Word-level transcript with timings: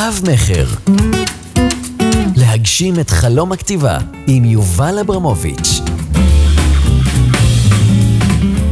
רב-מכר. 0.00 0.66
להגשים 2.36 3.00
את 3.00 3.10
חלום 3.10 3.52
הכתיבה 3.52 3.98
עם 4.26 4.44
יובל 4.44 4.98
אברמוביץ'. 4.98 5.80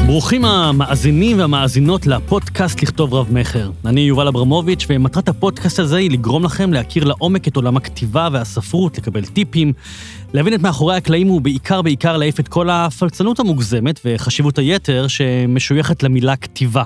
ברוכים 0.07 0.45
המאזינים 0.45 1.39
והמאזינות 1.39 2.07
לפודקאסט 2.07 2.83
לכתוב 2.83 3.15
רב-מכר. 3.15 3.71
אני 3.87 4.01
יובל 4.01 4.29
אברמוביץ', 4.29 4.87
ומטרת 4.89 5.29
הפודקאסט 5.29 5.79
הזה 5.79 5.97
היא 5.97 6.11
לגרום 6.11 6.45
לכם 6.45 6.73
להכיר 6.73 7.05
לעומק 7.05 7.49
את 7.49 7.57
עולם 7.57 7.77
הכתיבה 7.77 8.29
והספרות, 8.33 8.99
לקבל 8.99 9.25
טיפים, 9.25 9.73
להבין 10.33 10.55
את 10.55 10.61
מאחורי 10.61 10.97
הקלעים 10.97 11.31
ובעיקר 11.31 11.83
בעיקר 11.83 12.17
להעיף 12.17 12.41
את 12.41 12.49
כל 12.49 12.71
הפלצנות 12.71 13.41
המוגזמת 13.41 14.01
וחשיבות 14.05 14.59
היתר 14.59 15.07
שמשויכת 15.09 16.03
למילה 16.03 16.37
כתיבה. 16.37 16.83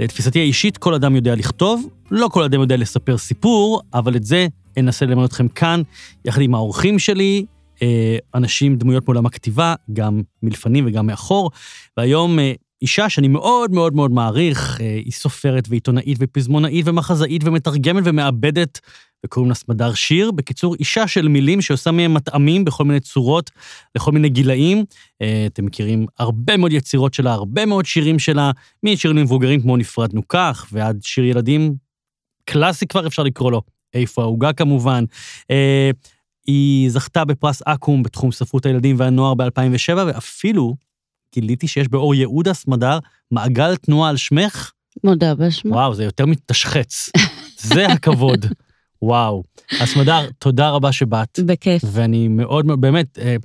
לתפיסתי 0.00 0.38
האישית, 0.38 0.78
כל 0.78 0.94
אדם 0.94 1.16
יודע 1.16 1.34
לכתוב, 1.34 1.88
לא 2.10 2.28
כל 2.32 2.42
אדם 2.42 2.60
יודע 2.60 2.76
לספר 2.76 3.18
סיפור, 3.18 3.80
אבל 3.94 4.16
את 4.16 4.24
זה 4.24 4.46
אנסה 4.78 5.06
ללמד 5.06 5.24
אתכם 5.24 5.48
כאן, 5.48 5.82
יחד 6.24 6.40
עם 6.40 6.54
האורחים 6.54 6.98
שלי, 6.98 7.44
אה, 7.82 8.16
אנשים, 8.34 8.76
דמויות 8.76 9.08
מעולם 9.08 9.26
הכתיבה, 9.26 9.74
גם 9.92 10.22
מלפנים 10.42 10.84
וגם 10.86 11.06
מאחור. 11.06 11.50
והיום 11.96 12.38
אה, 12.38 12.52
אישה 12.82 13.08
שאני 13.08 13.28
מאוד 13.28 13.70
מאוד 13.70 13.94
מאוד 13.94 14.10
מעריך, 14.10 14.80
אה, 14.80 15.00
היא 15.04 15.12
סופרת 15.12 15.64
ועיתונאית 15.68 16.18
ופזמונאית 16.20 16.88
ומחזאית 16.88 17.42
ומתרגמת 17.44 18.02
ומעבדת, 18.06 18.80
וקוראים 19.24 19.48
לה 19.48 19.54
סמדר 19.54 19.94
שיר. 19.94 20.30
בקיצור, 20.30 20.74
אישה 20.74 21.06
של 21.06 21.28
מילים 21.28 21.60
שעושה 21.60 21.90
מהם 21.90 22.14
מטעמים 22.14 22.64
בכל 22.64 22.84
מיני 22.84 23.00
צורות, 23.00 23.50
לכל 23.94 24.12
מיני 24.12 24.28
גילאים. 24.28 24.84
אתם 25.46 25.64
מכירים 25.64 26.06
הרבה 26.18 26.56
מאוד 26.56 26.72
יצירות 26.72 27.14
שלה, 27.14 27.32
הרבה 27.32 27.66
מאוד 27.66 27.86
שירים 27.86 28.18
שלה, 28.18 28.50
משירים 28.82 29.16
למבוגרים 29.16 29.60
כמו 29.60 29.76
נפרדנו 29.76 30.28
כך, 30.28 30.66
ועד 30.72 30.98
שיר 31.02 31.24
ילדים 31.24 31.74
קלאסי 32.44 32.86
כבר 32.86 33.06
אפשר 33.06 33.22
לקרוא 33.22 33.52
לו, 33.52 33.62
איפה 33.94 34.22
העוגה 34.22 34.52
כמובן. 34.52 35.04
היא 36.46 36.90
זכתה 36.90 37.24
בפרס 37.24 37.62
אקו"ם 37.64 38.02
בתחום 38.02 38.32
ספרות 38.32 38.66
הילדים 38.66 38.96
והנוער 38.98 39.34
ב-2007, 39.34 39.96
ואפילו 40.06 40.76
גיליתי 41.34 41.68
שיש 41.68 41.88
באור 41.88 42.14
יהודה 42.14 42.54
סמדר 42.54 42.98
מעגל 43.30 43.76
תנועה 43.76 44.10
על 44.10 44.16
שמך. 44.16 44.72
מודה 45.04 45.34
באשמה. 45.34 45.76
וואו, 45.76 45.94
זה 45.94 46.04
יותר 46.04 46.26
מתשחץ. 46.26 47.10
זה 47.56 47.86
הכבוד. 47.86 48.46
וואו. 49.02 49.42
אז 49.80 49.88
סמדר, 49.88 50.30
תודה 50.38 50.70
רבה 50.70 50.92
שבאת. 50.92 51.40
בכיף. 51.46 51.82
ואני 51.86 52.28
מאוד 52.28 52.66
באמת, 52.80 53.18
אה, 53.18 53.36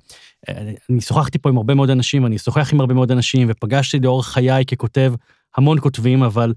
אה, 0.50 0.72
אני 0.89 1.02
שוחחתי 1.02 1.38
פה 1.38 1.50
עם 1.50 1.58
הרבה 1.58 1.73
מאוד 1.73 1.89
אנשים, 1.89 2.23
ואני 2.23 2.36
אשוחח 2.36 2.73
עם 2.73 2.80
הרבה 2.80 2.94
מאוד 2.94 3.11
אנשים, 3.11 3.47
ופגשתי 3.52 3.99
לאורך 3.99 4.27
חיי 4.27 4.66
ככותב 4.66 5.14
המון 5.58 5.80
כותבים, 5.80 6.23
אבל 6.23 6.53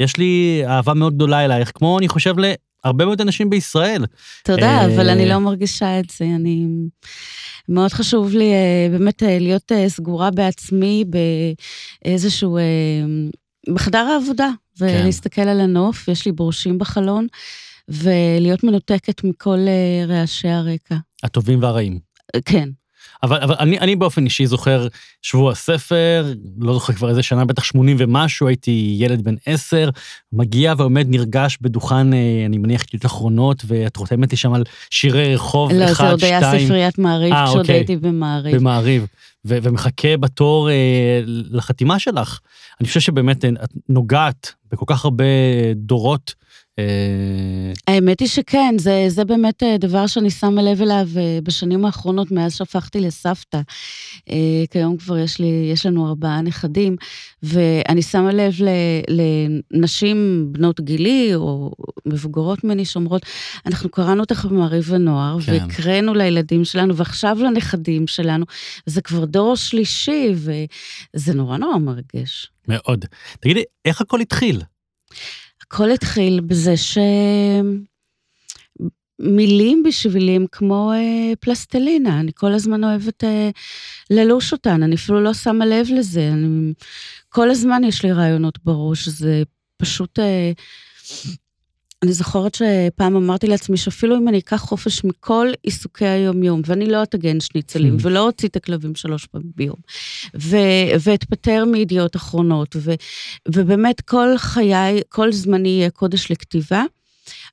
יש 0.00 0.16
לי 0.16 0.62
אהבה 0.66 0.94
מאוד 0.94 1.14
גדולה 1.14 1.44
אלייך, 1.44 1.72
כמו 1.74 1.98
אני 1.98 2.08
חושב 2.08 2.34
הרבה 2.84 3.04
מאוד 3.04 3.20
אנשים 3.20 3.50
בישראל. 3.50 4.04
תודה, 4.44 4.62
אה, 4.62 4.86
אבל 4.86 5.08
אני 5.08 5.28
לא 5.28 5.38
מרגישה 5.38 6.00
את 6.00 6.10
זה. 6.18 6.24
אני... 6.24 6.66
מאוד 7.68 7.92
חשוב 7.92 8.32
לי 8.32 8.52
אה, 8.52 8.88
באמת 8.90 9.22
אה, 9.22 9.38
להיות 9.38 9.72
סגורה 9.88 10.30
בעצמי 10.30 11.04
באיזשהו... 12.04 12.58
בחדר 13.74 13.98
העבודה, 13.98 14.50
כן. 14.78 14.84
ולהסתכל 14.84 15.42
על 15.42 15.60
הנוף, 15.60 16.08
יש 16.08 16.26
לי 16.26 16.32
ברושים 16.32 16.78
בחלון, 16.78 17.26
ולהיות 17.88 18.64
מנותקת 18.64 19.24
מכל 19.24 19.58
רעשי 20.08 20.48
הרקע. 20.48 20.96
הטובים 21.22 21.62
והרעים. 21.62 21.98
כן. 22.44 22.68
אבל, 23.22 23.40
אבל 23.40 23.54
אני, 23.58 23.78
אני 23.78 23.96
באופן 23.96 24.24
אישי 24.24 24.46
זוכר 24.46 24.86
שבוע 25.22 25.54
ספר, 25.54 26.32
לא 26.58 26.72
זוכר 26.72 26.92
כבר 26.92 27.08
איזה 27.08 27.22
שנה, 27.22 27.44
בטח 27.44 27.64
80 27.64 27.96
ומשהו, 28.00 28.48
הייתי 28.48 28.96
ילד 28.98 29.24
בן 29.24 29.34
10, 29.46 29.90
מגיע 30.32 30.74
ועומד 30.76 31.06
נרגש 31.08 31.58
בדוכן, 31.60 32.14
אה, 32.14 32.42
אני 32.46 32.58
מניח, 32.58 32.82
ידיעות 32.82 33.06
אחרונות, 33.06 33.62
ואת 33.66 33.96
רותמת 33.96 34.30
לי 34.30 34.36
שם 34.36 34.52
על 34.52 34.64
שירי 34.90 35.34
רחוב 35.34 35.72
לא, 35.72 35.84
1, 35.84 35.94
2. 35.94 36.10
לא, 36.10 36.16
זה 36.16 36.24
עוד 36.24 36.24
היה 36.24 36.58
ספריית 36.66 36.98
מעריב, 36.98 37.32
אה, 37.32 37.44
כשעוד 37.46 37.60
אוקיי. 37.60 37.74
הייתי 37.74 37.96
במעריב. 37.96 38.56
במעריב, 38.56 39.06
ו- 39.44 39.58
ומחכה 39.62 40.16
בתור 40.16 40.70
אה, 40.70 41.20
לחתימה 41.26 41.98
שלך. 41.98 42.40
אני 42.80 42.88
חושב 42.88 43.00
שבאמת 43.00 43.44
את 43.44 43.70
נוגעת 43.88 44.52
בכל 44.72 44.84
כך 44.88 45.04
הרבה 45.04 45.24
דורות. 45.74 46.34
אה, 46.78 47.72
האמת 47.86 48.20
היא 48.20 48.28
שכן, 48.28 48.74
זה, 48.78 49.04
זה 49.08 49.24
באמת 49.24 49.62
אה, 49.62 49.78
דבר 49.78 50.06
שאני 50.06 50.30
שמה 50.30 50.62
לב 50.62 50.82
אליו 50.82 51.08
אה, 51.16 51.38
בשנים 51.42 51.84
האחרונות, 51.84 52.30
מאז 52.30 52.54
שהפכתי 52.56 53.00
לסבתא. 53.00 53.60
כיום 54.70 54.96
כבר 54.96 55.18
יש, 55.18 55.38
לי, 55.38 55.70
יש 55.72 55.86
לנו 55.86 56.08
ארבעה 56.08 56.40
נכדים, 56.40 56.96
ואני 57.42 58.02
שמה 58.02 58.32
לב 58.32 58.54
לנשים 59.08 60.48
בנות 60.52 60.80
גילי, 60.80 61.34
או 61.34 61.72
מבוגרות 62.06 62.64
ממני, 62.64 62.84
שאומרות, 62.84 63.26
אנחנו 63.66 63.88
קראנו 63.88 64.20
אותך 64.20 64.44
במעריב 64.44 64.94
הנוער, 64.94 65.40
כן. 65.40 65.52
והקראנו 65.52 66.14
לילדים 66.14 66.64
שלנו, 66.64 66.96
ועכשיו 66.96 67.38
לנכדים 67.40 68.06
שלנו. 68.06 68.44
זה 68.86 69.00
כבר 69.00 69.24
דור 69.24 69.56
שלישי, 69.56 70.34
וזה 70.34 71.34
נורא 71.34 71.58
נורא 71.58 71.78
מרגש. 71.78 72.50
מאוד. 72.68 73.04
תגידי, 73.40 73.62
איך 73.84 74.00
הכל 74.00 74.20
התחיל? 74.20 74.62
הכל 75.72 75.90
התחיל 75.90 76.40
בזה 76.40 76.74
שמילים 79.20 79.82
בשבילי 79.82 80.36
הם 80.36 80.46
כמו 80.52 80.92
אה, 80.92 81.32
פלסטלינה, 81.40 82.20
אני 82.20 82.32
כל 82.34 82.52
הזמן 82.52 82.84
אוהבת 82.84 83.24
אה, 83.24 83.50
ללוש 84.10 84.52
אותן, 84.52 84.82
אני 84.82 84.94
אפילו 84.94 85.20
לא 85.20 85.34
שמה 85.34 85.66
לב 85.66 85.86
לזה, 85.90 86.28
אני, 86.32 86.72
כל 87.28 87.50
הזמן 87.50 87.84
יש 87.84 88.04
לי 88.04 88.12
רעיונות 88.12 88.58
בראש, 88.64 89.08
זה 89.08 89.42
פשוט... 89.76 90.18
אה, 90.18 90.52
אני 92.02 92.12
זוכרת 92.12 92.54
שפעם 92.54 93.16
אמרתי 93.16 93.46
לעצמי 93.46 93.76
שאפילו 93.76 94.16
אם 94.16 94.28
אני 94.28 94.38
אקח 94.38 94.56
חופש 94.56 95.04
מכל 95.04 95.48
עיסוקי 95.62 96.06
היום-יום, 96.06 96.62
ואני 96.66 96.86
לא 96.86 97.02
אטגן 97.02 97.40
שניצלים, 97.40 97.96
hmm. 97.96 98.00
ולא 98.02 98.26
אוציא 98.26 98.48
את 98.48 98.56
הכלבים 98.56 98.94
שלוש 98.94 99.26
פעמים 99.26 99.50
ביום, 99.56 99.76
ו- 100.40 100.56
ואתפטר 101.00 101.64
מידיעות 101.64 102.16
אחרונות, 102.16 102.76
ו- 102.78 102.94
ובאמת 103.48 104.00
כל 104.00 104.28
חיי, 104.38 105.00
כל 105.08 105.32
זמני 105.32 105.68
יהיה 105.68 105.90
קודש 105.90 106.30
לכתיבה, 106.30 106.82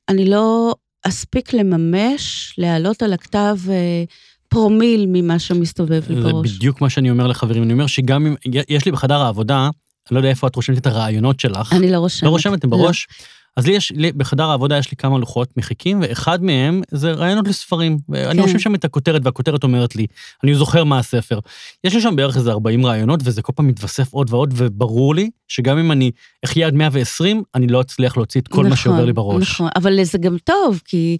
אני 0.09 0.25
לא 0.25 0.75
אספיק 1.03 1.53
לממש, 1.53 2.53
להעלות 2.57 3.03
על 3.03 3.13
הכתב 3.13 3.57
אה, 3.69 4.03
פרומיל 4.47 5.05
ממה 5.07 5.39
שמסתובב 5.39 6.03
לי 6.09 6.21
בראש. 6.21 6.49
זה 6.49 6.55
בדיוק 6.55 6.81
מה 6.81 6.89
שאני 6.89 7.11
אומר 7.11 7.27
לחברים, 7.27 7.63
אני 7.63 7.73
אומר 7.73 7.87
שגם 7.87 8.25
אם, 8.25 8.35
יש 8.69 8.85
לי 8.85 8.91
בחדר 8.91 9.21
העבודה, 9.21 9.69
אני 10.09 10.15
לא 10.15 10.19
יודע 10.19 10.29
איפה 10.29 10.47
את 10.47 10.55
רושמת 10.55 10.77
את 10.77 10.87
הרעיונות 10.87 11.39
שלך. 11.39 11.73
אני 11.73 11.91
לא 11.91 11.97
רושמת. 11.97 12.23
לא 12.23 12.29
רושמת, 12.29 12.63
הם 12.63 12.69
בראש. 12.69 13.07
לא. 13.09 13.38
אז 13.59 13.67
לי 13.67 13.73
יש, 13.73 13.91
לי, 13.95 14.11
בחדר 14.11 14.49
העבודה 14.49 14.77
יש 14.77 14.91
לי 14.91 14.97
כמה 14.97 15.17
לוחות 15.17 15.57
מחיקים, 15.57 16.01
ואחד 16.01 16.43
מהם 16.43 16.81
זה 16.91 17.11
רעיונות 17.11 17.47
לספרים. 17.47 17.97
כן. 18.13 18.39
רושם 18.39 18.59
שם 18.59 18.75
את 18.75 18.85
הכותרת, 18.85 19.21
והכותרת 19.25 19.63
אומרת 19.63 19.95
לי, 19.95 20.05
אני 20.43 20.55
זוכר 20.55 20.83
מה 20.83 20.99
הספר. 20.99 21.39
יש 21.83 21.93
לי 21.93 22.01
שם 22.01 22.15
בערך 22.15 22.37
איזה 22.37 22.51
40 22.51 22.85
רעיונות, 22.85 23.19
וזה 23.23 23.41
כל 23.41 23.53
פעם 23.55 23.67
מתווסף 23.67 24.13
עוד 24.13 24.33
ועוד, 24.33 24.53
וברור 24.57 25.15
לי 25.15 25.29
שגם 25.47 25.77
אם 25.77 25.91
אני 25.91 26.11
אחיה 26.45 26.67
עד 26.67 26.73
120, 26.73 27.43
אני 27.55 27.67
לא 27.67 27.81
אצליח 27.81 28.17
להוציא 28.17 28.41
את 28.41 28.47
כל 28.47 28.57
נכון, 28.57 28.69
מה 28.69 28.75
שעובר 28.75 29.05
לי 29.05 29.13
בראש. 29.13 29.51
נכון, 29.51 29.69
אבל 29.75 30.03
זה 30.03 30.17
גם 30.17 30.37
טוב, 30.43 30.81
כי, 30.85 31.17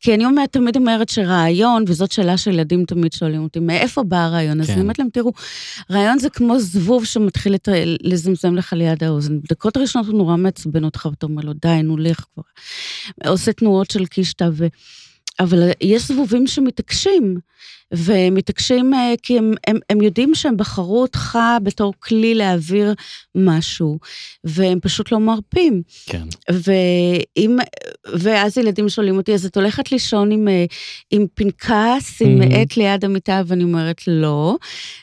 כי 0.00 0.14
אני 0.14 0.24
אומר, 0.24 0.46
תמיד 0.46 0.76
אומרת 0.76 1.08
שרעיון, 1.08 1.84
וזאת 1.88 2.12
שאלה 2.12 2.36
שילדים 2.36 2.84
תמיד 2.84 3.12
שואלים 3.12 3.42
אותי, 3.42 3.60
מאיפה 3.60 4.02
בא 4.02 4.16
הרעיון? 4.16 4.54
כן. 4.54 4.60
אז 4.60 4.70
אני 4.70 4.80
אומרת 4.80 4.98
להם, 4.98 5.08
תראו, 5.12 5.32
רעיון 5.90 6.18
זה 6.18 6.30
כמו 6.30 6.58
זבוב 6.58 7.04
שמתחיל. 7.04 7.52
לזמזם 8.02 8.54
לך 8.54 8.72
ליד 8.72 9.04
האוזן. 9.04 9.40
בדקות 9.40 9.76
הראשונות 9.76 10.06
הוא 10.06 10.18
נורא 10.18 10.36
מעצבן 10.36 10.84
אותך, 10.84 11.08
ואתה 11.10 11.26
אומר 11.26 11.42
לו, 11.42 11.52
די, 11.52 11.81
נו, 11.82 11.96
לך 11.96 12.24
כבר. 12.34 12.42
עושה 13.26 13.52
תנועות 13.52 13.90
של 13.90 14.06
קישטה, 14.06 14.48
ו... 14.52 14.66
אבל 15.40 15.70
יש 15.80 16.08
זבובים 16.08 16.46
שמתעקשים, 16.46 17.36
ומתעקשים 17.92 18.94
אה, 18.94 19.14
כי 19.22 19.38
הם, 19.38 19.52
הם, 19.66 19.78
הם 19.90 20.02
יודעים 20.02 20.34
שהם 20.34 20.56
בחרו 20.56 21.02
אותך 21.02 21.38
בתור 21.62 21.94
כלי 22.00 22.34
להעביר 22.34 22.94
משהו, 23.34 23.98
והם 24.44 24.80
פשוט 24.80 25.12
לא 25.12 25.20
מרפים. 25.20 25.82
כן. 26.06 26.26
ואם, 26.52 27.56
ואז 28.14 28.58
ילדים 28.58 28.88
שואלים 28.88 29.16
אותי, 29.16 29.34
אז 29.34 29.46
את 29.46 29.56
הולכת 29.56 29.92
לישון 29.92 30.32
עם, 30.32 30.48
אה, 30.48 30.64
עם 31.10 31.26
פנקס, 31.34 32.22
עם 32.22 32.42
mm-hmm. 32.42 32.54
עט 32.54 32.76
ליד 32.76 33.04
המיטה, 33.04 33.42
ואני 33.46 33.64
אומרת, 33.64 34.00
לא. 34.06 34.56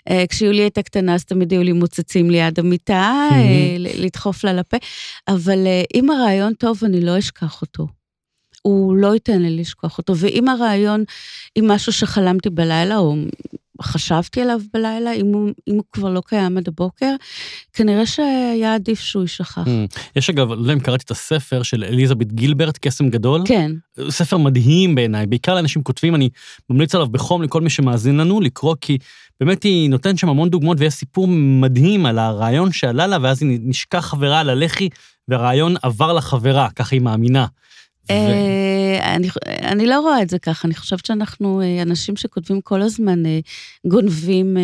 אה, 0.09 0.23
כשיולי 0.29 0.61
הייתה 0.61 0.81
קטנה, 0.81 1.15
אז 1.15 1.25
תמיד 1.25 1.51
היו 1.51 1.63
לי 1.63 1.71
מוצצים 1.71 2.29
ליד 2.29 2.59
המיטה, 2.59 3.29
mm-hmm. 3.31 4.01
לדחוף 4.01 4.43
לה 4.43 4.53
לפה, 4.53 4.77
אבל 5.27 5.67
אם 5.93 6.09
הרעיון 6.09 6.53
טוב, 6.53 6.79
אני 6.83 7.01
לא 7.01 7.19
אשכח 7.19 7.61
אותו. 7.61 7.98
הוא 8.61 8.95
לא 8.95 9.13
ייתן 9.13 9.41
לי 9.41 9.57
לשכוח 9.57 9.97
אותו. 9.97 10.17
ואם 10.17 10.49
הרעיון, 10.49 11.03
אם 11.59 11.67
משהו 11.67 11.93
שחלמתי 11.93 12.49
בלילה, 12.49 12.97
או 12.97 13.15
חשבתי 13.81 14.41
עליו 14.41 14.59
בלילה, 14.73 15.13
אם 15.13 15.25
הוא, 15.25 15.49
אם 15.67 15.75
הוא 15.75 15.83
כבר 15.91 16.09
לא 16.09 16.21
קיים 16.25 16.57
עד 16.57 16.67
הבוקר, 16.67 17.15
כנראה 17.73 18.05
שהיה 18.05 18.75
עדיף 18.75 18.99
שהוא 18.99 19.21
יישכח. 19.21 19.57
Mm. 19.57 19.99
יש 20.15 20.29
אגב, 20.29 20.51
לא 20.51 20.61
יודע 20.61 20.73
אם 20.73 20.79
קראתי 20.79 21.03
את 21.05 21.11
הספר 21.11 21.63
של 21.63 21.83
אליזבת 21.83 22.27
גילברט, 22.27 22.77
קסם 22.81 23.09
גדול. 23.09 23.41
כן. 23.45 23.71
ספר 24.09 24.37
מדהים 24.37 24.95
בעיניי, 24.95 25.27
בעיקר 25.27 25.55
לאנשים 25.55 25.83
כותבים, 25.83 26.15
אני 26.15 26.29
ממליץ 26.69 26.95
עליו 26.95 27.07
בחום 27.07 27.41
לכל 27.43 27.61
מי 27.61 27.69
שמאזין 27.69 28.17
לנו, 28.17 28.41
לקרוא, 28.41 28.75
כי 28.81 28.97
באמת 29.39 29.63
היא 29.63 29.89
נותנת 29.89 30.17
שם 30.17 30.29
המון 30.29 30.49
דוגמאות, 30.49 30.77
ויש 30.79 30.93
סיפור 30.93 31.27
מדהים 31.27 32.05
על 32.05 32.19
הרעיון 32.19 32.71
שעלה 32.71 33.07
לה, 33.07 33.17
ואז 33.21 33.43
היא 33.43 33.59
נשכח 33.63 33.99
חברה 33.99 34.39
על 34.39 34.49
הלחי, 34.49 34.89
והרעיון 35.27 35.75
עבר 35.81 36.13
לחברה, 36.13 36.69
ככה 36.75 36.95
היא 36.95 37.01
מאמינה. 37.01 37.45
אה, 38.09 39.15
אני, 39.15 39.29
אני 39.47 39.85
לא 39.85 39.99
רואה 39.99 40.21
את 40.21 40.29
זה 40.29 40.39
ככה, 40.39 40.67
אני 40.67 40.75
חושבת 40.75 41.05
שאנחנו 41.05 41.61
אה, 41.61 41.81
אנשים 41.81 42.15
שכותבים 42.15 42.61
כל 42.61 42.81
הזמן 42.81 43.25
אה, 43.25 43.39
גונבים, 43.87 44.57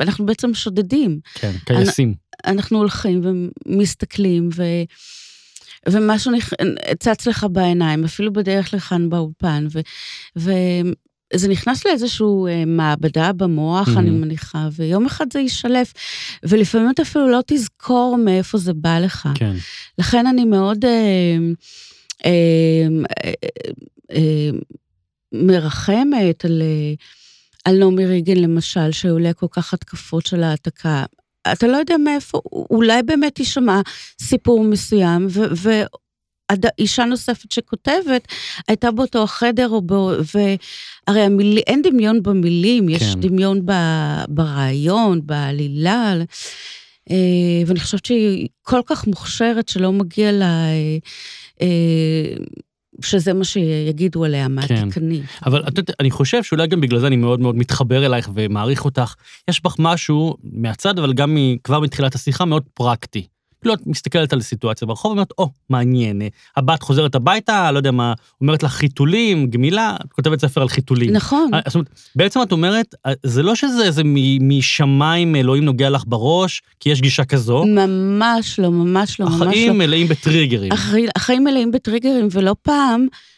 אנחנו 0.00 0.26
בעצם 0.26 0.54
שודדים. 0.54 1.20
כן, 1.34 1.52
טייסים. 1.66 2.14
אנחנו 2.46 2.78
הולכים 2.78 3.20
ומסתכלים, 3.66 4.48
ו... 4.56 4.62
ומשהו 5.88 6.32
נכ... 6.32 6.52
צץ 6.98 7.26
לך 7.26 7.46
בעיניים, 7.52 8.04
אפילו 8.04 8.32
בדרך 8.32 8.74
לכאן 8.74 9.10
באולפן, 9.10 9.66
ו... 9.72 9.80
וזה 10.36 11.48
נכנס 11.48 11.86
לאיזושהי 11.86 12.64
מעבדה 12.66 13.32
במוח, 13.32 13.88
mm-hmm. 13.88 13.98
אני 13.98 14.10
מניחה, 14.10 14.68
ויום 14.72 15.06
אחד 15.06 15.26
זה 15.32 15.40
יישלף, 15.40 15.92
ולפעמים 16.42 16.90
אתה 16.90 17.02
אפילו 17.02 17.28
לא 17.28 17.40
תזכור 17.46 18.18
מאיפה 18.24 18.58
זה 18.58 18.72
בא 18.74 18.98
לך. 18.98 19.28
כן. 19.34 19.54
לכן 19.98 20.26
אני 20.26 20.44
מאוד... 20.44 20.84
אה, 20.84 21.36
מרחמת 25.34 26.44
על, 26.44 26.62
אה, 26.62 26.94
על 27.64 27.78
נעמי 27.78 28.06
ריגן, 28.06 28.36
למשל, 28.36 28.92
שעולה 28.92 29.32
כל 29.32 29.46
כך 29.50 29.74
התקפות 29.74 30.26
של 30.26 30.42
העתקה. 30.42 31.04
אתה 31.52 31.66
לא 31.66 31.76
יודע 31.76 31.96
מאיפה, 31.96 32.40
אולי 32.70 33.02
באמת 33.02 33.38
יישמע 33.38 33.80
סיפור 34.22 34.64
מסוים, 34.64 35.26
ו... 35.30 35.40
ו 35.56 35.70
אישה 36.78 37.04
נוספת 37.04 37.52
שכותבת, 37.52 38.28
הייתה 38.68 38.90
באותו 38.90 39.22
החדר, 39.22 39.68
או 39.68 39.82
בו, 39.82 40.10
והרי 40.34 41.22
המיל, 41.22 41.58
אין 41.66 41.82
דמיון 41.82 42.22
במילים, 42.22 42.88
יש 42.88 43.02
כן. 43.02 43.20
דמיון 43.20 43.66
ב, 43.66 43.72
ברעיון, 44.28 45.20
בעלילה. 45.26 46.14
ואני 47.66 47.80
חושבת 47.80 48.06
שהיא 48.06 48.48
כל 48.62 48.80
כך 48.86 49.06
מוכשרת 49.06 49.68
שלא 49.68 49.92
מגיע 49.92 50.32
לה 50.32 50.66
אה, 50.66 50.98
שזה 53.00 53.32
מה 53.32 53.44
שיגידו 53.44 54.24
עליה, 54.24 54.48
מהתקנים. 54.48 55.22
כן. 55.22 55.46
אבל 55.46 55.62
את 55.68 55.78
יודעת, 55.78 55.96
אני 56.00 56.10
חושב 56.10 56.42
שאולי 56.42 56.66
גם 56.66 56.80
בגלל 56.80 56.98
זה 56.98 57.06
אני 57.06 57.16
מאוד 57.16 57.40
מאוד 57.40 57.56
מתחבר 57.56 58.06
אלייך 58.06 58.30
ומעריך 58.34 58.84
אותך. 58.84 59.14
יש 59.50 59.62
בך 59.64 59.76
משהו 59.78 60.36
מהצד, 60.42 60.98
אבל 60.98 61.12
גם 61.12 61.36
כבר 61.64 61.80
מתחילת 61.80 62.14
השיחה, 62.14 62.44
מאוד 62.44 62.62
פרקטי. 62.74 63.26
כאילו 63.64 63.74
את 63.74 63.86
מסתכלת 63.86 64.32
על 64.32 64.40
סיטואציה 64.40 64.86
ברחוב 64.86 65.10
ואומרת, 65.10 65.30
או, 65.38 65.50
מעניין, 65.70 66.22
הבת 66.56 66.82
חוזרת 66.82 67.14
הביתה, 67.14 67.72
לא 67.72 67.78
יודע 67.78 67.90
מה, 67.90 68.12
אומרת 68.40 68.62
לך 68.62 68.72
חיתולים, 68.72 69.46
גמילה, 69.46 69.96
את 70.06 70.12
כותבת 70.12 70.40
ספר 70.40 70.62
על 70.62 70.68
חיתולים. 70.68 71.12
נכון. 71.12 71.50
אה, 71.54 71.60
זאת 71.66 71.74
אומרת, 71.74 71.88
בעצם 72.16 72.42
את 72.42 72.52
אומרת, 72.52 72.94
אה, 73.06 73.12
זה 73.22 73.42
לא 73.42 73.54
שזה 73.54 73.84
איזה 73.84 74.02
משמיים 74.40 75.36
אלוהים 75.36 75.64
נוגע 75.64 75.90
לך 75.90 76.02
בראש, 76.06 76.62
כי 76.80 76.90
יש 76.90 77.00
גישה 77.00 77.24
כזו. 77.24 77.64
ממש 77.64 78.60
לא, 78.60 78.70
ממש 78.70 79.20
לא, 79.20 79.26
ממש 79.26 79.40
לא. 79.40 79.46
החיים 79.46 79.78
מלאים 79.78 80.08
בטריגרים. 80.08 80.72
החיים 81.16 81.44
מלאים 81.44 81.72
בטריגרים, 81.72 82.28
ולא 82.30 82.56
פעם, 82.62 83.06
אה, 83.12 83.33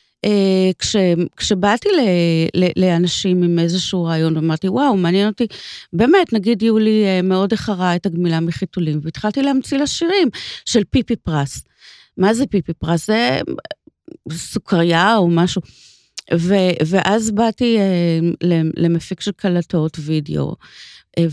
כש, 0.79 0.97
כשבאתי 1.37 1.89
ל, 1.89 2.01
ל, 2.65 2.85
לאנשים 2.85 3.43
עם 3.43 3.59
איזשהו 3.59 4.05
רעיון, 4.05 4.37
אמרתי, 4.37 4.69
וואו, 4.69 4.97
מעניין 4.97 5.29
אותי, 5.29 5.47
באמת, 5.93 6.33
נגיד 6.33 6.63
יולי 6.63 7.05
אה, 7.05 7.23
מאוד 7.23 7.53
איחרה 7.53 7.97
את 7.97 8.07
הגמילה 8.07 8.41
מחיתולים, 8.41 9.01
והתחלתי 9.03 9.43
להמציא 9.43 9.79
לה 9.79 9.87
שירים 9.87 10.29
של 10.65 10.83
פיפי 10.91 11.17
פרס. 11.17 11.65
מה 12.17 12.35
זה 12.35 12.47
פיפי 12.47 12.73
פרס? 12.73 13.07
זה 13.07 13.41
סוכריה 14.33 15.17
או 15.17 15.29
משהו. 15.29 15.63
ו, 16.35 16.55
ואז 16.87 17.31
באתי 17.31 17.79
אה, 17.79 18.19
למפיק 18.77 19.21
של 19.21 19.33
קלטות 19.33 19.97
וידאו, 20.01 20.55
אה, 21.19 21.25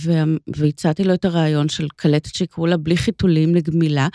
והצעתי 0.55 1.03
לו 1.03 1.13
את 1.13 1.25
הרעיון 1.25 1.69
של 1.69 1.87
קלטת 1.95 2.35
שיקראו 2.35 2.67
לה 2.67 2.77
בלי 2.77 2.97
חיתולים 2.97 3.55
לגמילה, 3.55 4.07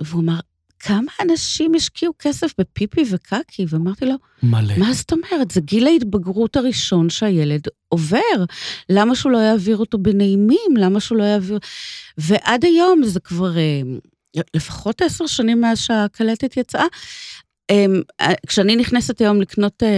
והוא 0.00 0.22
אמר, 0.22 0.40
כמה 0.80 1.12
אנשים 1.22 1.74
השקיעו 1.74 2.12
כסף 2.18 2.52
בפיפי 2.58 3.02
וקקי? 3.10 3.64
ואמרתי 3.68 4.06
לו, 4.06 4.14
מלא. 4.42 4.78
מה 4.78 4.92
זאת 4.92 5.12
אומרת? 5.12 5.50
זה 5.50 5.60
גיל 5.60 5.86
ההתבגרות 5.86 6.56
הראשון 6.56 7.10
שהילד 7.10 7.62
עובר. 7.88 8.44
למה 8.88 9.14
שהוא 9.14 9.32
לא 9.32 9.38
יעביר 9.38 9.76
אותו 9.76 9.98
בנעימים? 9.98 10.76
למה 10.76 11.00
שהוא 11.00 11.18
לא 11.18 11.24
יעביר... 11.24 11.58
ועד 12.18 12.64
היום 12.64 13.02
זה 13.04 13.20
כבר 13.20 13.58
אה, 13.58 13.80
לפחות 14.54 15.02
עשר 15.02 15.26
שנים 15.26 15.60
מאז 15.60 15.78
שהקלטת 15.78 16.56
יצאה, 16.56 16.84
כשאני 18.46 18.76
נכנסת 18.76 19.20
היום 19.20 19.40
לקנות 19.40 19.82
אה, 19.82 19.88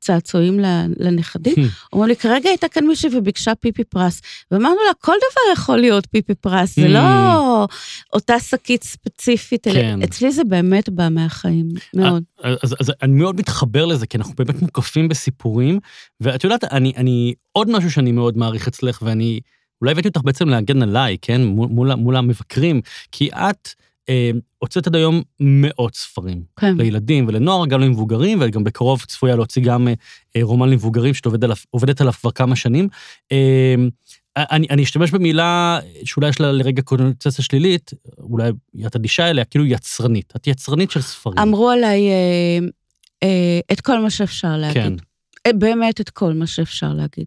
צעצועים 0.00 0.60
לנכדים, 0.96 1.54
אומרים 1.92 2.08
לי, 2.08 2.16
כרגע 2.16 2.48
הייתה 2.48 2.68
כאן 2.68 2.86
מישהי 2.86 3.16
וביקשה 3.16 3.54
פיפי 3.54 3.84
פרס. 3.84 4.20
ואמרנו 4.50 4.76
לה, 4.86 4.94
כל 5.00 5.12
דבר 5.12 5.52
יכול 5.52 5.78
להיות 5.78 6.06
פיפי 6.10 6.34
פרס, 6.34 6.76
זה 6.76 6.88
לא 6.88 6.98
hmm. 6.98 7.72
אותה 8.12 8.40
שקית 8.40 8.82
ספציפית, 8.82 9.64
כן. 9.64 10.02
אצלי 10.02 10.32
זה 10.32 10.44
באמת 10.44 10.88
בא 10.88 11.08
מהחיים, 11.08 11.68
מאוד. 11.94 12.22
אז, 12.42 12.74
אז, 12.80 12.92
אני 13.02 13.12
מאוד 13.12 13.36
מתחבר 13.36 13.84
לזה, 13.84 14.06
כי 14.06 14.16
אנחנו 14.16 14.34
באמת 14.38 14.62
מוקפים 14.62 15.08
בסיפורים, 15.08 15.78
ואת 16.20 16.44
יודעת, 16.44 16.64
אני, 16.64 17.34
עוד 17.52 17.70
משהו 17.70 17.90
שאני 17.90 18.12
מאוד 18.12 18.38
מעריך 18.38 18.68
אצלך, 18.68 19.02
ואני, 19.02 19.40
אולי 19.80 19.92
הבאתי 19.92 20.08
אותך 20.08 20.20
בעצם 20.24 20.48
להגן 20.48 20.82
עליי, 20.82 21.16
כן, 21.22 21.44
מול, 21.44 21.94
מול 21.94 22.16
המבקרים, 22.16 22.80
כי 23.12 23.28
את... 23.32 23.68
אה, 24.08 24.30
הוצאת 24.58 24.86
עד 24.86 24.96
היום 24.96 25.22
מאות 25.40 25.94
ספרים. 25.94 26.42
כן. 26.60 26.76
לילדים 26.76 27.28
ולנוער, 27.28 27.66
גם 27.66 27.80
למבוגרים, 27.80 28.38
וגם 28.40 28.64
בקרוב 28.64 29.04
צפויה 29.06 29.36
להוציא 29.36 29.62
גם 29.62 29.88
אה, 30.36 30.42
רומן 30.42 30.70
למבוגרים 30.70 31.14
שאת 31.14 31.26
עובד 31.26 31.44
עליו, 31.44 31.56
עובדת 31.70 32.00
עליו 32.00 32.12
כבר 32.12 32.30
כמה 32.30 32.56
שנים. 32.56 32.88
אה, 33.32 33.74
אני, 34.36 34.66
אני 34.70 34.82
אשתמש 34.82 35.10
במילה 35.10 35.80
שאולי 36.04 36.28
יש 36.28 36.40
לה 36.40 36.52
לרגע 36.52 36.82
קונוטציה 36.82 37.44
שלילית, 37.44 37.90
אולי 38.18 38.50
את 38.86 38.96
אדישה 38.96 39.30
אליה, 39.30 39.44
כאילו 39.44 39.66
יצרנית. 39.66 40.32
את 40.36 40.46
יצרנית 40.46 40.90
של 40.90 41.00
ספרים. 41.00 41.38
אמרו 41.38 41.70
עליי 41.70 42.10
אה, 42.10 42.58
אה, 43.22 43.60
את 43.72 43.80
כל 43.80 43.98
מה 43.98 44.10
שאפשר 44.10 44.56
להגיד. 44.56 44.82
כן. 44.82 44.92
אה, 45.46 45.52
באמת 45.52 46.00
את 46.00 46.10
כל 46.10 46.32
מה 46.32 46.46
שאפשר 46.46 46.92
להגיד. 46.92 47.26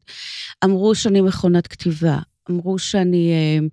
אמרו 0.63 0.95
שאני 0.95 1.22
מכונת 1.22 1.68
כתיבה, 1.68 2.19
אמרו 2.51 2.80
שאני 2.80 3.31
אה, 3.31 3.68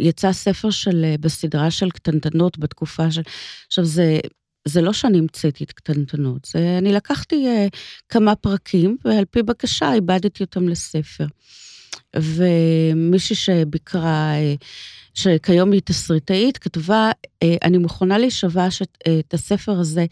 יצא 0.00 0.32
ספר 0.32 0.70
של, 0.70 1.04
אה, 1.04 1.14
בסדרה 1.20 1.70
של 1.70 1.90
קטנטנות 1.90 2.58
בתקופה 2.58 3.10
של... 3.10 3.22
עכשיו, 3.66 3.84
זה, 3.84 4.18
זה 4.64 4.80
לא 4.80 4.92
שאני 4.92 5.18
המצאתי 5.18 5.64
את 5.64 5.72
קטנטנות, 5.72 6.44
זה 6.52 6.78
אני 6.78 6.92
לקחתי 6.92 7.46
uh, 7.46 7.76
כמה 8.08 8.34
פרקים, 8.34 8.96
ועל 9.04 9.24
פי 9.24 9.42
בקשה 9.42 9.94
איבדתי 9.94 10.44
אותם 10.44 10.68
לספר. 10.68 11.26
ומישהי 12.16 13.36
שביקרה, 13.36 14.32
uh, 14.34 14.64
שכיום 15.14 15.72
היא 15.72 15.80
תסריטאית, 15.84 16.58
כתבה, 16.58 17.10
אני 17.64 17.78
מוכנה 17.78 18.18
להישבע 18.18 18.70
שאת 18.70 19.34
הספר 19.34 19.72
הזה, 19.72 20.06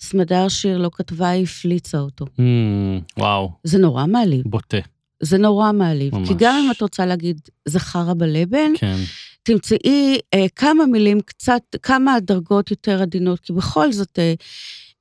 סמדר 0.00 0.48
שיר 0.48 0.78
לא 0.78 0.90
כתבה, 0.92 1.28
היא 1.28 1.44
הפליצה 1.44 1.98
אותו. 1.98 2.24
Mm, 2.24 3.18
וואו. 3.18 3.52
זה 3.64 3.78
נורא 3.78 4.06
מעליב. 4.06 4.42
בוטה. 4.46 4.78
זה 5.22 5.38
נורא 5.38 5.72
מעליב. 5.72 6.14
ממש. 6.14 6.28
כי 6.28 6.34
גם 6.38 6.54
אם 6.64 6.70
את 6.70 6.80
רוצה 6.80 7.06
להגיד, 7.06 7.40
זה 7.68 7.80
חרא 7.80 8.14
בלבן, 8.14 8.72
כן. 8.78 8.96
תמצאי 9.42 10.18
אה, 10.34 10.46
כמה 10.56 10.86
מילים 10.86 11.20
קצת, 11.20 11.62
כמה 11.82 12.20
דרגות 12.20 12.70
יותר 12.70 13.02
עדינות, 13.02 13.40
כי 13.40 13.52
בכל 13.52 13.92
זאת, 13.92 14.18
אה, 14.18 14.34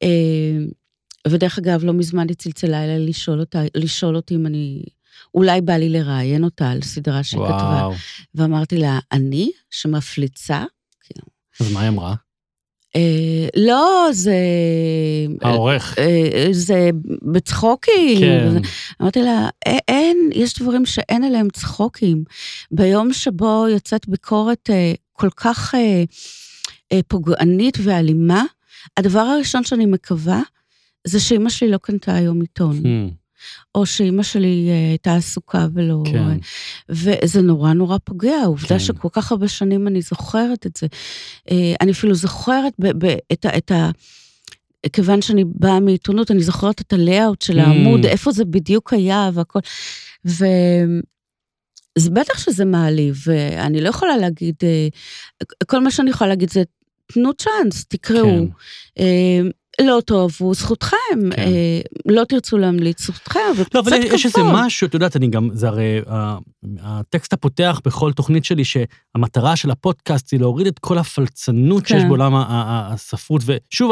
אה, 0.04 0.58
ודרך 1.28 1.58
אגב, 1.58 1.84
לא 1.84 1.94
מזמן 1.94 2.28
היא 2.28 2.36
צלצלה 2.36 2.84
אליי 2.84 3.08
לשאול, 3.08 3.40
אותה, 3.40 3.62
לשאול 3.76 4.16
אותי 4.16 4.36
אם 4.36 4.46
אני... 4.46 4.84
אולי 5.34 5.62
בא 5.62 5.74
לי 5.74 5.90
לראיין 5.90 6.44
אותה 6.44 6.72
על 6.72 6.82
סדרה 6.82 7.24
שהיא 7.24 7.42
כתבה. 7.42 7.90
ואמרתי 8.36 8.78
לה, 8.78 9.00
אני, 9.12 9.52
שמפליצה. 9.70 10.64
אז 11.60 11.72
מה 11.74 11.82
היא 11.82 11.90
אמרה? 11.90 12.16
אה, 12.96 13.48
לא, 13.56 14.10
זה... 14.12 14.36
העורך. 15.42 16.00
אה, 16.00 16.48
זה 16.52 16.90
בצחוקים. 17.32 18.20
כן. 18.20 18.52
אמרתי 19.02 19.22
לה, 19.22 19.50
אין, 19.88 20.30
יש 20.34 20.60
דברים 20.60 20.86
שאין 20.86 21.24
עליהם 21.24 21.48
צחוקים. 21.50 22.24
ביום 22.72 23.14
שבו 23.14 23.66
יוצאת 23.70 24.08
ביקורת 24.08 24.70
אה, 24.70 24.94
כל 25.14 25.30
כך 25.36 25.76
פוגענית 27.08 27.78
ואלימה, 27.84 28.44
הדבר 28.98 29.20
הראשון 29.20 29.64
שאני 29.64 29.86
מקווה, 29.86 30.42
זה 31.08 31.20
שאימא 31.20 31.50
שלי 31.50 31.72
לא 31.72 31.78
קנתה 31.78 32.16
היום 32.16 32.42
עיתון. 32.42 32.82
או 33.76 33.86
שאימא 33.86 34.24
שלי 34.24 34.68
אה, 34.70 34.90
הייתה 34.90 35.16
עסוקה 35.16 35.68
ולא... 35.74 36.04
כן. 36.06 36.38
וזה 36.90 37.42
נורא 37.42 37.74
נורא 37.74 37.98
פוגע, 38.04 38.36
העובדה 38.36 38.68
כן. 38.68 38.80
שכל 38.80 39.10
כך 39.12 39.32
הרבה 39.32 39.48
שנים 39.48 39.88
אני 39.88 40.02
זוכרת 40.02 40.66
את 40.66 40.76
זה. 40.76 40.88
אה, 41.52 41.74
אני 41.82 41.92
אפילו 41.92 42.16
זוכרת 42.16 42.74
ב- 42.80 43.06
ב- 43.06 43.18
את 43.34 43.46
ה... 43.46 43.58
את 43.58 43.72
ה 43.72 43.90
כיוון 44.94 45.22
שאני 45.22 45.44
באה 45.48 45.80
מעיתונות, 45.80 46.32
אני 46.32 46.44
זוכרת 46.44 46.82
את 46.82 46.94
הלייאאוט 46.94 47.42
של 47.42 47.60
העמוד, 47.60 48.06
mm. 48.06 48.08
איפה 48.08 48.32
זה 48.32 48.46
בדיוק 48.46 48.94
היה 48.94 49.30
והכל. 49.34 49.60
ו... 50.26 50.46
אז 51.98 52.10
בטח 52.10 52.40
שזה 52.40 52.66
מעליב, 52.66 53.16
ואני 53.26 53.82
לא 53.82 53.90
יכולה 53.90 54.18
להגיד, 54.18 54.56
אה, 54.64 54.88
כל 55.68 55.80
מה 55.80 55.92
שאני 55.92 56.10
יכולה 56.10 56.30
להגיד 56.30 56.50
זה, 56.50 56.64
תנו 57.14 57.34
צ'אנס, 57.34 57.86
תקראו. 57.86 58.46
כן. 58.96 59.04
לא 59.82 60.02
תאהבו, 60.06 60.54
זכותכם. 60.54 60.96
כן. 61.36 61.42
אה, 61.42 61.82
לא 62.06 62.24
תרצו 62.24 62.58
להמליץ, 62.58 63.02
זכותכם, 63.02 63.40
אבל 63.56 63.64
לא, 63.74 63.80
אבל 63.80 63.92
קצת 63.92 64.14
יש 64.14 64.26
איזה 64.26 64.40
כבוד. 64.42 64.54
משהו, 64.54 64.88
את 64.88 64.94
יודעת, 64.94 65.16
אני 65.16 65.28
גם, 65.28 65.50
זה 65.54 65.68
הרי, 65.68 66.00
ה- 66.10 66.38
הטקסט 66.82 67.34
הפותח 67.34 67.82
בכל 67.86 68.14
תוכנית 68.14 68.46
שלי, 68.46 68.64
שהמטרה 68.66 69.56
של 69.56 69.72
הפודקאסט 69.72 70.32
היא 70.32 70.40
להוריד 70.40 70.68
את 70.68 70.80
כל 70.80 70.98
הפלצנות 70.98 71.88
שיש 71.88 72.02
כן. 72.02 72.08
בעולם 72.08 72.36
ה- 72.36 72.46
ה- 72.48 72.94
הספרות, 72.94 73.42
ושוב, 73.46 73.92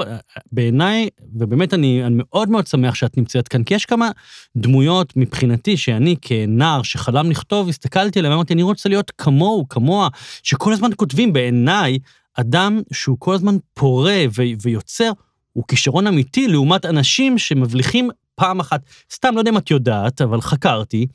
בעיניי, 0.52 1.10
ובאמת 1.36 1.74
אני, 1.74 2.04
אני 2.06 2.16
מאוד 2.18 2.50
מאוד 2.50 2.68
שמח 2.68 2.96
שאת 2.96 3.18
נמצאת 3.18 3.48
כאן, 3.48 3.64
כי 3.64 3.74
יש 3.74 3.86
כמה 3.86 4.10
דמויות 4.58 5.14
מבחינתי, 5.16 5.78
שאני 5.78 6.16
כנער 6.22 6.82
שחלם 6.84 7.32
לכתוב, 7.32 7.70
הסתכלתי 7.70 8.20
עליהם, 8.20 8.34
אמרתי, 8.34 8.54
אני 8.54 8.64
רוצה 8.64 8.90
להיות 8.90 9.12
כמוהו, 9.18 9.70
כמוה, 9.70 10.08
שכל 10.44 10.74
הזמן 10.74 10.90
כותבים, 10.96 11.34
בעיניי, 11.34 12.00
אדם 12.36 12.82
שהוא 12.94 13.16
כל 13.20 13.34
הזמן 13.34 13.56
פורה 13.74 14.24
ו- 14.38 14.44
ויוצר, 14.62 15.12
הוא 15.60 15.66
כישרון 15.68 16.08
אמיתי 16.08 16.48
לעומת 16.48 16.86
אנשים 16.86 17.38
שמבליחים 17.38 18.10
פעם 18.36 18.60
אחת, 18.60 18.82
סתם, 19.14 19.36
לא 19.36 19.40
יודע 19.40 19.52
אם 19.52 19.58
את 19.58 19.72
יודעת, 19.72 20.22
אבל 20.22 20.42
חקרתי 20.42 21.06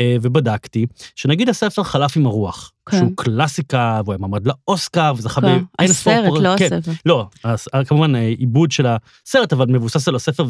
אה, 0.00 0.16
ובדקתי, 0.22 0.86
שנגיד 1.16 1.48
הספר 1.48 1.82
חלף 1.82 2.16
עם 2.16 2.26
הרוח, 2.26 2.72
כן. 2.88 2.98
שהוא 2.98 3.12
קלאסיקה, 3.16 4.00
והוא 4.04 4.12
היה 4.12 4.18
מעמד 4.20 4.46
לאוסקר, 4.46 5.12
וזכה 5.16 5.40
כן, 5.40 5.46
באין 5.78 5.92
ספור... 5.92 6.12
הסרט, 6.12 6.26
פור- 6.28 6.38
לא 6.38 6.54
כן, 6.58 6.68
הספר. 6.72 6.92
לא, 7.06 7.26
הס- 7.44 7.68
כמובן 7.86 8.14
אה, 8.14 8.20
עיבוד 8.38 8.72
של 8.72 8.86
הסרט, 8.86 9.52
אבל 9.52 9.66
מבוסס 9.66 10.08
על 10.08 10.14
הספר, 10.16 10.44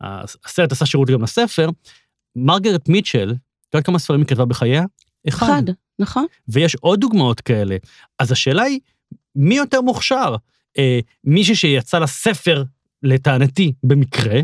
והסרט 0.00 0.72
עשה 0.72 0.86
שירות 0.86 1.10
גם 1.10 1.22
לספר. 1.22 1.68
מרגרט 2.36 2.88
מיטשל, 2.88 3.30
את 3.68 3.74
יודעת 3.74 3.86
כמה 3.86 3.98
ספרים 3.98 4.20
היא 4.20 4.26
כתבה 4.28 4.44
בחייה? 4.44 4.84
אחד, 5.28 5.62
נכון? 5.98 6.26
ויש 6.48 6.74
עוד 6.74 7.00
דוגמאות 7.00 7.40
כאלה. 7.40 7.76
אז 8.18 8.32
השאלה 8.32 8.62
היא, 8.62 8.80
מי 9.36 9.54
יותר 9.56 9.80
מוכשר? 9.80 10.34
אה, 10.78 10.98
מישהו 11.24 11.56
שיצא 11.56 11.98
לספר, 11.98 12.62
לטענתי, 13.02 13.72
במקרה, 13.82 14.40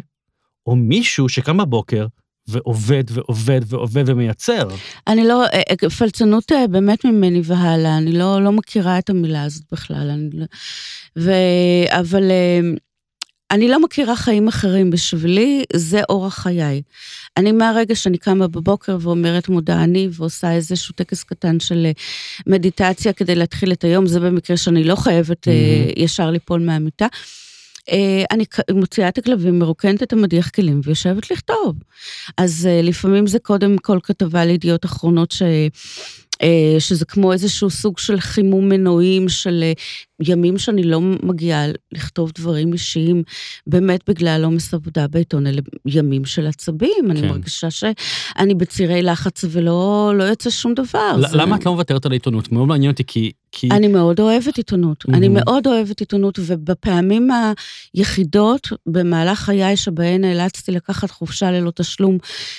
או 0.66 0.76
מישהו 0.76 1.28
שקם 1.28 1.56
בבוקר 1.56 2.06
ועובד 2.48 3.04
ועובד 3.08 3.60
ועובד 3.66 4.04
ומייצר? 4.06 4.68
אני 5.06 5.24
לא, 5.24 5.44
אה, 5.44 5.62
אה, 5.82 5.90
פלצנות 5.90 6.52
אה, 6.52 6.66
באמת 6.66 7.04
ממני 7.04 7.40
והלאה, 7.44 7.98
אני 7.98 8.12
לא, 8.12 8.42
לא 8.44 8.52
מכירה 8.52 8.98
את 8.98 9.10
המילה 9.10 9.42
הזאת 9.42 9.62
בכלל. 9.72 10.10
אני 10.10 10.30
לא, 10.32 10.46
ו, 11.18 11.32
אבל 11.90 12.30
אה, 12.30 12.60
אני 13.50 13.68
לא 13.68 13.82
מכירה 13.82 14.16
חיים 14.16 14.48
אחרים. 14.48 14.90
בשבילי 14.90 15.64
זה 15.72 16.00
אורח 16.08 16.38
חיי. 16.38 16.82
אני 17.36 17.52
מהרגע 17.52 17.94
שאני 17.94 18.18
קמה 18.18 18.48
בבוקר 18.48 18.96
ואומרת 19.00 19.48
מודה 19.48 19.84
אני, 19.84 20.08
ועושה 20.12 20.52
איזשהו 20.52 20.94
טקס 20.94 21.22
קטן 21.22 21.60
של 21.60 21.86
מדיטציה 22.46 23.12
כדי 23.12 23.34
להתחיל 23.34 23.72
את 23.72 23.84
היום, 23.84 24.06
זה 24.06 24.20
במקרה 24.20 24.56
שאני 24.56 24.84
לא 24.84 24.96
חייבת 24.96 25.48
מהמם. 25.48 25.92
ישר 25.96 26.30
ליפול 26.30 26.60
מהמיטה. 26.60 27.06
אה, 27.90 28.24
אני 28.30 28.44
מוציאה 28.70 29.08
את 29.08 29.18
הכלבים, 29.18 29.58
מרוקנת 29.58 30.02
את 30.02 30.12
המדיח 30.12 30.50
כלים 30.50 30.80
ויושבת 30.84 31.30
לכתוב. 31.30 31.76
אז 32.38 32.68
uh, 32.70 32.86
לפעמים 32.86 33.26
זה 33.26 33.38
קודם 33.38 33.78
כל 33.78 33.98
כתבה 34.02 34.44
לידיעות 34.44 34.84
אחרונות 34.84 35.30
ש... 35.30 35.42
uh, 35.42 36.46
שזה 36.78 37.04
כמו 37.04 37.32
איזשהו 37.32 37.70
סוג 37.70 37.98
של 37.98 38.20
חימום 38.20 38.68
מנועים 38.68 39.28
של 39.28 39.64
ימים 40.22 40.58
שאני 40.58 40.82
לא 40.82 41.00
מגיעה 41.00 41.64
לכתוב 41.92 42.32
דברים 42.38 42.72
אישיים, 42.72 43.22
באמת 43.66 44.00
בגלל 44.08 44.44
עומס 44.44 44.74
עבודה 44.74 45.08
בעיתון, 45.08 45.46
אלה 45.46 45.60
ימים 45.86 46.24
של 46.24 46.46
עצבים, 46.46 47.10
אני 47.10 47.20
כן. 47.20 47.28
מרגישה 47.28 47.70
שאני 47.70 48.54
בצירי 48.54 49.02
לחץ 49.02 49.44
ולא 49.50 50.12
לא 50.16 50.24
יוצא 50.24 50.50
שום 50.50 50.74
דבר. 50.74 51.16
ל- 51.18 51.28
זה- 51.28 51.36
למה 51.36 51.56
את 51.56 51.66
לא 51.66 51.72
מוותרת 51.72 52.06
על 52.06 52.12
העיתונות? 52.12 52.52
מאוד 52.52 52.68
מעניין 52.68 52.90
אותי, 52.90 53.04
כי... 53.06 53.32
כי... 53.56 53.68
אני 53.70 53.88
מאוד 53.88 54.20
אוהבת 54.20 54.56
עיתונות. 54.56 55.04
אני 55.08 55.28
מהמם. 55.28 55.40
מאוד 55.44 55.66
אוהבת 55.66 56.00
עיתונות, 56.00 56.38
ובפעמים 56.42 57.28
היחידות 57.94 58.68
במהלך 58.86 59.38
חיי 59.38 59.76
שבהן 59.76 60.20
נאלצתי 60.20 60.72
לקחת 60.72 61.10
חופשה 61.10 61.50
ללא 61.50 61.70
תשלום, 61.74 62.18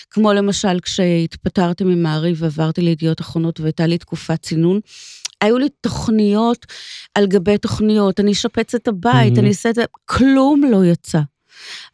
כמו 0.09 0.33
למשל 0.33 0.79
כשהתפטרתי 0.81 1.83
ממעריב 1.83 2.37
ועברתי 2.39 2.81
לידיעות 2.81 3.21
אחרונות 3.21 3.59
והייתה 3.59 3.87
לי 3.87 3.97
תקופת 3.97 4.41
צינון, 4.41 4.79
היו 5.41 5.57
לי 5.57 5.67
תוכניות 5.81 6.65
על 7.15 7.27
גבי 7.27 7.57
תוכניות, 7.57 8.19
אני 8.19 8.31
אשפץ 8.31 8.75
את 8.75 8.87
הבית, 8.87 9.15
מהמם. 9.31 9.39
אני 9.39 9.47
אעשה 9.49 9.69
את 9.69 9.75
זה, 9.75 9.83
כלום 10.05 10.61
לא 10.71 10.85
יצא. 10.85 11.19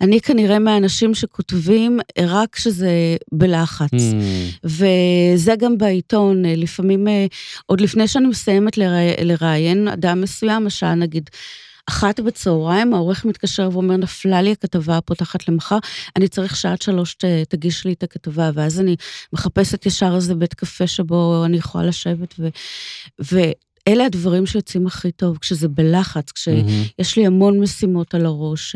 אני 0.02 0.22
כנראה 0.22 0.60
מהאנשים 0.60 1.14
שכותבים 1.14 2.00
רק 2.22 2.50
כשזה 2.56 2.90
בלחץ. 3.32 3.90
Hmm, 3.92 4.68
וזה 4.68 5.54
גם 5.60 5.78
בעיתון, 5.78 6.46
אה, 6.46 6.56
לפעמים, 6.56 7.08
אה, 7.08 7.26
עוד 7.66 7.82
לפני 7.82 8.08
שאני 8.08 8.28
מסיימת 8.28 8.78
לראי- 8.78 9.24
לראיין 9.24 9.88
אדם 9.88 10.22
מסוים, 10.22 10.68
השעה 10.68 10.96
נגיד 10.96 11.30
אחת 11.90 12.20
בצהריים, 12.20 12.94
העורך 12.94 13.26
מתקשר 13.26 13.70
ואומר, 13.72 13.98
נפלה 13.98 14.42
לי 14.42 14.52
הכתבה 14.52 14.98
הפותחת 14.98 15.48
למחר, 15.48 15.78
אני 16.16 16.28
צריך 16.28 16.56
שעד 16.56 16.82
שלוש 16.82 17.14
ת, 17.14 17.26
תגיש 17.50 17.86
לי 17.86 17.94
את 17.94 18.04
הכתבה, 18.04 18.52
ואז 18.54 18.80
אני 18.80 18.96
מחפשת 19.34 19.86
ישר 19.86 20.16
איזה 20.16 20.36
בית 20.36 20.54
קפה 20.54 20.88
שבו 20.88 21.44
אני 21.46 21.58
יכולה 21.58 21.86
לשבת, 21.86 22.36
ו... 22.40 22.48
ואלה 23.20 24.06
הדברים 24.06 24.46
שיוצאים 24.46 24.88
הכי 24.88 25.12
טוב, 25.12 25.38
כשזה 25.38 25.68
בלחץ, 25.68 26.32
כש... 26.32 26.48
מהמם. 26.48 26.84
יש 27.00 27.18
לי 27.18 27.26
המון 27.26 27.60
משימות 27.60 28.16
על 28.16 28.26
הראש. 28.26 28.76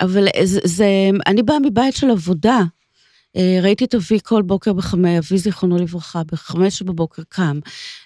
אבל 0.00 0.26
זה, 0.44 0.60
זה 0.64 0.86
אני 1.26 1.42
באה 1.42 1.58
מבית 1.58 1.96
של 1.96 2.10
עבודה. 2.10 2.60
אה, 3.36 3.58
ראיתי 3.62 3.84
את 3.84 3.94
אבי 3.94 4.18
כל 4.22 4.42
בוקר 4.42 4.72
בחמי, 4.72 5.18
אבי 5.18 5.38
זיכרונו 5.38 5.78
לברכה, 5.78 6.22
בחמש 6.32 6.82
בבוקר 6.82 7.22
קם, 7.28 7.58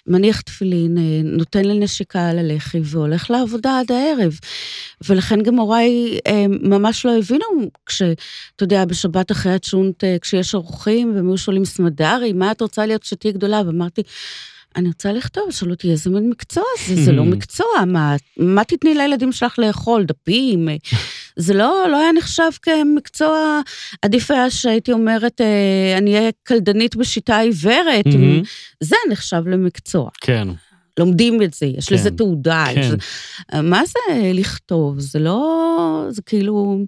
מניח 0.07 0.41
תפילין, 0.41 0.97
אה, 0.97 1.21
נותן 1.23 1.65
לי 1.65 1.79
נשיקה 1.79 2.29
על 2.29 2.39
הלחי 2.39 2.79
והולך 2.83 3.31
לעבודה 3.31 3.79
עד 3.79 3.91
הערב. 3.91 4.39
ולכן 5.09 5.41
גם 5.41 5.59
הוריי 5.59 6.19
אה, 6.27 6.45
ממש 6.47 7.05
לא 7.05 7.17
הבינו, 7.17 7.45
כשאתה 7.85 8.63
יודע, 8.63 8.85
בשבת 8.85 9.31
אחרי 9.31 9.53
הצ'ונט, 9.53 10.03
כשיש 10.21 10.55
אורחים, 10.55 11.15
והם 11.15 11.27
היו 11.27 11.37
שואלים, 11.37 11.65
סמדרי, 11.65 12.33
מה 12.33 12.51
את 12.51 12.61
רוצה 12.61 12.85
להיות 12.85 13.01
כשתהיי 13.01 13.33
גדולה? 13.33 13.61
ואמרתי, 13.65 14.01
אני 14.75 14.87
רוצה 14.87 15.13
לכתוב, 15.13 15.51
שאלו 15.51 15.71
אותי, 15.71 15.91
איזה 15.91 16.09
מין 16.09 16.29
מקצוע 16.29 16.63
זה? 16.87 17.03
זה 17.03 17.11
לא 17.11 17.25
מקצוע, 17.35 17.67
מה, 17.87 18.15
מה 18.37 18.63
תתני 18.63 18.95
לילדים 18.95 19.31
שלך 19.31 19.59
לאכול? 19.59 20.03
דפים? 20.03 20.67
זה 21.35 21.53
לא, 21.53 21.85
לא 21.91 21.97
היה 22.01 22.11
נחשב 22.11 22.49
כמקצוע, 22.61 23.61
עדיף 24.01 24.31
היה 24.31 24.49
שהייתי 24.51 24.91
אומרת, 24.91 25.41
אה, 25.41 25.95
אני 25.97 26.17
אהיה 26.17 26.29
קלדנית 26.43 26.95
בשיטה 26.95 27.37
עיוורת, 27.39 28.05
מהמם. 28.05 28.41
זה 28.83 28.95
נחשב 29.11 29.43
למקצוע. 29.47 30.09
כן, 30.21 30.47
לומדים 30.99 31.41
את 31.43 31.53
זה, 31.53 31.65
יש 31.65 31.89
כן, 31.89 31.95
לזה 31.95 32.11
תעודה. 32.11 32.65
יש 32.71 32.75
כן. 32.75 32.81
לזה- 32.81 33.61
מה 33.61 33.81
זה 33.85 33.99
לכתוב? 34.33 34.99
זה 34.99 35.19
לא, 35.19 36.05
זה 36.09 36.21
כאילו, 36.21 36.85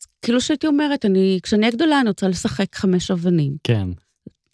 זה 0.00 0.08
כאילו 0.22 0.40
שהייתי 0.40 0.66
אומרת, 0.66 1.04
אני, 1.04 1.38
כשאני 1.42 1.62
אהיה 1.62 1.72
גדולה, 1.76 2.00
אני 2.00 2.08
רוצה 2.08 2.28
לשחק 2.28 2.76
חמש 2.76 3.10
אבנים. 3.10 3.52
כן. 3.64 3.88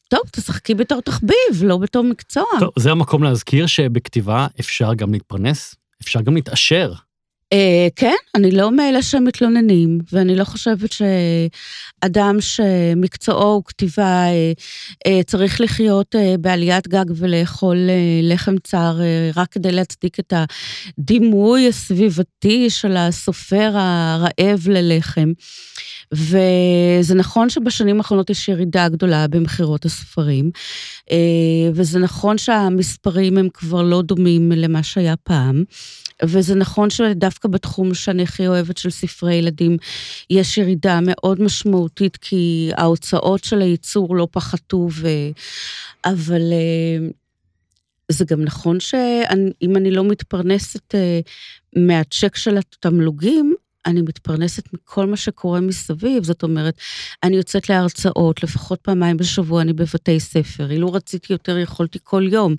טוב, 0.08 0.20
תשחקי 0.32 0.74
בתור 0.74 1.00
תחביב, 1.00 1.62
לא 1.62 1.76
בתור 1.76 2.04
מקצוע. 2.04 2.44
טוב, 2.60 2.70
זה 2.78 2.90
המקום 2.90 3.22
להזכיר 3.22 3.66
שבכתיבה 3.66 4.46
אפשר 4.60 4.94
גם 4.94 5.12
להתפרנס, 5.12 5.74
אפשר 6.02 6.20
גם 6.20 6.34
להתעשר. 6.34 6.92
אה, 7.54 7.88
כן, 7.96 8.14
אני 8.34 8.50
לא 8.50 8.70
מאלה 8.70 9.02
שמתלוננים, 9.02 9.98
ואני 10.12 10.36
לא 10.36 10.44
חושבת 10.44 10.90
שאדם 10.92 12.36
שמקצועו 12.40 13.52
הוא 13.52 13.62
כתיבה 13.66 14.24
אה, 14.26 14.52
אה, 15.06 15.22
צריך 15.22 15.60
לחיות 15.60 16.14
בעליית 16.40 16.88
גג 16.88 17.04
ולאכול 17.16 17.76
לחם 18.22 18.54
צר 18.58 18.96
רק 19.36 19.52
כדי 19.52 19.72
להצדיק 19.72 20.20
את 20.20 20.32
הדימוי 20.98 21.68
הסביבתי 21.68 22.70
של 22.70 22.96
הסופר 22.96 23.70
הרעב 23.74 24.68
ללחם. 24.68 25.32
וזה 26.14 27.14
נכון 27.14 27.50
שבשנים 27.50 27.98
האחרונות 27.98 28.30
יש 28.30 28.48
ירידה 28.48 28.88
גדולה 28.88 29.28
במכירות 29.28 29.84
הספרים, 29.84 30.50
אה, 31.10 31.16
וזה 31.74 31.98
נכון 31.98 32.38
שהמספרים 32.38 33.38
הם 33.38 33.48
כבר 33.54 33.82
לא 33.82 34.02
דומים 34.02 34.52
למה 34.52 34.82
שהיה 34.82 35.16
פעם. 35.16 35.64
וזה 36.22 36.54
נכון 36.54 36.90
שדווקא 36.90 37.48
בתחום 37.48 37.94
שאני 37.94 38.22
הכי 38.22 38.48
אוהבת 38.48 38.78
של 38.78 38.90
ספרי 38.90 39.34
ילדים, 39.34 39.76
יש 40.30 40.58
ירידה 40.58 40.98
מאוד 41.02 41.42
משמעותית, 41.42 42.16
כי 42.16 42.70
ההוצאות 42.76 43.44
של 43.44 43.60
הייצור 43.60 44.16
לא 44.16 44.28
פחתו, 44.30 44.88
ו... 44.92 45.08
אבל 46.04 46.52
אה, 46.52 47.08
זה 48.08 48.24
גם 48.24 48.42
נכון 48.42 48.80
שאם 48.80 49.76
אני 49.76 49.90
לא 49.90 50.04
מתפרנסת 50.04 50.94
אה, 50.94 51.20
מהצ'ק 51.76 52.36
של 52.36 52.58
התמלוגים, 52.58 53.54
אני 53.86 54.02
מתפרנסת 54.02 54.72
מכל 54.72 55.06
מה 55.06 55.16
שקורה 55.16 55.60
מסביב, 55.60 56.24
זאת 56.24 56.42
אומרת, 56.42 56.74
אני 57.22 57.36
יוצאת 57.36 57.68
להרצאות, 57.68 58.42
לפחות 58.42 58.80
פעמיים 58.80 59.16
בשבוע 59.16 59.62
אני 59.62 59.72
בבתי 59.72 60.20
ספר. 60.20 60.70
אילו 60.70 60.92
רציתי 60.92 61.32
יותר, 61.32 61.58
יכולתי 61.58 61.98
כל 62.02 62.28
יום, 62.32 62.54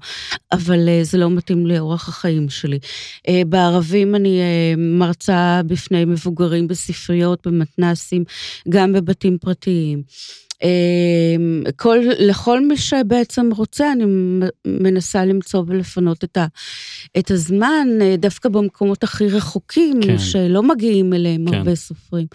אבל 0.51 0.79
uh, 0.87 1.03
זה 1.03 1.17
לא 1.17 1.29
מתאים 1.29 1.67
לאורח 1.67 2.09
החיים 2.09 2.49
שלי. 2.49 2.79
Uh, 3.27 3.31
בערבים 3.47 4.15
אני 4.15 4.41
uh, 4.41 4.79
מרצה 4.79 5.61
בפני 5.67 6.05
מבוגרים 6.05 6.67
בספריות, 6.67 7.47
במתנסים, 7.47 8.23
גם 8.69 8.93
בבתים 8.93 9.37
פרטיים. 9.37 10.03
אמ, 10.63 11.63
כל, 11.75 11.97
לכל 12.19 12.67
מי 12.67 12.77
שבעצם 12.77 13.49
רוצה, 13.55 13.91
אני 13.91 14.03
מנסה 14.67 15.25
למצוא 15.25 15.63
ולפנות 15.67 16.23
את, 16.23 16.37
ה, 16.37 16.45
את 17.17 17.31
הזמן, 17.31 17.87
אה, 18.01 18.15
דווקא 18.17 18.49
במקומות 18.49 19.03
הכי 19.03 19.27
רחוקים, 19.27 19.99
כן. 20.03 20.17
שלא 20.17 20.63
מגיעים 20.63 21.13
אליהם 21.13 21.45
כן. 21.49 21.53
הרבה 21.53 21.75
סופרים. 21.75 22.27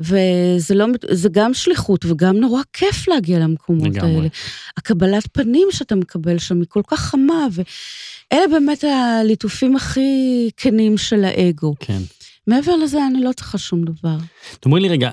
וזה 0.00 0.74
לא, 0.74 0.86
זה 1.10 1.28
גם 1.32 1.54
שליחות 1.54 2.04
וגם 2.04 2.36
נורא 2.36 2.62
כיף 2.72 3.08
להגיע 3.08 3.38
למקומות 3.38 3.96
לגמרי. 3.96 4.16
האלה. 4.16 4.28
הקבלת 4.76 5.28
פנים 5.32 5.68
שאתה 5.70 5.94
מקבל 5.94 6.38
שם 6.38 6.58
היא 6.58 6.66
כל 6.68 6.82
כך 6.86 7.00
חמה, 7.00 7.46
ואלה 7.52 8.48
באמת 8.48 8.84
הליטופים 8.84 9.76
הכי 9.76 10.50
כנים 10.56 10.98
של 10.98 11.24
האגו. 11.24 11.74
כן. 11.80 11.98
מעבר 12.46 12.76
לזה, 12.76 13.06
אני 13.06 13.24
לא 13.24 13.32
צריכה 13.32 13.58
שום 13.58 13.84
דבר. 13.84 14.16
תאמרי 14.60 14.80
לי 14.80 14.88
רגע, 14.88 15.10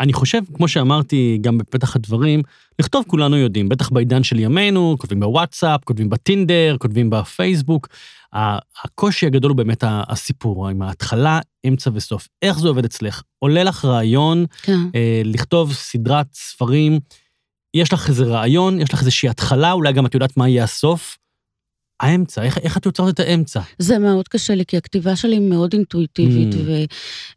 אני 0.00 0.12
חושב, 0.12 0.42
כמו 0.54 0.68
שאמרתי 0.68 1.38
גם 1.40 1.58
בפתח 1.58 1.96
הדברים, 1.96 2.42
לכתוב 2.78 3.04
כולנו 3.08 3.36
יודעים, 3.36 3.68
בטח 3.68 3.90
בעידן 3.90 4.22
של 4.22 4.38
ימינו, 4.38 4.96
כותבים 4.98 5.20
בוואטסאפ, 5.20 5.84
כותבים 5.84 6.10
בטינדר, 6.10 6.76
כותבים 6.78 7.10
בפייסבוק. 7.10 7.88
הקושי 8.84 9.26
הגדול 9.26 9.50
הוא 9.50 9.56
באמת 9.56 9.84
הסיפור, 9.86 10.68
עם 10.68 10.82
ההתחלה, 10.82 11.40
אמצע 11.68 11.90
וסוף. 11.94 12.28
איך 12.42 12.58
זה 12.58 12.68
עובד 12.68 12.84
אצלך? 12.84 13.22
עולה 13.38 13.64
לך 13.64 13.84
רעיון 13.84 14.46
כן. 14.62 14.78
אה, 14.94 15.22
לכתוב 15.24 15.72
סדרת 15.72 16.26
ספרים, 16.34 17.00
יש 17.74 17.92
לך 17.92 18.08
איזה 18.08 18.24
רעיון, 18.24 18.80
יש 18.80 18.94
לך 18.94 19.00
איזושהי 19.00 19.28
התחלה, 19.28 19.72
אולי 19.72 19.92
גם 19.92 20.06
את 20.06 20.14
יודעת 20.14 20.36
מה 20.36 20.48
יהיה 20.48 20.64
הסוף. 20.64 21.18
האמצע, 22.02 22.42
איך, 22.42 22.58
איך 22.58 22.76
את 22.76 22.86
יוצרת 22.86 23.14
את 23.14 23.20
האמצע? 23.20 23.60
זה 23.78 23.98
מאוד 23.98 24.28
קשה 24.28 24.54
לי, 24.54 24.64
כי 24.66 24.76
הכתיבה 24.76 25.16
שלי 25.16 25.36
היא 25.36 25.40
מאוד 25.48 25.72
אינטואיטיבית, 25.72 26.54
Mm. 26.54 26.56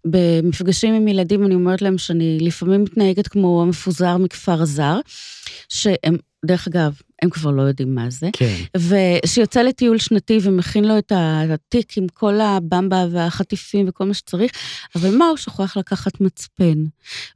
ובמפגשים 0.06 0.94
עם 0.94 1.08
ילדים 1.08 1.46
אני 1.46 1.56
אומרת 1.56 1.82
להם 1.82 1.98
שאני 1.98 2.38
לפעמים 2.42 2.84
מתנהגת 2.84 3.28
כמו 3.28 3.62
המפוזר 3.62 4.18
מכפר 4.18 4.66
זר, 4.66 5.00
שהם, 5.70 6.18
דרך 6.46 6.68
אגב, 6.68 6.94
הם 7.22 7.30
כבר 7.30 7.52
לא 7.52 7.62
יודעים 7.62 7.96
מה 7.96 8.10
זה, 8.10 8.30
כן. 8.34 8.56
ושיוצא 8.78 9.62
לטיול 9.62 9.98
שנתי 9.98 10.40
ומכין 10.42 10.86
לו 10.86 10.98
את 10.98 11.12
התיק 11.16 11.98
עם 11.98 12.08
כל 12.14 12.42
הבמבה 12.42 13.06
והחטיפים 13.12 13.86
וכל 13.90 14.06
מה 14.06 14.14
שצריך, 14.14 14.52
אבל 14.96 15.18
מה, 15.18 15.26
הוא 15.28 15.38
שוכח 15.38 15.78
לקחת 15.78 16.22
מצפן. 16.22 16.84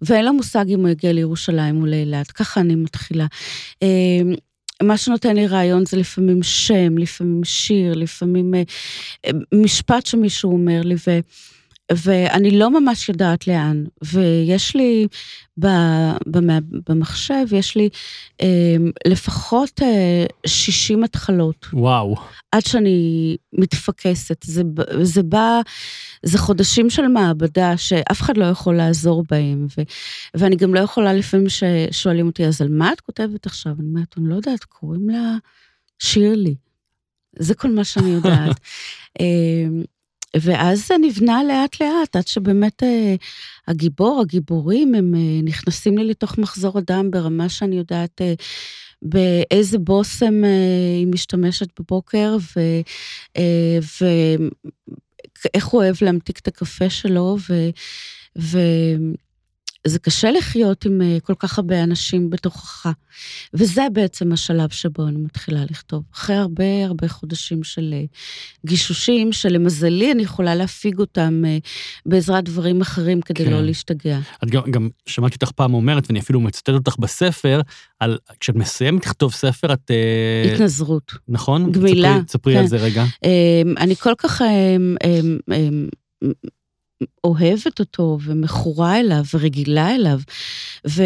ואין 0.01 0.25
לו 0.25 0.33
מושג 0.33 0.65
אם 0.69 0.79
הוא 0.79 0.89
יגיע 0.89 1.13
לירושלים 1.13 1.81
או 1.81 1.86
לאילת, 1.86 2.31
ככה 2.31 2.62
אני 2.62 2.75
מתחילה. 2.75 3.25
מה 4.83 4.98
שנותן 4.98 5.36
לי 5.36 5.48
רעיון 5.48 5.86
זה 5.86 5.98
לפעמים 5.98 6.43
שם, 6.43 6.98
לפעמים 6.98 7.43
שיר, 7.43 7.93
לפעמים 7.93 8.55
אה, 8.55 8.63
אה, 9.25 9.31
משפט 9.53 10.05
שמישהו 10.05 10.51
אומר 10.51 10.81
לי, 10.83 10.95
ו, 11.07 11.19
ואני 11.93 12.51
לא 12.51 12.79
ממש 12.79 13.10
יודעת 13.10 13.48
לאן. 13.48 13.84
ויש 14.03 14.75
לי 14.75 15.08
ב, 15.60 15.67
במ, 16.25 16.48
במחשב, 16.89 17.46
יש 17.51 17.75
לי 17.75 17.89
אה, 18.41 18.75
לפחות 19.08 19.81
אה, 19.81 20.25
60 20.46 21.03
התחלות. 21.03 21.65
וואו. 21.74 22.15
עד 22.51 22.65
שאני 22.65 23.38
מתפקסת. 23.53 24.43
זה, 24.43 24.63
ב- 24.63 25.03
זה 25.03 25.24
בא, 25.24 25.62
זה 26.24 26.38
חודשים 26.38 26.89
של 26.89 27.08
מעבדה 27.08 27.77
שאף 27.77 28.22
אחד 28.22 28.38
לא 28.38 28.46
יכול 28.46 28.75
לעזור 28.75 29.24
בהם, 29.29 29.67
ו, 29.77 29.81
ואני 30.34 30.55
גם 30.55 30.74
לא 30.74 30.79
יכולה 30.79 31.13
לפעמים 31.13 31.48
ששואלים 31.50 32.27
אותי, 32.27 32.46
אז 32.46 32.62
על 32.62 32.69
מה 32.69 32.93
את 32.93 33.01
כותבת 33.01 33.46
עכשיו? 33.46 33.74
אני 33.79 33.88
אומרת, 33.89 34.15
אני 34.17 34.29
לא 34.29 34.36
יודעת, 34.36 34.63
קוראים 34.63 35.10
לה 35.10 35.36
שירלי. 36.00 36.55
זה 37.39 37.55
כל 37.55 37.72
מה 37.72 37.84
שאני 37.84 38.10
יודעת. 38.10 38.60
ואז 40.36 40.88
זה 40.88 40.95
נבנה 41.01 41.43
לאט-לאט, 41.43 42.15
עד 42.15 42.27
שבאמת 42.27 42.83
אה, 42.83 43.15
הגיבור, 43.67 44.21
הגיבורים, 44.21 44.95
הם 44.95 45.15
אה, 45.15 45.41
נכנסים 45.43 45.98
לי 45.98 46.03
לתוך 46.03 46.38
מחזור 46.38 46.77
הדם 46.77 47.12
ברמה 47.12 47.50
שאני 47.50 47.75
יודעת 47.75 48.21
אה, 48.21 48.33
באיזה 49.01 49.77
בושם 49.79 50.43
היא 50.98 51.07
משתמשת 51.07 51.79
בבוקר, 51.79 52.38
ו... 52.55 52.59
ואיך 54.01 55.65
הוא 55.65 55.81
אוהב 55.81 55.95
להמתיק 56.01 56.39
את 56.39 56.48
הקפה 56.48 56.89
שלו, 56.89 57.38
ו... 57.50 57.69
ו... 58.38 58.59
זה 59.88 60.00
קשה 60.00 60.31
לחיות 60.31 60.86
עם 60.86 61.01
אה, 61.01 61.17
כל 61.24 61.33
כך 61.39 61.57
הרבה 61.57 61.83
אנשים 61.83 62.29
בתוכך. 62.29 62.86
וזה 63.53 63.81
בעצם 63.93 64.31
השלב 64.31 64.69
שבו 64.69 65.07
אני 65.07 65.17
מתחילה 65.17 65.63
לכתוב. 65.69 66.03
אחרי 66.13 66.36
הרבה 66.36 66.86
הרבה 66.86 67.07
חודשים 67.07 67.63
של 67.63 67.93
אה, 67.93 68.03
גישושים, 68.65 69.31
שלמזלי 69.31 70.12
אני 70.12 70.24
יכולה 70.24 70.55
להפיג 70.55 71.00
אותם 71.00 71.43
אה, 71.45 71.57
בעזרת 72.05 72.43
דברים 72.43 72.81
אחרים 72.81 73.21
כדי 73.21 73.46
כן. 73.46 73.51
לא 73.51 73.61
להשתגע. 73.61 74.20
את 74.44 74.50
גם, 74.50 74.72
גם 74.72 74.89
שמעתי 75.05 75.35
אותך 75.35 75.51
פעם 75.51 75.74
אומרת, 75.74 76.03
ואני 76.09 76.20
אפילו 76.20 76.39
מצטט 76.39 76.70
אותך 76.70 76.96
בספר, 77.00 77.61
על 78.00 78.18
כשאת 78.39 78.55
מסיימת 78.55 79.05
לכתוב 79.05 79.33
ספר, 79.33 79.74
את... 79.74 79.92
התנזרות. 80.53 81.11
נכון? 81.27 81.72
גמילה, 81.72 82.20
תספרי, 82.27 82.53
כן. 82.53 82.59
על 82.59 82.68
זה 82.68 82.77
רגע. 82.77 83.05
אמ, 83.24 83.77
אני 83.77 83.96
כל 83.96 84.13
כך 84.18 84.42
אמ, 84.42 84.96
אמ, 85.51 85.87
אוהבת 87.24 87.79
אותו 87.79 88.18
ומכורה 88.24 89.00
אליו 89.00 89.24
ורגילה 89.33 89.96
אליו. 89.96 90.20
ו, 90.88 91.03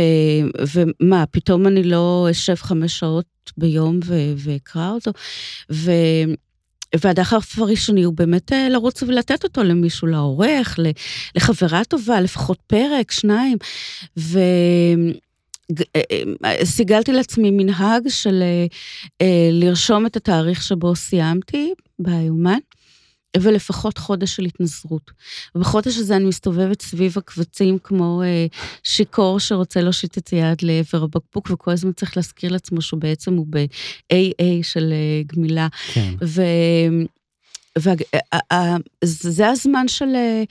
ומה, 0.73 1.25
פתאום 1.32 1.67
אני 1.67 1.84
לא 1.84 2.27
אשב 2.32 2.56
חמש 2.56 2.99
שעות 2.99 3.25
ביום 3.58 3.99
ואקרא 4.38 4.89
אותו? 4.89 5.12
ו... 5.71 5.91
והדחף 7.01 7.60
הראשוני 7.60 8.03
הוא 8.03 8.13
באמת 8.13 8.53
אה, 8.53 8.69
לרוץ 8.69 9.03
ולתת 9.03 9.43
אותו 9.43 9.63
למישהו, 9.63 10.08
לעורך, 10.08 10.79
לחברה 11.36 11.84
טובה, 11.84 12.21
לפחות 12.21 12.58
פרק, 12.67 13.12
שניים. 13.12 13.58
ו... 14.17 14.39
אה, 15.95 16.01
אה, 16.45 16.65
סיגלתי 16.65 17.12
לעצמי 17.12 17.51
מנהג 17.51 18.08
של 18.08 18.43
לרשום 19.51 20.06
את 20.06 20.15
התאריך 20.15 20.63
שבו 20.63 20.95
סיימתי 20.95 21.73
ביומן, 21.99 22.60
ולפחות 23.41 23.97
חודש 23.97 24.35
של 24.35 24.45
התנזרות. 24.45 25.11
ובחודש 25.55 25.97
הזה 25.97 26.15
אני 26.15 26.25
מסתובבת 26.25 26.81
סביב 26.81 27.17
הקבצים 27.17 27.77
כמו 27.83 28.21
אה, 28.23 28.45
שיכור 28.83 29.39
שרוצה 29.39 29.81
להושיט 29.81 30.17
את 30.17 30.27
היד 30.27 30.57
לעבר 30.61 31.03
הבקבוק, 31.03 31.49
וכל 31.49 31.71
הזמן 31.71 31.91
צריך 31.91 32.17
להזכיר 32.17 32.51
לעצמו 32.51 32.81
שהוא 32.81 32.99
בעצם 32.99 33.33
הוא 33.33 33.45
ב-AA 33.49 34.63
של 34.63 34.93
אה, 34.93 35.21
גמילה. 35.35 35.67
כן. 35.93 36.13
וזה 37.77 39.49
הזמן 39.49 39.88
של 39.88 40.15
אה, 40.15 40.43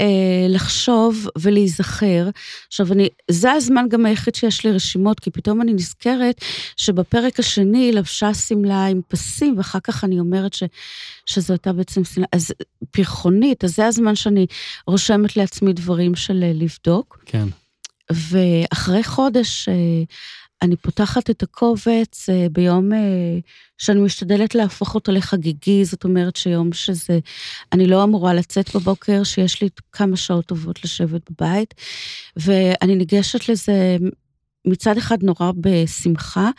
אה, 0.00 0.46
לחשוב 0.48 1.26
ולהיזכר. 1.38 2.28
עכשיו, 2.66 2.92
אני, 2.92 3.08
זה 3.30 3.52
הזמן 3.52 3.88
גם 3.88 4.06
היחיד 4.06 4.34
שיש 4.34 4.66
לי 4.66 4.72
רשימות, 4.72 5.20
כי 5.20 5.30
פתאום 5.30 5.62
אני 5.62 5.72
נזכרת 5.72 6.40
שבפרק 6.76 7.40
השני 7.40 7.78
היא 7.78 7.92
לבשה 7.92 8.34
שמלה 8.34 8.86
עם 8.86 9.00
פסים, 9.08 9.54
ואחר 9.56 9.80
כך 9.80 10.04
אני 10.04 10.20
אומרת 10.20 10.54
ש, 10.54 10.62
שזו 11.26 11.54
הייתה 11.54 11.72
בעצם 11.72 12.04
שמלה, 12.04 12.26
אז 12.32 12.52
פרחונית, 12.90 13.64
אז 13.64 13.76
זה 13.76 13.86
הזמן 13.86 14.14
שאני 14.14 14.46
רושמת 14.86 15.36
לעצמי 15.36 15.72
דברים 15.72 16.14
של 16.14 16.42
אה, 16.42 16.52
לבדוק. 16.54 17.22
כן. 17.26 17.46
ואחרי 18.10 19.04
חודש 19.04 19.68
אה, 19.68 19.74
אני 20.62 20.76
פותחת 20.76 21.30
את 21.30 21.42
הקובץ 21.42 22.28
אה, 22.28 22.46
ביום 22.52 22.92
אה, 22.92 22.98
שאני 23.78 24.00
משתדלת 24.00 24.54
להפוך 24.54 24.94
אותו 24.94 25.12
לחגיגי, 25.12 25.84
זאת 25.84 26.04
אומרת 26.04 26.36
שיום 26.36 26.72
שזה, 26.72 27.18
אני 27.72 27.86
לא 27.86 28.04
אמורה 28.04 28.34
לצאת 28.34 28.76
בבוקר, 28.76 29.24
שיש 29.24 29.62
לי 29.62 29.68
כמה 29.92 30.16
שעות 30.16 30.46
טובות 30.46 30.84
לשבת 30.84 31.30
בבית, 31.30 31.74
ואני 32.36 32.94
ניגשת 32.96 33.48
לזה 33.48 33.96
מצד 34.66 34.98
אחד 34.98 35.22
נורא 35.22 35.52
בשמחה, 35.60 36.50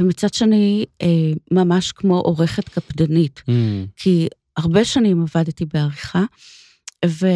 ומצד 0.00 0.34
שני 0.34 0.84
אה, 1.02 1.06
ממש 1.50 1.92
כמו 1.92 2.18
עורכת 2.18 2.68
קפדנית. 2.68 3.42
Mm, 3.46 3.52
כי 3.96 4.28
הרבה 4.56 4.84
שנים 4.84 5.22
עבדתי 5.22 5.64
בעריכה, 5.64 6.24
ו... 7.06 7.26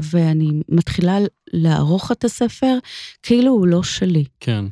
ואני 0.00 0.50
מתחילה 0.68 1.16
לערוך 1.52 2.12
את 2.12 2.24
הספר 2.24 2.78
כאילו 3.22 3.50
הוא 3.52 3.66
לא 3.66 3.82
שלי, 3.82 4.24
כן. 4.40 4.64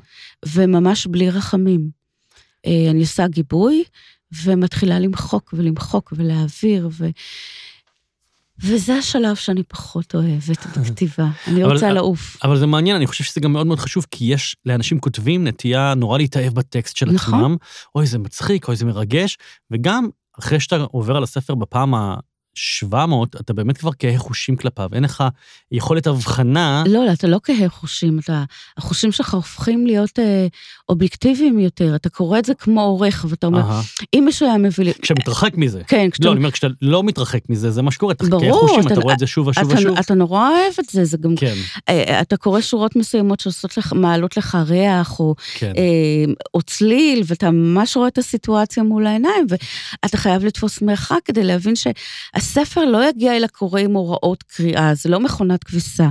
וממש 0.47 1.07
בלי 1.07 1.31
רחמים. 1.31 1.91
אה, 2.67 2.87
אני 2.91 3.01
עושה 3.01 3.27
גיבוי, 3.29 3.85
ומתחילה 4.45 4.99
למחוק 4.99 5.55
ולמחוק 5.57 6.13
ולהעביר, 6.17 6.89
ו... 6.93 7.09
וזה 8.65 8.95
השלב 8.95 9.37
שאני 9.37 9.63
פחות 9.63 10.15
אוהבת 10.15 10.67
בכתיבה. 10.77 11.29
אני 11.47 11.65
אבל- 11.65 11.73
רוצה 11.73 11.93
לעוף. 11.93 12.37
אבל 12.45 12.59
זה 12.59 12.67
מעניין, 12.67 12.97
אני 12.97 13.07
חושב 13.07 13.25
שזה 13.25 13.41
גם 13.41 13.53
מאוד 13.53 13.67
מאוד 13.67 13.79
חשוב, 13.79 14.07
כי 14.11 14.25
יש 14.25 14.57
לאנשים 14.67 15.01
כותבים 15.01 15.47
נטייה 15.47 15.95
נורא 15.95 16.19
להתאהב 16.19 16.55
בטקסט 16.55 16.97
של 16.97 17.11
נכון. 17.11 17.35
עצמם. 17.35 17.57
אוי, 17.95 18.07
זה 18.07 18.19
מצחיק, 18.19 18.69
אוי, 18.69 18.77
זה 18.77 18.85
מרגש, 18.85 19.39
וגם 19.71 20.09
אחרי 20.39 20.61
שאתה 20.61 20.77
עובר 20.77 21.17
על 21.17 21.23
הספר 21.23 21.55
בפעם 21.55 21.95
700, 22.55 23.37
אתה 23.41 23.53
באמת 23.53 23.79
כבר 23.79 23.91
כהה 23.99 24.19
חושים 24.19 24.57
כלפיו, 24.57 24.89
אין 24.93 25.05
לך 25.05 25.25
יכולת 25.73 26.07
הבחנה. 26.07 26.85
לא, 26.87 27.07
לא, 27.07 27.13
אתה 27.13 27.27
לא 27.27 27.41
כהה 27.45 27.69
חושים, 27.69 28.19
אתה, 28.19 28.45
החושים 28.77 29.13
שלך 29.13 29.35
הופכים 29.35 29.87
להיות 29.87 30.19
אה, 30.19 30.47
אובייקטיביים 30.89 31.59
יותר. 31.59 31.95
אתה 31.95 32.09
קורא 32.09 32.39
את 32.39 32.45
זה 32.45 32.55
כמו 32.55 32.83
עורך, 32.83 33.27
ואתה 33.29 33.47
אומר, 33.47 33.61
אהה. 33.61 33.83
אם 34.15 34.23
מישהו 34.27 34.47
היה 34.49 34.59
מביא 34.59 34.85
לי... 34.85 34.93
כשאתה 35.03 35.21
מתרחק 35.21 35.57
מזה. 35.57 35.83
כן, 35.87 36.11
כשאתה... 36.11 36.27
לא, 36.27 36.33
אני 36.33 36.39
אומר, 36.39 36.51
כשאתה 36.51 36.67
לא 36.83 37.03
מתרחק 37.05 37.41
מזה, 37.49 37.71
זה 37.71 37.83
מה 37.83 37.91
שקורה, 37.91 38.13
אתה 38.13 38.25
כהה 38.31 38.53
חושים, 38.53 38.81
אתה 38.81 38.93
אתה- 38.95 39.01
רואה 39.01 39.15
את 39.15 39.19
זה 39.19 39.27
שוב 39.27 39.47
ושוב 39.47 39.71
אתה, 39.71 39.79
ושוב. 39.81 39.99
אתה 39.99 40.15
נורא 40.15 40.49
אוהב 40.49 40.73
את 40.81 40.85
זה, 40.91 41.05
זה 41.05 41.17
גם... 41.21 41.37
כן, 41.37 41.55
אה, 41.89 42.21
אתה 42.21 42.37
קורא 42.37 42.61
שורות 42.61 42.97
מסוימות 42.97 43.41
שעושות 43.41 43.77
לך, 43.77 43.93
מעלות 43.93 44.37
לך 44.37 44.59
ריח, 44.67 45.21
או, 45.21 45.35
כן. 45.55 45.73
אה, 45.77 46.33
או 46.55 46.63
צליל, 46.63 47.23
ואתה 47.27 47.51
ממש 47.51 47.97
רואה 47.97 48.09
את 48.09 48.19
הסיטואציה 48.19 48.83
מול 48.83 49.07
העיניים, 49.07 49.47
ואתה 49.49 50.17
חייב 50.17 50.45
לתפוס 50.45 50.83
מרחק 50.83 51.19
כדי 51.25 51.45
להבין 51.45 51.77
שהספר 52.43 52.85
לא 52.85 53.09
יגיע 53.09 53.37
אל 53.37 53.45
הקורא 53.45 53.81
עם 53.81 53.93
הוראות 53.93 54.43
קריאה, 54.43 54.95
זה 54.95 55.09
לא 55.09 55.21
מכונת 55.21 55.65
כביסה. 55.65 56.09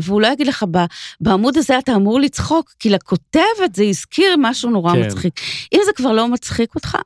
והוא 0.00 0.20
לא 0.20 0.26
יגיד 0.26 0.46
לך, 0.46 0.64
"ב- 0.70 0.84
בעמוד 1.20 1.56
הזה 1.56 1.78
אתה 1.78 1.94
אמור 1.94 2.20
לצחוק, 2.20 2.74
כי 2.78 2.90
לכותבת 2.90 3.74
זה 3.74 3.84
הזכיר 3.84 4.36
משהו 4.38 4.70
נורא 4.70 4.92
כן. 4.92 5.06
מצחיק. 5.06 5.40
אם 5.74 5.80
זה 5.86 5.92
כבר 5.96 6.12
לא 6.12 6.28
מצחיק 6.28 6.74
אותך, 6.74 6.96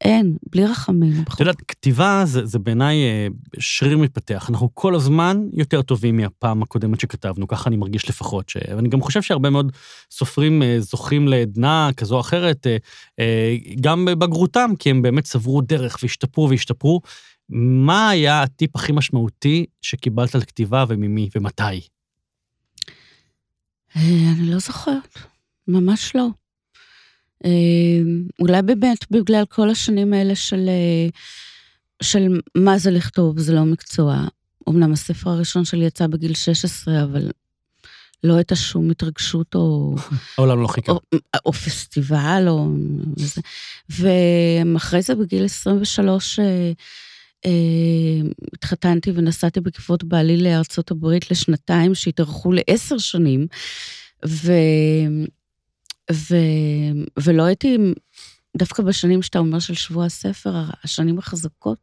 אין, 0.00 0.36
בלי 0.50 0.66
רחמים. 0.66 1.12
את 1.34 1.40
יודעת, 1.40 1.56
כתיבה 1.68 2.22
זה, 2.26 2.46
זה 2.46 2.58
בעיניי 2.58 2.96
אה, 3.04 3.26
שריר 3.58 3.98
מתפתח. 3.98 4.46
אנחנו 4.50 4.68
כל 4.74 4.94
הזמן 4.94 5.42
יותר 5.52 5.82
טובים 5.82 6.16
מהפעם 6.16 6.62
הקודמת 6.62 7.00
שכתבנו, 7.00 7.48
ככה 7.48 7.68
אני 7.68 7.76
מרגיש 7.76 8.08
לפחות. 8.08 8.48
ש... 8.48 8.56
ואני 8.76 8.88
גם 8.88 9.00
חושב 9.00 9.22
שהרבה 9.22 9.50
מאוד 9.50 9.72
סופרים 10.10 10.62
אה, 10.62 10.76
זוכים 10.80 11.28
לעדנה 11.28 11.90
כזו 11.96 12.14
או 12.14 12.20
אחרת, 12.20 12.66
אה, 13.20 13.56
גם 13.80 14.04
בבגרותם, 14.04 14.70
כי 14.78 14.90
הם 14.90 15.02
באמת 15.02 15.24
צברו 15.24 15.60
דרך 15.60 15.98
והשתפרו 16.02 16.50
והשתפרו. 16.50 17.00
מה 17.48 18.10
היה 18.10 18.42
הטיפ 18.42 18.76
הכי 18.76 18.92
משמעותי 18.92 19.66
שקיבלת 19.82 20.34
לכתיבה 20.34 20.84
וממי 20.88 21.28
ומתי? 21.36 21.80
אה, 23.96 24.32
אני 24.32 24.50
לא 24.50 24.58
זוכרת, 24.58 25.18
ממש 25.68 26.16
לא. 26.16 26.28
אה, 27.44 27.50
אולי 28.40 28.62
באמת 28.62 28.98
בגלל 29.10 29.44
כל 29.48 29.70
השנים 29.70 30.12
האלה 30.12 30.34
של, 30.34 30.68
אה, 30.68 31.08
של 32.02 32.40
מה 32.54 32.78
זה 32.78 32.90
לכתוב, 32.90 33.38
זה 33.38 33.52
לא 33.52 33.64
מקצוע. 33.64 34.26
אמנם 34.68 34.92
הספר 34.92 35.30
הראשון 35.30 35.64
שלי 35.64 35.84
יצא 35.84 36.06
בגיל 36.06 36.34
16, 36.34 37.02
אבל 37.02 37.30
לא 38.24 38.34
הייתה 38.34 38.56
שום 38.56 38.90
התרגשות 38.90 39.54
או, 39.54 39.94
העולם 40.38 40.62
לא 40.62 40.68
חיכה. 40.68 40.92
או, 40.92 41.00
או 41.46 41.52
פסטיבל 41.52 42.44
או... 42.48 42.68
וזה. 43.16 43.40
ואחרי 43.88 45.02
זה 45.02 45.14
בגיל 45.14 45.44
23 45.44 46.38
אה, 46.38 46.44
אה, 46.44 46.72
התחתנתי 48.52 49.10
ונסעתי 49.14 49.60
בעקבות 49.60 50.04
בעלי 50.04 50.36
לארצות 50.36 50.90
הברית 50.90 51.30
לשנתיים, 51.30 51.94
שהתארכו 51.94 52.52
לעשר 52.52 52.98
שנים, 52.98 53.46
ו, 54.26 54.52
ו, 56.12 56.36
ולא 57.22 57.42
הייתי, 57.42 57.76
דווקא 58.56 58.82
בשנים 58.82 59.22
שאתה 59.22 59.38
אומר 59.38 59.58
של 59.58 59.74
שבוע 59.74 60.04
הספר, 60.04 60.54
השנים 60.84 61.18
החזקות, 61.18 61.78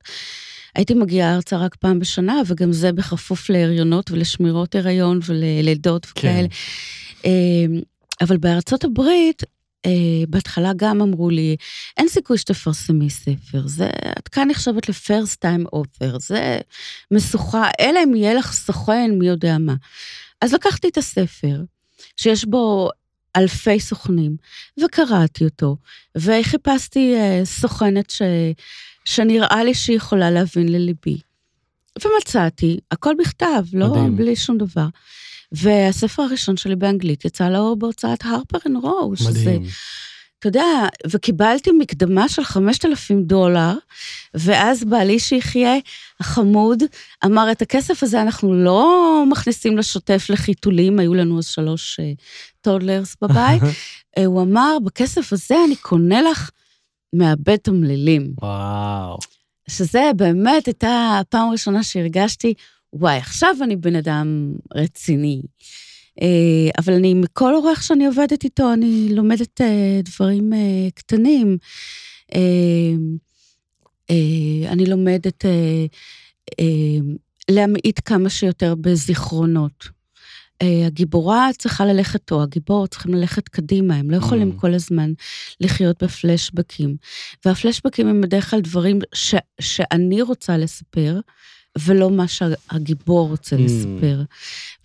הייתי 0.75 0.93
מגיעה 0.93 1.35
ארצה 1.35 1.57
רק 1.57 1.75
פעם 1.75 1.99
בשנה, 1.99 2.41
וגם 2.47 2.71
זה 2.71 2.91
בכפוף 2.91 3.49
להריונות 3.49 4.11
ולשמירות 4.11 4.75
הריון 4.75 5.19
וללידות 5.25 6.07
וכאלה. 6.11 6.47
אה, 7.25 7.65
אבל 8.21 8.37
בארצות 8.37 8.83
הברית, 8.83 9.43
אה, 9.43 9.49
בהתחלה 10.27 10.71
גם 10.75 11.01
אמרו 11.01 11.29
לי, 11.29 11.55
אין 11.97 12.07
סיכוי 12.07 12.37
שתפרסמי 12.37 13.09
ספר, 13.09 13.61
זה, 13.65 13.89
את 14.19 14.27
כאן 14.27 14.47
נחשבת 14.47 14.89
ל-first 14.89 15.37
time 15.45 15.75
author, 15.75 16.19
זה 16.19 16.59
משוכה, 17.11 17.69
אלא 17.79 17.99
אם 18.03 18.15
יהיה 18.15 18.33
לך 18.33 18.53
סוכן, 18.53 19.11
מי 19.19 19.27
יודע 19.27 19.57
מה. 19.57 19.75
אז 20.41 20.53
לקחתי 20.53 20.87
את 20.89 20.97
הספר, 20.97 21.61
שיש 22.17 22.45
בו 22.45 22.89
אלפי 23.35 23.79
סוכנים, 23.79 24.35
וקראתי 24.85 25.45
אותו, 25.45 25.77
וחיפשתי 26.15 27.15
אה, 27.15 27.41
סוכנת 27.43 28.09
ש, 28.09 28.21
שנראה 29.05 29.63
לי 29.63 29.73
שהיא 29.73 29.97
יכולה 29.97 30.31
להבין 30.31 30.69
לליבי. 30.69 31.17
ומצאתי, 32.05 32.79
הכל 32.91 33.13
בכתב, 33.19 33.63
לא 33.73 33.89
מדהים. 33.89 34.17
בלי 34.17 34.35
שום 34.35 34.57
דבר. 34.57 34.87
והספר 35.51 36.23
הראשון 36.23 36.57
שלי 36.57 36.75
באנגלית 36.75 37.25
יצא 37.25 37.49
לאור 37.49 37.75
בהוצאת 37.75 38.19
Harper 38.25 38.57
and 38.65 38.77
Row, 38.83 39.15
שזה. 39.15 39.57
אתה 40.41 40.47
יודע, 40.47 40.87
וקיבלתי 41.11 41.69
מקדמה 41.79 42.29
של 42.29 42.43
5,000 42.43 43.23
דולר, 43.23 43.73
ואז 44.33 44.83
בעלי 44.83 45.19
שיחיה, 45.19 45.73
החמוד, 46.19 46.83
אמר, 47.25 47.51
את 47.51 47.61
הכסף 47.61 48.03
הזה 48.03 48.21
אנחנו 48.21 48.53
לא 48.53 49.23
מכניסים 49.29 49.77
לשוטף 49.77 50.25
לחיתולים, 50.29 50.99
היו 50.99 51.13
לנו 51.13 51.37
אז 51.37 51.45
שלוש 51.45 51.99
אה, 51.99 52.11
toddlers 52.61 53.15
בבית. 53.21 53.61
אה, 54.17 54.25
הוא 54.25 54.41
אמר, 54.41 54.77
בכסף 54.83 55.33
הזה 55.33 55.55
אני 55.67 55.75
קונה 55.75 56.21
לך 56.21 56.49
מעבד 57.13 57.55
תמלילים. 57.55 58.33
וואו. 58.41 59.17
שזה 59.69 60.11
באמת 60.15 60.65
הייתה 60.65 61.17
הפעם 61.21 61.49
הראשונה 61.49 61.83
שהרגשתי, 61.83 62.53
וואי, 62.93 63.17
עכשיו 63.17 63.55
אני 63.61 63.75
בן 63.75 63.95
אדם 63.95 64.53
רציני. 64.75 65.41
אה, 66.21 66.69
אבל 66.77 66.93
אני, 66.93 67.13
מכל 67.13 67.55
אורח 67.55 67.81
שאני 67.81 68.05
עובדת 68.05 68.43
איתו, 68.43 68.73
אני 68.73 69.07
לומדת 69.11 69.61
אה, 69.61 69.99
דברים 70.03 70.53
אה, 70.53 70.89
קטנים. 70.95 71.57
אני 74.67 74.85
לומדת 74.85 75.45
להמעיט 77.49 77.99
כמה 78.05 78.29
שיותר 78.29 78.75
בזיכרונות. 78.75 79.87
הגיבורה 80.87 81.49
צריכה 81.57 81.85
ללכת, 81.85 82.31
או 82.31 82.43
הגיבור 82.43 82.87
צריכים 82.87 83.13
ללכת 83.13 83.49
קדימה, 83.49 83.95
הם 83.95 84.11
לא 84.11 84.17
יכולים 84.17 84.51
Mm. 84.51 84.61
כל 84.61 84.73
הזמן 84.73 85.13
לחיות 85.61 86.03
בפלשבקים. 86.03 86.95
והפלשבקים 87.45 88.07
הם 88.07 88.21
בדרך 88.21 88.49
כלל 88.49 88.61
דברים 88.61 88.99
ש, 89.13 89.35
שאני 89.61 90.21
רוצה 90.21 90.57
לספר, 90.57 91.19
ולא 91.77 92.11
מה 92.11 92.25
שהגיבור 92.27 93.27
רוצה 93.29 93.55
Mm. 93.55 93.59
לספר. 93.59 94.21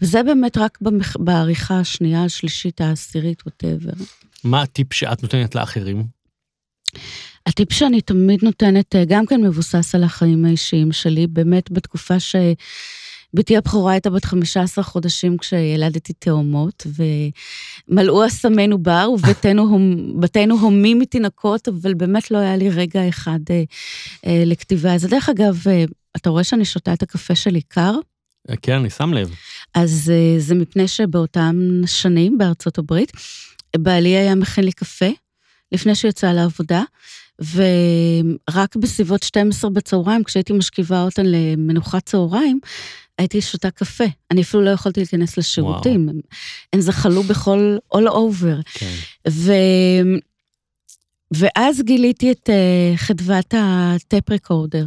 וזה 0.03 0.23
באמת 0.23 0.57
רק 0.59 0.79
במח... 0.81 1.17
בעריכה 1.17 1.81
השנייה, 1.81 2.25
השלישית, 2.25 2.81
העשירית, 2.81 3.43
ווטאבר. 3.47 3.93
מה 4.45 4.63
הטיפ 4.63 4.93
שאת 4.93 5.23
נותנת 5.23 5.55
לאחרים? 5.55 6.03
הטיפ 7.47 7.73
שאני 7.73 8.01
תמיד 8.01 8.39
נותנת, 8.45 8.97
אה, 8.97 9.05
גם 9.05 9.27
כן 9.27 9.43
מבוסס 9.45 9.95
על 9.95 10.05
החיים 10.05 10.45
האישיים 10.45 10.93
שלי, 10.93 11.27
באמת 11.27 11.71
בתקופה 11.71 12.21
ש... 12.21 12.37
בתי 13.35 13.57
הבכורה 13.57 13.93
הייתה 13.93 14.11
בת 14.11 14.25
15 14.25 14.85
חודשים 14.85 15.39
כשילדתי 15.39 16.13
תאומות, 16.13 16.87
ומלאו 17.89 18.27
אסמינו 18.27 18.79
בר, 18.79 19.09
ובתינו 19.15 19.63
הומ- 19.63 20.21
בתינו 20.21 20.59
הומים 20.61 20.99
מתינוקות, 20.99 21.69
אבל 21.69 21.95
באמת 21.95 22.31
לא 22.31 22.39
היה 22.39 22.57
לי 22.57 22.71
רגע 22.71 23.09
אחד 23.09 23.39
אה, 23.51 23.63
אה, 24.27 24.43
לכתיבה. 24.47 24.95
אז 24.95 25.05
דרך 25.05 25.29
אגב, 25.29 25.63
אה, 25.71 25.85
אתה 26.17 26.31
רואה 26.31 26.45
שאני 26.45 26.65
שותה 26.65 26.93
את 26.93 27.03
הקפה 27.03 27.35
שלי 27.35 27.63
קר? 27.63 27.95
כן, 28.63 28.73
אני 28.73 28.91
שם 28.91 29.13
לב. 29.13 29.35
אז 29.75 30.13
אה, 30.15 30.41
זה 30.41 30.55
מפני 30.55 30.89
שבאותם 30.89 31.57
שנים 31.87 32.39
בארצות 32.39 32.79
הברית, 32.79 33.13
בעלי 33.77 34.17
היה 34.17 34.35
מכין 34.35 34.65
לי 34.65 34.73
קפה 34.73 35.11
לפני 35.73 35.95
שהוא 35.95 36.09
יצא 36.09 36.33
לעבודה, 36.33 36.83
ורק 37.55 38.77
בסביבות 38.77 39.23
12 39.23 39.71
בצהריים, 39.71 40.25
כשהייתי 40.25 40.53
משכיבה 40.53 41.03
אותן 41.03 41.27
למנוחת 41.27 42.07
צהריים, 42.07 42.61
הייתי 43.19 43.41
שותה 43.41 43.71
קפה. 43.71 44.05
אני 44.31 44.43
אפילו 44.43 44.63
לא 44.63 44.71
יכולתי 44.71 45.01
להיכנס 45.01 45.39
לשירותים. 45.39 46.09
הם, 46.09 46.21
הם 46.73 46.81
זחלו 46.81 47.23
בכל, 47.23 47.77
all 47.95 48.09
over. 48.09 48.63
כן. 48.75 48.93
ו... 49.29 49.53
ואז 51.31 51.83
גיליתי 51.83 52.33
את 52.33 52.51
uh, 52.51 52.97
חדוות 52.97 53.55
הטפ 53.59 54.31
רקורדר. 54.31 54.87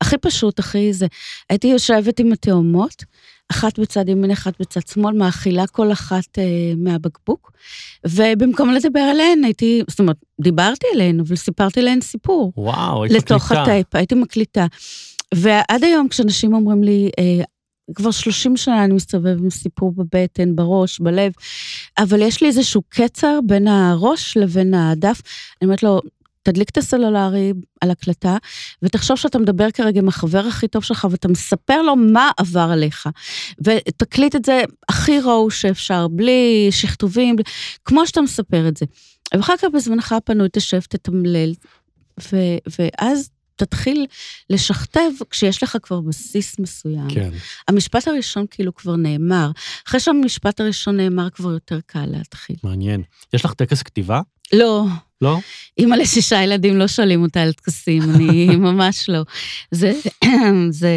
הכי 0.00 0.18
פשוט, 0.18 0.58
הכי 0.58 0.92
זה. 0.92 1.06
הייתי 1.50 1.66
יושבת 1.68 2.20
עם 2.20 2.32
התאומות, 2.32 3.04
אחת 3.50 3.78
בצד 3.78 4.08
ימין, 4.08 4.30
אחת 4.30 4.60
בצד 4.60 4.80
שמאל, 4.86 5.14
מאכילה 5.14 5.66
כל 5.66 5.92
אחת 5.92 6.38
uh, 6.38 6.76
מהבקבוק, 6.76 7.52
ובמקום 8.06 8.70
לדבר 8.70 9.00
עליהן, 9.00 9.44
הייתי, 9.44 9.82
זאת 9.88 10.00
אומרת, 10.00 10.16
דיברתי 10.40 10.86
עליהן, 10.94 11.20
אבל 11.20 11.36
סיפרתי 11.36 11.82
להן 11.82 12.00
סיפור. 12.00 12.52
וואו, 12.56 13.04
היית 13.04 13.12
לתוך 13.12 13.44
מקליטה. 13.44 13.62
הטייפ, 13.62 13.94
הייתי 13.94 14.14
מקליטה. 14.14 14.66
ועד 15.34 15.84
היום 15.84 16.08
כשאנשים 16.08 16.54
אומרים 16.54 16.84
לי, 16.84 17.10
אה, 17.18 17.44
כבר 17.94 18.10
30 18.10 18.56
שנה 18.56 18.84
אני 18.84 18.94
מסתובב 18.94 19.38
עם 19.38 19.50
סיפור 19.50 19.92
בבטן, 19.92 20.56
בראש, 20.56 21.00
בלב, 21.00 21.32
אבל 21.98 22.22
יש 22.22 22.42
לי 22.42 22.48
איזשהו 22.48 22.82
קצר 22.88 23.38
בין 23.46 23.68
הראש 23.68 24.36
לבין 24.36 24.74
הדף. 24.74 25.20
אני 25.62 25.66
אומרת 25.66 25.82
לו, 25.82 26.00
תדליק 26.46 26.70
את 26.70 26.76
הסלולרי 26.76 27.52
על 27.80 27.90
הקלטה, 27.90 28.36
ותחשוב 28.82 29.16
שאתה 29.16 29.38
מדבר 29.38 29.70
כרגע 29.70 30.00
עם 30.00 30.08
החבר 30.08 30.38
הכי 30.46 30.68
טוב 30.68 30.84
שלך, 30.84 31.06
ואתה 31.10 31.28
מספר 31.28 31.82
לו 31.82 31.96
מה 31.96 32.30
עבר 32.36 32.68
עליך. 32.72 33.08
ותקליט 33.64 34.36
את 34.36 34.44
זה 34.44 34.60
הכי 34.88 35.20
ראו 35.20 35.50
שאפשר, 35.50 36.08
בלי 36.08 36.68
שכתובים, 36.70 37.36
בלי- 37.36 37.44
כמו 37.84 38.06
שאתה 38.06 38.20
מספר 38.20 38.68
את 38.68 38.76
זה. 38.76 38.86
ואחר 39.34 39.56
כך 39.56 39.64
בזמנך 39.74 40.12
הפנוי 40.12 40.48
תשב, 40.52 40.80
תתמלל, 40.80 41.52
ו- 42.32 42.58
ואז 42.78 43.30
תתחיל 43.56 44.06
לשכתב 44.50 45.10
כשיש 45.30 45.62
לך 45.62 45.76
כבר 45.82 46.00
בסיס 46.00 46.58
מסוים. 46.58 47.08
כן. 47.10 47.30
המשפט 47.68 48.08
הראשון 48.08 48.44
כאילו 48.50 48.74
כבר 48.74 48.96
נאמר. 48.96 49.50
אחרי 49.88 50.00
שהמשפט 50.00 50.60
הראשון 50.60 50.96
נאמר, 50.96 51.30
כבר 51.30 51.50
יותר 51.52 51.78
קל 51.86 52.06
להתחיל. 52.06 52.56
מעניין. 52.64 53.02
יש 53.32 53.44
לך 53.44 53.52
טקס 53.54 53.82
כתיבה? 53.82 54.20
לא, 54.52 54.84
לא? 55.20 55.38
אימא 55.78 55.94
לשישה 55.94 56.42
ילדים 56.42 56.76
לא 56.76 56.88
שואלים 56.88 57.22
אותה 57.22 57.42
על 57.42 57.52
טקסים, 57.52 58.02
אני 58.02 58.46
ממש 58.66 59.08
לא. 59.08 59.22
זה, 59.70 59.92
זה, 60.70 60.90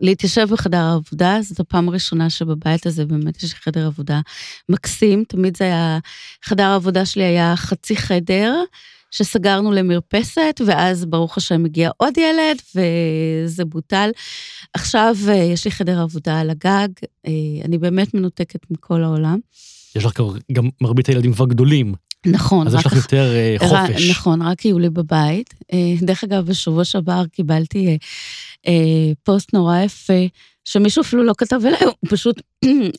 להתיישב 0.00 0.48
בחדר 0.50 0.78
העבודה, 0.78 1.38
זאת 1.42 1.60
הפעם 1.60 1.88
הראשונה 1.88 2.30
שבבית 2.30 2.86
הזה 2.86 3.06
באמת 3.06 3.42
יש 3.42 3.54
חדר 3.54 3.86
עבודה 3.86 4.20
מקסים, 4.68 5.24
תמיד 5.28 5.56
זה 5.56 5.64
היה, 5.64 5.98
חדר 6.44 6.64
העבודה 6.64 7.06
שלי 7.06 7.24
היה 7.24 7.56
חצי 7.56 7.96
חדר, 7.96 8.62
שסגרנו 9.10 9.72
למרפסת, 9.72 10.60
ואז 10.66 11.04
ברוך 11.04 11.36
השם 11.36 11.64
הגיע 11.64 11.90
עוד 11.96 12.18
ילד, 12.18 12.62
וזה 12.74 13.64
בוטל. 13.64 14.10
עכשיו 14.74 15.16
אה, 15.28 15.34
יש 15.34 15.64
לי 15.64 15.70
חדר 15.70 16.00
עבודה 16.00 16.40
על 16.40 16.50
הגג, 16.50 16.88
אה, 17.26 17.32
אני 17.64 17.78
באמת 17.78 18.14
מנותקת 18.14 18.70
מכל 18.70 19.02
העולם. 19.02 19.38
יש 19.96 20.04
לך 20.04 20.12
גם 20.52 20.68
מרבית 20.80 21.06
הילדים 21.08 21.32
כבר 21.32 21.46
גדולים, 21.46 21.94
נכון, 22.26 22.66
אז 22.66 22.74
יש 22.74 22.86
לך 22.86 22.92
יותר 22.92 23.32
ר- 23.62 23.68
חופש. 23.68 24.10
נכון, 24.10 24.42
רק 24.42 24.64
יהיו 24.64 24.78
לי 24.78 24.90
בבית. 24.90 25.54
אה, 25.72 25.94
דרך 26.02 26.24
אגב, 26.24 26.46
בשבוע 26.46 26.84
שעבר 26.84 27.22
קיבלתי 27.32 27.98
אה, 28.66 28.72
פוסט 29.22 29.54
נורא 29.54 29.78
יפה, 29.78 30.26
שמישהו 30.64 31.02
אפילו 31.02 31.24
לא 31.24 31.32
כתב 31.38 31.60
אליי, 31.64 31.80
הוא 31.84 31.94
פשוט 32.08 32.42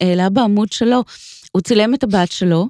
העלה 0.02 0.30
בעמוד 0.30 0.72
שלו. 0.72 1.04
הוא 1.52 1.62
צילם 1.62 1.94
את 1.94 2.04
הבת 2.04 2.32
שלו, 2.32 2.68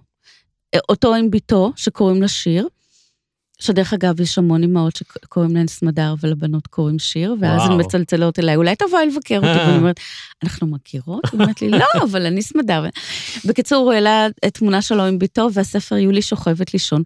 אותו 0.90 1.16
עם 1.16 1.32
בתו, 1.32 1.74
שקוראים 1.76 2.22
לה 2.22 2.28
שיר. 2.28 2.68
שדרך 3.60 3.94
אגב, 3.94 4.22
יש 4.22 4.38
המון 4.38 4.64
אמהות 4.64 4.96
שקוראים 4.96 5.56
להן 5.56 5.68
סמדר 5.68 6.16
ולבנות 6.22 6.68
קוראים 6.68 7.00
שיר, 7.00 7.36
ואז. 7.40 7.62
הן 7.66 7.80
מצלצלות 7.80 8.40
אליי, 8.40 8.56
אולי 8.56 8.76
תבואי 8.76 9.06
לבקר 9.06 9.36
אותי, 9.36 9.48
ואני 9.48 9.78
אומרת, 9.78 10.00
אנחנו 10.44 10.68
מכירות? 10.68 11.22
היא 11.32 11.40
אומרת 11.40 11.62
לי, 11.62 11.70
לא, 11.70 11.86
אבל 12.04 12.26
אני 12.26 12.42
סמדר. 12.42 12.86
בקיצור, 13.46 13.84
הוא 13.84 13.94
העלה 13.94 14.28
את 14.46 14.54
תמונה 14.54 14.82
שלו 14.82 15.04
עם 15.04 15.20
בתו, 15.20 15.50
והספר 15.54 15.98
יולי 15.98 16.22
שוכבת 16.22 16.74
לישון. 16.74 17.04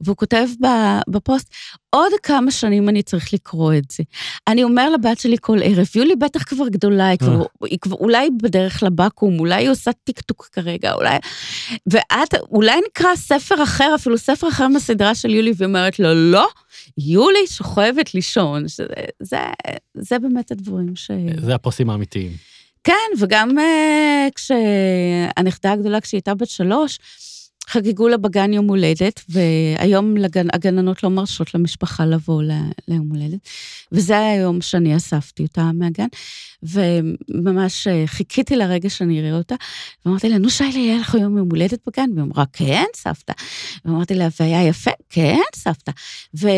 והוא 0.00 0.16
כותב 0.16 0.46
בפוסט, 1.08 1.54
עוד 1.90 2.12
כמה 2.22 2.50
שנים 2.50 2.88
אני 2.88 3.02
צריך 3.02 3.32
לקרוא 3.32 3.74
את 3.74 3.90
זה. 3.90 4.02
אני 4.48 4.64
אומר 4.64 4.90
לבת 4.90 5.20
שלי 5.20 5.36
כל 5.40 5.58
ערב, 5.62 5.86
יולי 5.94 6.16
בטח 6.16 6.42
כבר 6.42 6.68
גדולה, 6.68 7.08
היא 7.08 7.18
כבר, 7.18 7.44
היא 7.64 7.78
כבר 7.80 7.96
אולי 7.96 8.28
בדרך 8.42 8.82
לבקו"ם, 8.82 9.38
אולי 9.38 9.54
היא 9.54 9.70
עושה 9.70 9.90
טיקטוק 10.04 10.48
כרגע, 10.52 10.92
אולי... 10.92 11.18
ואת, 11.86 12.34
אולי 12.50 12.80
נקרא 12.88 13.16
ספר 13.16 13.62
אחר, 13.62 13.92
אפילו 13.94 14.18
ספר 14.18 14.48
אחר 14.48 14.68
מהסדרה 14.68 15.14
של 15.14 15.30
יולי, 15.30 15.52
והיא 15.56 15.70
אומרת 15.80 15.98
לו, 15.98 16.14
לא, 16.14 16.48
יולי 16.98 17.46
שוכבת 17.46 18.14
לישון. 18.14 18.68
שזה, 18.68 18.84
זה, 19.20 19.36
זה 19.94 20.18
באמת 20.18 20.50
הדברים 20.50 20.96
ש... 20.96 21.10
זה 21.40 21.54
הפוסטים 21.54 21.90
האמיתיים. 21.90 22.32
כן, 22.84 23.10
וגם 23.18 23.58
אה, 23.58 24.28
כשהנכדה 24.34 25.72
הגדולה, 25.72 26.00
כשהיא 26.00 26.18
הייתה 26.18 26.34
בת 26.34 26.48
שלוש, 26.48 26.98
חגגו 27.70 28.08
לה 28.08 28.16
בגן 28.16 28.52
יום 28.52 28.68
הולדת, 28.68 29.20
והיום 29.28 30.16
לגן, 30.16 30.46
הגננות 30.52 31.02
לא 31.02 31.10
מרשות 31.10 31.54
למשפחה 31.54 32.06
לבוא 32.06 32.42
ל- 32.42 32.70
ליום 32.88 33.08
הולדת, 33.08 33.38
וזה 33.92 34.18
היה 34.18 34.32
היום 34.32 34.60
שאני 34.60 34.96
אספתי 34.96 35.42
אותה 35.42 35.70
מהגן, 35.74 36.06
וממש 36.62 37.86
אה, 37.86 38.02
חיכיתי 38.06 38.56
לרגע 38.56 38.90
שאני 38.90 39.20
אראה 39.20 39.38
אותה, 39.38 39.54
ואמרתי 40.04 40.28
לה, 40.28 40.38
נו 40.38 40.50
שיילה, 40.50 40.78
יהיה 40.78 41.00
לך 41.00 41.14
היום 41.14 41.38
יום 41.38 41.48
הולדת 41.50 41.78
בגן? 41.86 42.10
והיא 42.14 42.24
אמרה, 42.24 42.44
כן, 42.52 42.84
סבתא. 42.96 43.32
ואמרתי 43.84 44.14
לה, 44.14 44.28
והיה 44.40 44.68
יפה? 44.68 44.90
כן, 45.08 45.40
סבתא. 45.54 45.92
ו... 46.40 46.48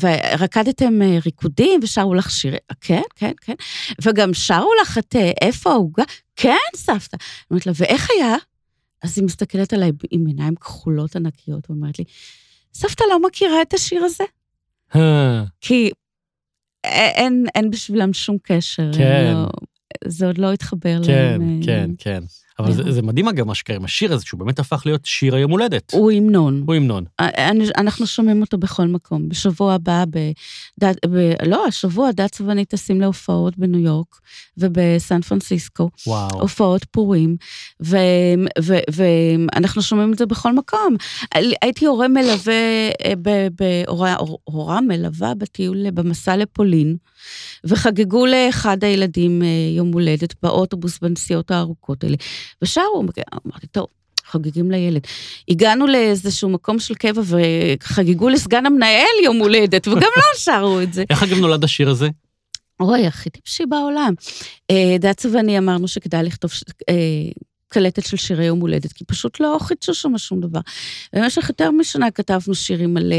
ורקדתם 0.00 1.02
אה, 1.02 1.18
ריקודים 1.24 1.80
ושרו 1.82 2.14
לך 2.14 2.30
שירים? 2.30 2.58
כן, 2.80 3.02
כן, 3.16 3.32
כן. 3.40 3.54
וגם 4.02 4.34
שרו 4.34 4.70
לך 4.82 4.98
את 4.98 5.16
אה, 5.16 5.30
איפה 5.40 5.70
העוגה? 5.70 6.04
כן, 6.36 6.56
סבתא. 6.76 7.16
אמרתי 7.52 7.68
לה, 7.68 7.74
ואיך 7.76 8.08
היה? 8.16 8.36
אז 9.02 9.18
היא 9.18 9.24
מסתכלת 9.24 9.72
עליי 9.72 9.90
עם 10.10 10.26
עיניים 10.26 10.54
כחולות 10.54 11.16
ענקיות, 11.16 11.70
ואומרת 11.70 11.98
לי, 11.98 12.04
סבתא 12.74 13.04
לא 13.10 13.22
מכירה 13.22 13.62
את 13.62 13.74
השיר 13.74 14.04
הזה? 14.04 14.24
אה, 14.96 15.44
כי 15.60 15.90
אין, 16.84 17.46
אין 17.54 17.70
בשבילם 17.70 18.12
שום 18.12 18.36
קשר. 18.42 18.90
כן. 18.96 19.32
לא, 19.34 19.48
זה 20.04 20.26
עוד 20.26 20.38
לא 20.38 20.52
התחבר 20.52 21.00
כן, 21.04 21.12
להם. 21.12 21.60
אה, 21.60 21.66
כן, 21.66 21.90
כן. 21.98 22.22
אבל 22.60 22.72
זה- 22.72 22.82
אה. 22.86 22.92
זה 22.92 23.02
מדהים 23.02 23.28
אגב 23.28 23.46
מה 23.46 23.54
שקרה 23.54 23.76
עם 23.76 23.84
השיר 23.84 24.12
הזה, 24.12 24.24
שהוא 24.26 24.40
באמת 24.40 24.58
הפך 24.58 24.82
להיות 24.86 25.00
שיר 25.04 25.34
היום 25.34 25.50
הולדת. 25.50 25.92
הוא 25.94 26.10
המנון. 26.12 26.62
הוא 26.66 26.74
המנון. 26.74 27.04
אני- 27.18 27.68
אנחנו 27.76 28.06
שומעים 28.06 28.40
אותו 28.40 28.58
בכל 28.58 28.86
מקום. 28.86 29.28
בשבוע 29.28 29.74
הבא, 29.74 30.04
ב, 30.10 30.18
ד, 30.84 30.92
ב, 31.10 31.32
לא, 31.46 31.66
השבוע 31.66 32.10
דץ 32.12 32.40
ואני 32.40 32.64
טסים 32.64 33.00
להופעות 33.00 33.58
בניו 33.58 33.80
יורק 33.80 34.06
ובסן 34.58 35.20
פרנסיסקו, 35.20 35.90
וואו. 36.06 36.40
הופעות 36.40 36.84
פורים, 36.90 37.36
ו, 37.84 37.96
ו, 38.62 38.74
ואנחנו 38.92 39.82
שומעים 39.82 40.12
את 40.12 40.18
זה 40.18 40.26
בכל 40.26 40.52
מקום. 40.54 40.96
הייתי 41.62 41.86
הורה 41.86 42.08
מלווה, 42.08 42.54
אה, 43.04 43.12
ב- 43.22 43.48
ב- 43.62 43.82
הורה- 43.88 44.16
הורה 44.44 44.80
מלווה 44.80 45.34
בטיול, 45.34 45.90
במסע 45.90 46.36
לפולין, 46.36 46.96
וחגגו 47.64 48.26
לאחד 48.26 48.84
הילדים 48.84 49.42
אה, 49.42 49.46
יום 49.76 49.92
הולדת 49.92 50.34
באוטובוס 50.42 50.98
בנסיעות 50.98 51.50
הארוכות 51.50 52.04
האלה, 52.04 52.16
ושרו, 52.62 53.04
אמרתי, 53.46 53.66
טוב. 53.66 53.86
חוגגים 54.30 54.70
לילד. 54.70 55.00
הגענו 55.48 55.86
לאיזשהו 55.86 56.48
מקום 56.48 56.78
של 56.78 56.94
קבע 56.94 57.22
וחגגו 57.24 58.28
לסגן 58.28 58.66
המנהל 58.66 59.24
יום 59.24 59.36
הולדת, 59.36 59.88
וגם 59.88 60.10
לא 60.16 60.38
שרו 60.38 60.80
את 60.80 60.92
זה. 60.92 61.04
איך 61.10 61.22
אגב 61.22 61.38
נולד 61.38 61.64
השיר 61.64 61.90
הזה? 61.90 62.08
אוי, 62.80 63.06
הכי 63.06 63.30
טיפשי 63.30 63.66
בעולם. 63.66 64.14
אה, 64.70 64.96
דצה 64.98 65.28
ואני 65.32 65.58
אמרנו 65.58 65.88
שכדאי 65.88 66.22
לכתוב 66.22 66.50
אה, 66.88 66.94
קלטת 67.70 68.06
של 68.06 68.16
שירי 68.16 68.44
יום 68.44 68.60
הולדת, 68.60 68.92
כי 68.92 69.04
פשוט 69.04 69.40
לא 69.40 69.58
חידשו 69.60 69.94
שם 69.94 70.18
שום 70.18 70.40
דבר. 70.40 70.60
במשך 71.12 71.48
יותר 71.48 71.70
משנה 71.70 72.10
כתבנו 72.10 72.54
שירים 72.54 72.96
על 72.96 73.12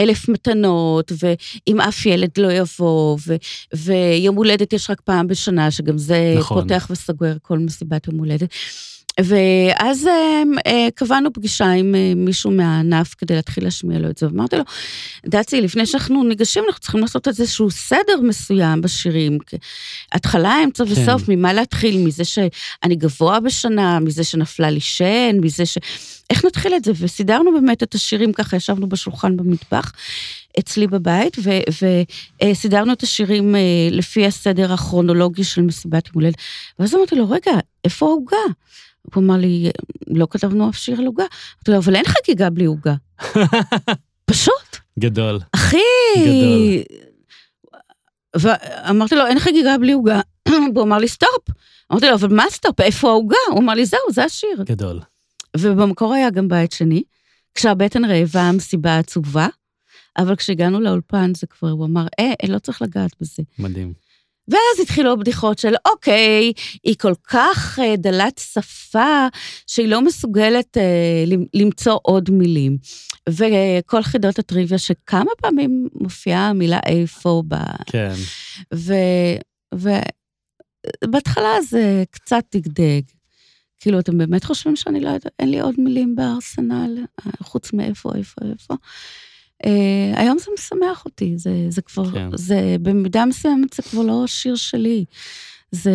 אלף 0.00 0.28
מתנות, 0.28 1.12
ואם 1.18 1.80
אף 1.80 2.06
ילד 2.06 2.30
לא 2.38 2.52
יבוא, 2.52 3.18
ו, 3.26 3.36
ויום 3.74 4.36
הולדת 4.36 4.72
יש 4.72 4.90
רק 4.90 5.00
פעם 5.00 5.26
בשנה, 5.26 5.70
שגם 5.70 5.98
זה 5.98 6.34
נכון. 6.38 6.62
פותח 6.62 6.86
וסגור 6.90 7.28
כל 7.42 7.58
מסיבת 7.58 8.06
יום 8.06 8.18
הולדת. 8.18 8.54
ואז 9.24 10.06
אה, 10.06 10.42
אה, 10.66 10.88
קבענו 10.94 11.32
פגישה 11.32 11.70
עם 11.70 11.94
אה, 11.94 12.12
מישהו 12.16 12.50
מהענף 12.50 13.14
כדי 13.14 13.34
להתחיל 13.34 13.64
להשמיע 13.64 13.98
לו 13.98 14.10
את 14.10 14.18
זה, 14.18 14.26
ואמרתי 14.26 14.56
לו, 14.56 14.62
דצי, 15.26 15.60
לפני 15.60 15.86
שאנחנו 15.86 16.24
ניגשים, 16.24 16.64
אנחנו 16.66 16.80
צריכים 16.80 17.00
לעשות 17.00 17.28
איזשהו 17.28 17.70
סדר 17.70 18.20
מסוים 18.22 18.80
בשירים. 18.80 19.38
התחלה, 20.12 20.56
אמצע 20.64 20.84
כן. 20.84 20.92
וסוף, 20.92 21.28
ממה 21.28 21.52
להתחיל? 21.52 22.04
מזה 22.04 22.24
שאני 22.24 22.96
גבוה 22.96 23.40
בשנה, 23.40 24.00
מזה 24.00 24.24
שנפלה 24.24 24.70
לי 24.70 24.80
שן, 24.80 25.36
מזה 25.40 25.66
ש... 25.66 25.78
איך 26.30 26.44
נתחיל 26.44 26.74
את 26.74 26.84
זה? 26.84 26.92
וסידרנו 27.00 27.52
באמת 27.52 27.82
את 27.82 27.94
השירים 27.94 28.32
ככה, 28.32 28.56
ישבנו 28.56 28.88
בשולחן 28.88 29.36
במטבח. 29.36 29.92
אצלי 30.58 30.86
בבית, 30.86 31.36
וסידרנו 32.42 32.92
את 32.92 33.02
השירים 33.02 33.56
אה, 33.56 33.60
לפי 33.90 34.26
הסדר 34.26 34.72
הכרונולוגי 34.72 35.44
של 35.44 35.62
מסיבת 35.62 36.06
יום 36.06 36.14
הולדת. 36.14 36.34
ואז 36.78 36.94
אמרתי 36.94 37.14
לו, 37.14 37.30
רגע, 37.30 37.52
איפה 37.84 38.06
העוגה? 38.06 38.36
הוא 39.14 39.24
אמר 39.24 39.36
לי, 39.36 39.70
לא 40.06 40.26
כתבנו 40.30 40.70
אף 40.70 40.76
שיר 40.76 40.98
על 40.98 41.06
עוגה. 41.06 41.24
אמרתי 41.24 41.70
לו, 41.70 41.78
אבל 41.78 41.96
אין 41.96 42.04
חגיגה 42.04 42.50
בלי 42.50 42.64
עוגה. 42.64 42.94
פשוט. 44.30 44.76
גדול. 44.98 45.38
אחי... 45.52 45.78
גדול. 46.16 46.98
ואמרתי 48.36 49.14
לו, 49.14 49.26
אין 49.26 49.38
חגיגה 49.38 49.78
בלי 49.78 49.92
עוגה. 49.92 50.20
והוא 50.74 50.82
אמר 50.84 50.98
לי, 50.98 51.08
סטופ. 51.08 51.48
אמרתי 51.92 52.06
לו, 52.06 52.14
אבל 52.14 52.34
מה 52.34 52.44
סטופ? 52.50 52.80
איפה 52.80 53.08
העוגה? 53.08 53.36
הוא 53.50 53.58
אמר 53.58 53.74
לי, 53.74 53.86
זהו, 53.86 54.12
זה 54.12 54.24
השיר. 54.24 54.62
גדול. 54.64 55.00
ובמקור 55.56 56.14
היה 56.14 56.30
גם 56.30 56.48
בית 56.48 56.72
שני, 56.72 57.02
כשהבטן 57.54 58.04
רעבה, 58.04 58.42
המסיבה 58.42 58.98
עצובה, 58.98 59.48
אבל 60.18 60.36
כשהגענו 60.36 60.80
לאולפן 60.80 61.32
זה 61.34 61.46
כבר, 61.46 61.70
הוא 61.70 61.86
אמר, 61.86 62.06
אה, 62.20 62.48
לא 62.48 62.58
צריך 62.58 62.82
לגעת 62.82 63.10
בזה. 63.20 63.42
מדהים. 63.58 63.92
ואז 64.48 64.80
התחילו 64.82 65.12
הבדיחות 65.12 65.58
של, 65.58 65.74
אוקיי, 65.92 66.52
היא 66.84 66.94
כל 66.98 67.12
כך 67.28 67.78
אה, 67.82 67.96
דלת 67.96 68.40
שפה, 68.52 69.26
שהיא 69.66 69.88
לא 69.88 70.02
מסוגלת 70.02 70.76
אה, 70.76 71.24
למ- 71.26 71.46
למצוא 71.54 71.98
עוד 72.02 72.30
מילים. 72.30 72.76
וכל 73.28 74.02
חידות 74.02 74.38
הטריוויה, 74.38 74.78
שכמה 74.78 75.30
פעמים 75.38 75.88
מופיעה 75.94 76.48
המילה 76.48 76.80
איפה 76.86 77.42
ב... 77.48 77.54
כן. 77.86 78.12
ו... 78.74 78.92
ובהתחלה 81.04 81.62
זה 81.68 82.04
קצת 82.10 82.44
דגדג. 82.54 83.00
כאילו, 83.80 83.98
אתם 83.98 84.18
באמת 84.18 84.44
חושבים 84.44 84.76
שאני 84.76 85.00
לא 85.00 85.08
יודעת, 85.08 85.26
אין 85.38 85.50
לי 85.50 85.60
עוד 85.60 85.74
מילים 85.78 86.14
בארסנל, 86.16 86.98
אה, 87.26 87.30
חוץ 87.42 87.72
מאיפה, 87.72 88.10
איפה, 88.14 88.40
איפה? 88.52 88.74
אה, 89.66 90.20
היום 90.20 90.38
זה 90.38 90.46
משמח 90.58 91.04
אותי, 91.04 91.32
זה, 91.36 91.66
זה 91.68 91.82
כבר, 91.82 92.10
כן. 92.10 92.28
זה 92.34 92.76
במידה 92.82 93.24
מסוימת 93.24 93.72
זה 93.72 93.82
כבר 93.82 94.02
לא 94.02 94.26
שיר 94.26 94.56
שלי. 94.56 95.04
זה 95.72 95.92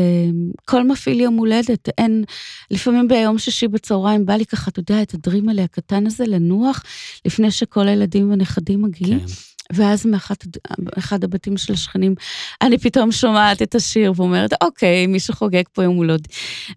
כל 0.65 0.87
מפעיל 0.87 1.19
יום 1.19 1.37
הולדת, 1.37 1.89
אין, 1.97 2.23
לפעמים 2.71 3.07
ביום 3.07 3.37
שישי 3.37 3.67
בצהריים 3.67 4.25
בא 4.25 4.33
לי 4.33 4.45
ככה, 4.45 4.71
אתה 4.71 4.79
יודע, 4.79 5.01
את 5.01 5.13
הדרימלה 5.13 5.63
הקטן 5.63 6.07
הזה 6.07 6.25
לנוח, 6.27 6.83
לפני 7.25 7.51
שכל 7.51 7.87
הילדים 7.87 8.29
והנכדים 8.29 8.81
מגיעים. 8.81 9.19
כן. 9.19 9.25
ואז 9.73 10.05
מאחד 10.05 11.23
הבתים 11.23 11.57
של 11.57 11.73
השכנים, 11.73 12.15
אני 12.61 12.77
פתאום 12.77 13.11
שומעת 13.11 13.61
את 13.61 13.75
השיר 13.75 14.13
ואומרת, 14.15 14.51
אוקיי, 14.63 15.07
מישהו 15.07 15.33
חוגג 15.33 15.63
פה 15.73 15.83
יום 15.83 15.95
הולד, 15.95 16.27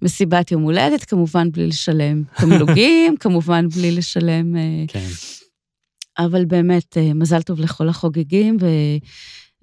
מסיבת 0.03 0.53
יום 0.53 0.62
הולדת, 0.62 1.05
כמובן 1.05 1.51
בלי 1.51 1.66
לשלם 1.66 2.22
תמלוגים, 2.37 3.16
כמובן 3.20 3.68
בלי 3.68 3.90
לשלם... 3.90 4.57
אה, 4.57 4.85
כן. 4.88 5.07
אבל 6.19 6.45
באמת, 6.45 6.97
אה, 6.97 7.15
מזל 7.15 7.43
טוב 7.43 7.61
לכל 7.61 7.89
החוגגים, 7.89 8.57
ו... 8.61 8.67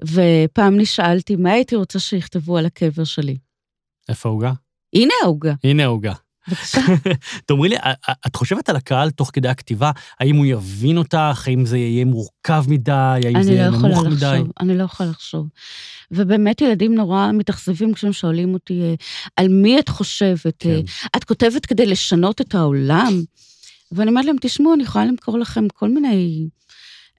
ופעם 0.04 0.78
נשאלתי, 0.78 1.36
מה 1.36 1.52
הייתי 1.52 1.76
רוצה 1.76 2.00
שיכתבו 2.00 2.58
על 2.58 2.66
הקבר 2.66 3.04
שלי? 3.04 3.38
איפה 4.10 4.30
העוגה? 4.30 4.54
הנה 4.96 5.14
העוגה. 5.24 5.54
הנה 5.64 5.84
העוגה. 5.84 6.14
בבקשה. 6.48 6.82
תאמרי 7.46 7.70
לי, 7.70 7.76
את 8.28 8.36
חושבת 8.36 8.70
על 8.70 8.76
הקהל 8.76 9.10
תוך 9.10 9.30
כדי 9.34 9.48
הכתיבה? 9.48 9.92
האם 10.20 10.36
הוא 10.36 10.46
יבין 10.46 10.98
אותך? 10.98 11.48
האם 11.48 11.66
זה 11.66 11.78
יהיה 11.78 12.06
מורכב 12.06 12.66
מדי? 12.68 13.22
האם 13.26 13.44
זה 13.44 13.52
יהיה 13.52 13.70
לא 13.70 13.78
נמוך 13.78 14.04
מדי? 14.06 14.14
לחשוב, 14.14 14.52
אני 14.60 14.78
לא 14.78 14.84
יכולה 14.84 15.10
לחשוב. 15.10 15.48
ובאמת 16.12 16.62
ילדים 16.62 16.96
נורא 16.96 17.32
מתאכזבים 17.34 17.94
כשהם 17.94 18.14
שואלים 18.14 18.54
אותי, 18.54 18.82
אה, 18.82 18.94
על 19.36 19.48
מי 19.48 19.80
את 19.80 19.90
חושבת? 19.90 20.56
כן. 20.60 20.70
אה, 20.70 20.82
את 21.18 21.24
כותבת 21.24 21.66
כדי 21.66 21.86
לשנות 21.86 22.42
את 22.42 22.56
העולם? 22.56 23.24
ואני 23.92 24.10
אומרת 24.10 24.26
להם, 24.26 24.36
תשמעו, 24.42 24.74
אני 24.74 24.84
יכולה 24.84 25.06
למכור 25.06 25.40
לכם 25.40 25.68
כל 25.74 25.90
מיני 25.90 26.48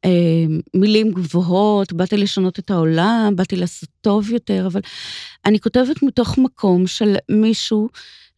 אה, 0.04 0.44
מילים 0.74 1.12
גבוהות, 1.12 1.92
באתי 1.92 2.16
לשנות 2.16 2.58
את 2.58 2.70
העולם, 2.70 3.32
באתי 3.36 3.56
לעשות 3.56 3.88
טוב 4.00 4.30
יותר, 4.30 4.66
אבל 4.66 4.80
אני 5.44 5.60
כותבת 5.60 6.02
מתוך 6.02 6.38
מקום 6.38 6.86
של 6.86 7.16
מישהו, 7.28 7.88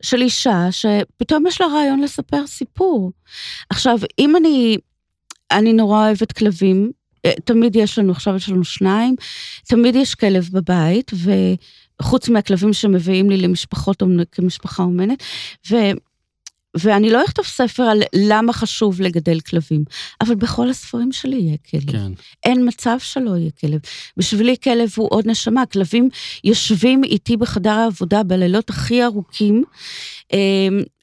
של 0.03 0.23
אישה, 0.23 0.67
שפתאום 0.71 1.47
יש 1.47 1.61
לה 1.61 1.67
רעיון 1.67 2.01
לספר 2.01 2.47
סיפור. 2.47 3.12
עכשיו, 3.71 3.99
אם 4.19 4.37
אני, 4.37 4.77
אני 5.51 5.73
נורא 5.73 6.07
אוהבת 6.07 6.33
כלבים, 6.33 6.91
אה, 7.25 7.33
תמיד 7.45 7.77
יש 7.77 7.99
לנו, 7.99 8.12
עכשיו 8.12 8.37
יש 8.37 8.49
לנו 8.49 8.64
שניים, 8.64 9.17
תמיד 9.69 9.97
יש 9.97 10.14
כלב 10.14 10.49
בבית, 10.53 11.11
וחוץ 12.01 12.29
מהכלבים 12.29 12.73
שמביאים 12.73 13.31
לי 13.31 13.37
למשפחות, 13.37 14.03
כמשפחה 14.33 14.83
אומנת, 14.83 15.23
ו... 15.71 15.77
ואני 16.81 17.11
לא 17.11 17.25
אכתוב 17.25 17.45
ספר 17.45 17.83
על 17.83 18.03
למה 18.14 18.53
חשוב 18.53 19.01
לגדל 19.01 19.41
כלבים, 19.41 19.85
אבל 20.21 20.35
בכל 20.35 20.71
הספרים 20.71 21.12
שלי 21.12 21.37
יהיה 21.37 21.57
כלב. 21.71 21.91
כן. 21.91 22.12
אין 22.45 22.69
מצב 22.69 22.97
שלא 22.99 23.37
יהיה 23.37 23.51
כלב. 23.61 23.81
בשבילי 24.17 24.57
כלב 24.62 24.88
הוא 24.97 25.09
עוד 25.11 25.27
נשמה. 25.27 25.67
כלבים 25.67 26.09
יושבים 26.45 27.05
איתי 27.05 27.37
בחדר 27.37 27.71
העבודה 27.71 28.23
בלילות 28.23 28.71
הכי 28.71 29.05
ארוכים. 29.05 29.64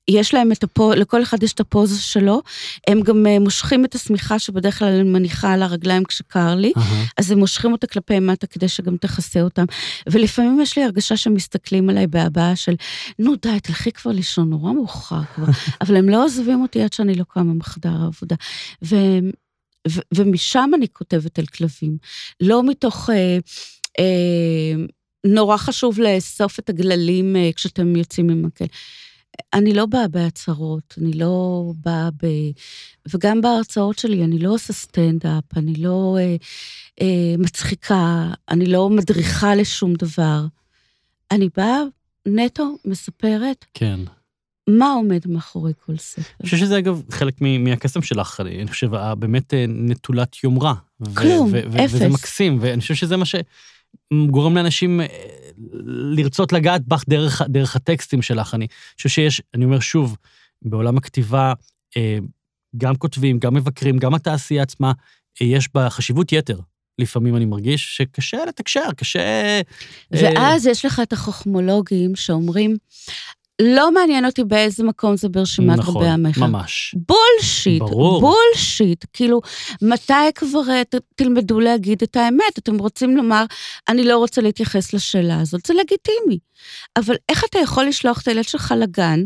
יש 0.08 0.34
להם 0.34 0.52
את 0.52 0.63
הפוז, 0.63 0.96
לכל 0.96 1.24
אחד 1.24 1.44
יש 1.44 1.54
את 1.54 1.60
הפוזה 1.60 2.02
שלו, 2.02 2.41
הם 2.88 3.02
גם 3.02 3.28
אה, 3.28 3.39
מושכים 3.39 3.86
את 3.86 3.96
השמיכה 3.96 4.39
שבדרך 4.39 4.80
כלל 4.80 4.88
אני 4.88 5.04
מניחה 5.04 5.54
על 5.54 5.63
הרגליים 5.63 6.04
כשקר 6.04 6.56
לי, 6.56 6.74
אהה. 6.78 7.06
אז 7.18 7.32
הם 7.32 7.39
מושכים 7.39 7.72
אותה 7.72 7.88
כלפי 7.88 8.20
מטה 8.20 8.48
כדי 8.48 8.68
שגם 8.68 8.98
תכסה 8.98 9.41
אותם. 9.41 9.65
ולפעמים 10.10 10.62
יש 10.62 10.78
לי 10.78 10.84
הרגשה 10.84 11.18
שהם 11.18 11.34
מסתכלים 11.34 11.89
עליי 11.89 12.08
בהבעה 12.08 12.56
של, 12.56 12.76
נו 13.20 13.36
די, 13.36 13.60
תלכי 13.63 13.91
כבר 13.91 14.12
לישון, 14.12 14.50
נורא 14.50 14.74
מאוחר 14.74 15.22
כבר. 15.36 15.46
אבל 15.82 15.96
הם 15.96 16.10
לא 16.10 16.26
עוזבים 16.26 16.62
אותי 16.62 16.82
עד 16.82 16.94
שאני 16.94 17.15
לא 17.15 17.24
קמה 17.30 17.54
מחדר 17.54 17.89
העבודה. 17.89 18.36
ו... 18.84 18.96
ו- 19.88 20.02
ומשם 20.13 20.72
אני 20.76 20.88
כותבת 20.94 21.39
על 21.39 21.46
כלבים, 21.46 21.98
לא 22.41 22.63
מתוך... 22.63 23.10
אה, 23.10 23.38
אה, 24.00 24.86
נורא 25.26 25.58
חשוב 25.58 26.00
לאסוף 26.00 26.60
את 26.60 26.70
הגללים 26.70 27.36
אה, 27.36 27.50
כשאתם 27.56 27.96
יוצאים 27.96 28.30
עם 28.30 28.46
מקל. 28.46 28.65
אני 29.54 29.74
לא 29.74 29.86
באה 29.86 30.08
בהצהרות, 30.08 30.95
אני 31.02 31.13
לא 31.13 31.63
באה 31.86 32.10
ב... 32.24 32.28
וגם 33.13 33.41
בהרצאות 33.41 34.00
שלי, 34.00 34.24
אני 34.24 34.39
לא 34.39 34.54
עושה 34.54 34.74
סטנדאפ, 34.74 35.43
אני 35.58 35.76
לא 35.76 36.17
אה, 36.19 36.36
אה, 37.02 37.36
מצחיקה, 37.38 38.28
אני 38.50 38.65
לא 38.65 38.89
מדריכה 38.89 39.56
לשום 39.56 39.93
דבר. 39.93 40.45
אני 41.32 41.50
באה 41.58 41.82
נטו, 42.26 42.78
מספרת 42.86 43.65
כן. 43.74 44.00
מה 44.69 44.91
עומד 44.93 45.21
מאחורי 45.28 45.74
כל 45.86 45.98
ספר. 45.98 46.21
אני 46.39 46.45
חושב 46.45 46.58
שזה 46.58 46.78
אגב 46.78 47.02
חלק 47.12 47.41
מהקסם 47.41 48.02
שלך, 48.02 48.39
אני 48.39 48.67
חושב, 48.67 48.89
באמת 49.19 49.54
אה, 49.54 49.65
נטולת 49.67 50.43
יומרה. 50.43 50.74
כלום, 51.13 51.50
ו- 51.52 51.62
וזה 51.69 51.86
אפס. 51.86 52.13
מקסים, 52.13 52.58
ואני 52.62 52.82
חושב 52.82 52.95
שזה 52.95 53.17
מה 53.17 53.26
שגורם 54.14 54.56
לאנשים 54.56 55.02
אה, 55.02 55.06
לרצות 56.16 56.54
לגעת 56.54 56.82
בך 56.88 57.04
דרך, 57.10 57.42
דרך 57.42 57.76
הטקסטים 57.76 58.22
שלך. 58.22 58.54
אני 58.54 58.68
חושב 58.96 59.10
שיש, 59.10 59.42
אני 59.54 59.66
אומר 59.66 59.80
שוב, 59.80 60.18
בעולם 60.62 60.98
הכתיבה, 60.98 61.54
אה, 61.98 62.18
גם 62.78 62.96
כותבים, 62.96 63.40
גם 63.40 63.54
מבקרים, 63.54 63.98
גם 63.98 64.14
התעשייה 64.14 64.64
עצמה, 64.64 64.92
אה, 65.42 65.48
יש 65.48 65.70
בה 65.74 65.90
חשיבות 65.90 66.32
יתר. 66.32 66.60
לפעמים 67.00 67.36
אני 67.36 67.46
מרגיש 67.46 67.98
שקשה 67.98 68.46
לתקשר, 68.46 68.92
קשה... 68.98 69.20
אה, 69.20 69.62
ואז 70.12 70.68
יש 70.68 70.86
לך 70.86 71.02
את 71.04 71.14
החוכמולוגים 71.14 72.16
שאומרים, 72.16 72.78
לא 73.62 73.91
מעניין 73.91 74.26
אותי 74.26 74.44
באיזה 74.44 74.84
מקום 74.84 75.18
זה 75.18 75.30
ברשימת 75.30 75.78
נכון, 75.78 75.96
רבי 75.96 76.06
המכר. 76.08 76.46
ממש. 76.48 76.96
בולשיט, 77.08 77.80
ברור. 77.80 78.22
בולשיט. 78.22 79.06
כאילו, 79.13 79.41
מתי 79.82 80.13
כבר 80.36 80.70
אה, 80.70 80.84
ת- 80.84 80.96
תלמדו 81.15 81.60
להגיד 81.60 82.04
את 82.04 82.15
האמת? 82.15 82.58
אתם 82.60 82.78
רוצים 82.78 83.18
לומר, 83.18 83.46
אני 83.88 84.04
לא 84.04 84.18
רוצה 84.18 84.41
להתייחס 84.41 84.94
לשאלה 84.94 85.39
הזאת, 85.41 85.65
זה 85.65 85.74
לגיטימי. 85.74 86.38
אבל 86.96 87.15
איך 87.30 87.44
אתה 87.50 87.60
יכול 87.60 87.84
לשלוח 87.86 88.22
את 88.22 88.28
הילד 88.28 88.44
שלך 88.44 88.74
לגן, 88.78 89.24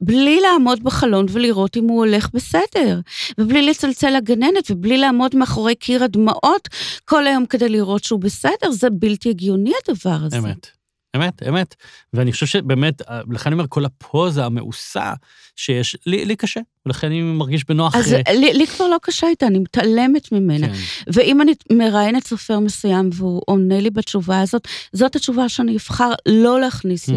בלי 0.00 0.40
לעמוד 0.40 0.84
בחלון 0.84 1.26
ולראות 1.30 1.76
אם 1.76 1.88
הוא 1.88 1.98
הולך 2.04 2.28
בסדר, 2.34 3.00
ובלי 3.38 3.62
לצלצל 3.62 4.10
לגננת, 4.16 4.70
ובלי 4.70 4.98
לעמוד 4.98 5.36
מאחורי 5.36 5.74
קיר 5.74 6.04
הדמעות 6.04 6.68
כל 7.04 7.26
היום 7.26 7.46
כדי 7.46 7.68
לראות 7.68 8.04
שהוא 8.04 8.20
בסדר? 8.20 8.70
זה 8.70 8.90
בלתי 8.90 9.28
הגיוני 9.30 9.72
הדבר 9.88 10.18
הזה. 10.24 10.38
אמת. 10.38 10.77
אמת, 11.18 11.42
אמת. 11.48 11.74
ואני 12.12 12.32
חושב 12.32 12.46
שבאמת, 12.46 13.02
לכן 13.30 13.50
אני 13.50 13.54
אומר, 13.54 13.66
כל 13.68 13.84
הפוזה 13.84 14.44
המאוסה 14.44 15.12
שיש, 15.56 15.96
לי, 16.06 16.24
לי 16.24 16.36
קשה, 16.36 16.60
ולכן 16.86 17.06
אני 17.06 17.22
מרגיש 17.22 17.64
בנוח. 17.68 17.94
אז 17.94 18.12
אה, 18.14 18.32
לי, 18.32 18.52
לי 18.52 18.66
כבר 18.66 18.88
לא 18.88 18.96
קשה 19.02 19.26
איתה, 19.28 19.46
אני 19.46 19.58
מתעלמת 19.58 20.32
ממנה. 20.32 20.66
כן, 20.66 20.72
ואם 21.06 21.42
אני 21.42 21.52
מראיינת 21.72 22.26
סופר 22.26 22.58
מסוים 22.58 23.10
והוא 23.12 23.42
עונה 23.46 23.80
לי 23.80 23.90
בתשובה 23.90 24.40
הזאת, 24.40 24.68
זאת 24.92 25.16
התשובה 25.16 25.48
שאני 25.48 25.76
אבחר 25.76 26.12
לא 26.28 26.60
להכניס 26.60 27.08
Mm. 27.08 27.12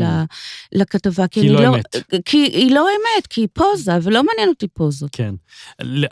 לכתבה. 0.74 1.28
כי 1.28 1.40
היא 1.40 1.50
אני 1.50 1.64
לא 1.64 1.68
אמת. 1.76 1.86
כי 2.26 2.38
היא 2.38 2.72
לא 2.76 2.88
אמת, 2.90 3.28
כי 3.28 3.42
היא 3.42 3.48
פוזה, 3.54 3.92
ולא 4.02 4.24
מעניין 4.24 4.50
אותי 4.50 4.68
פוזות. 4.68 5.10
כן. 5.12 5.34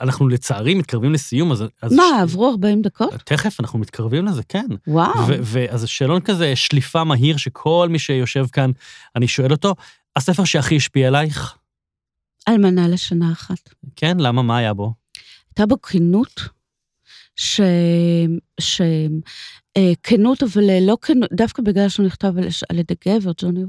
אנחנו 0.01 0.27
לצערי 0.27 0.73
מתקרבים 0.75 1.13
לסיום, 1.13 1.51
אז... 1.51 1.63
אז 1.81 1.93
מה, 1.93 2.03
ש- 2.17 2.21
עברו 2.21 2.49
40 2.49 2.81
דקות? 2.81 3.09
תכף, 3.25 3.59
אנחנו 3.59 3.79
מתקרבים 3.79 4.25
לזה, 4.25 4.41
כן. 4.49 4.65
וואו. 4.87 5.13
ואז 5.27 5.87
שאלון 5.87 6.21
כזה, 6.21 6.55
שליפה 6.55 7.03
מהיר, 7.03 7.37
שכל 7.37 7.87
מי 7.91 7.99
שיושב 7.99 8.45
כאן, 8.53 8.71
אני 9.15 9.27
שואל 9.27 9.51
אותו, 9.51 9.75
הספר 10.15 10.43
שהכי 10.43 10.75
השפיע 10.75 11.07
עלייך? 11.07 11.55
אלמנה 12.47 12.87
לשנה 12.87 13.31
אחת. 13.31 13.69
כן, 13.95 14.17
למה? 14.19 14.41
מה 14.41 14.57
היה 14.57 14.73
בו? 14.73 14.93
הייתה 15.47 15.65
בו 15.65 15.81
כנות, 15.81 16.41
ש... 17.35 17.61
ש... 18.59 18.81
אה, 19.77 19.91
כנות, 20.03 20.43
אבל 20.43 20.69
אה, 20.69 20.79
לא 20.81 20.97
כנות, 21.01 21.33
דווקא 21.33 21.61
בגלל 21.61 21.89
שהוא 21.89 22.05
נכתב 22.05 22.37
על, 22.37 22.47
על 22.69 22.79
ידי 22.79 22.93
גבר, 23.07 23.31
ג'וני, 23.37 23.63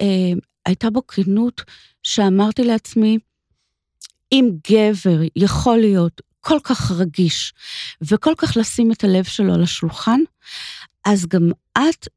אה, 0.00 0.32
הייתה 0.66 0.90
בו 0.90 1.06
כנות 1.06 1.62
שאמרתי 2.02 2.64
לעצמי, 2.64 3.18
אם 4.32 4.50
גבר 4.70 5.20
יכול 5.36 5.78
להיות 5.78 6.20
כל 6.40 6.58
כך 6.64 6.90
רגיש 6.90 7.54
וכל 8.02 8.34
כך 8.38 8.56
לשים 8.56 8.92
את 8.92 9.04
הלב 9.04 9.24
שלו 9.24 9.54
על 9.54 9.62
השולחן, 9.62 10.20
אז 11.04 11.26
גם 11.26 11.50
את 11.78 12.08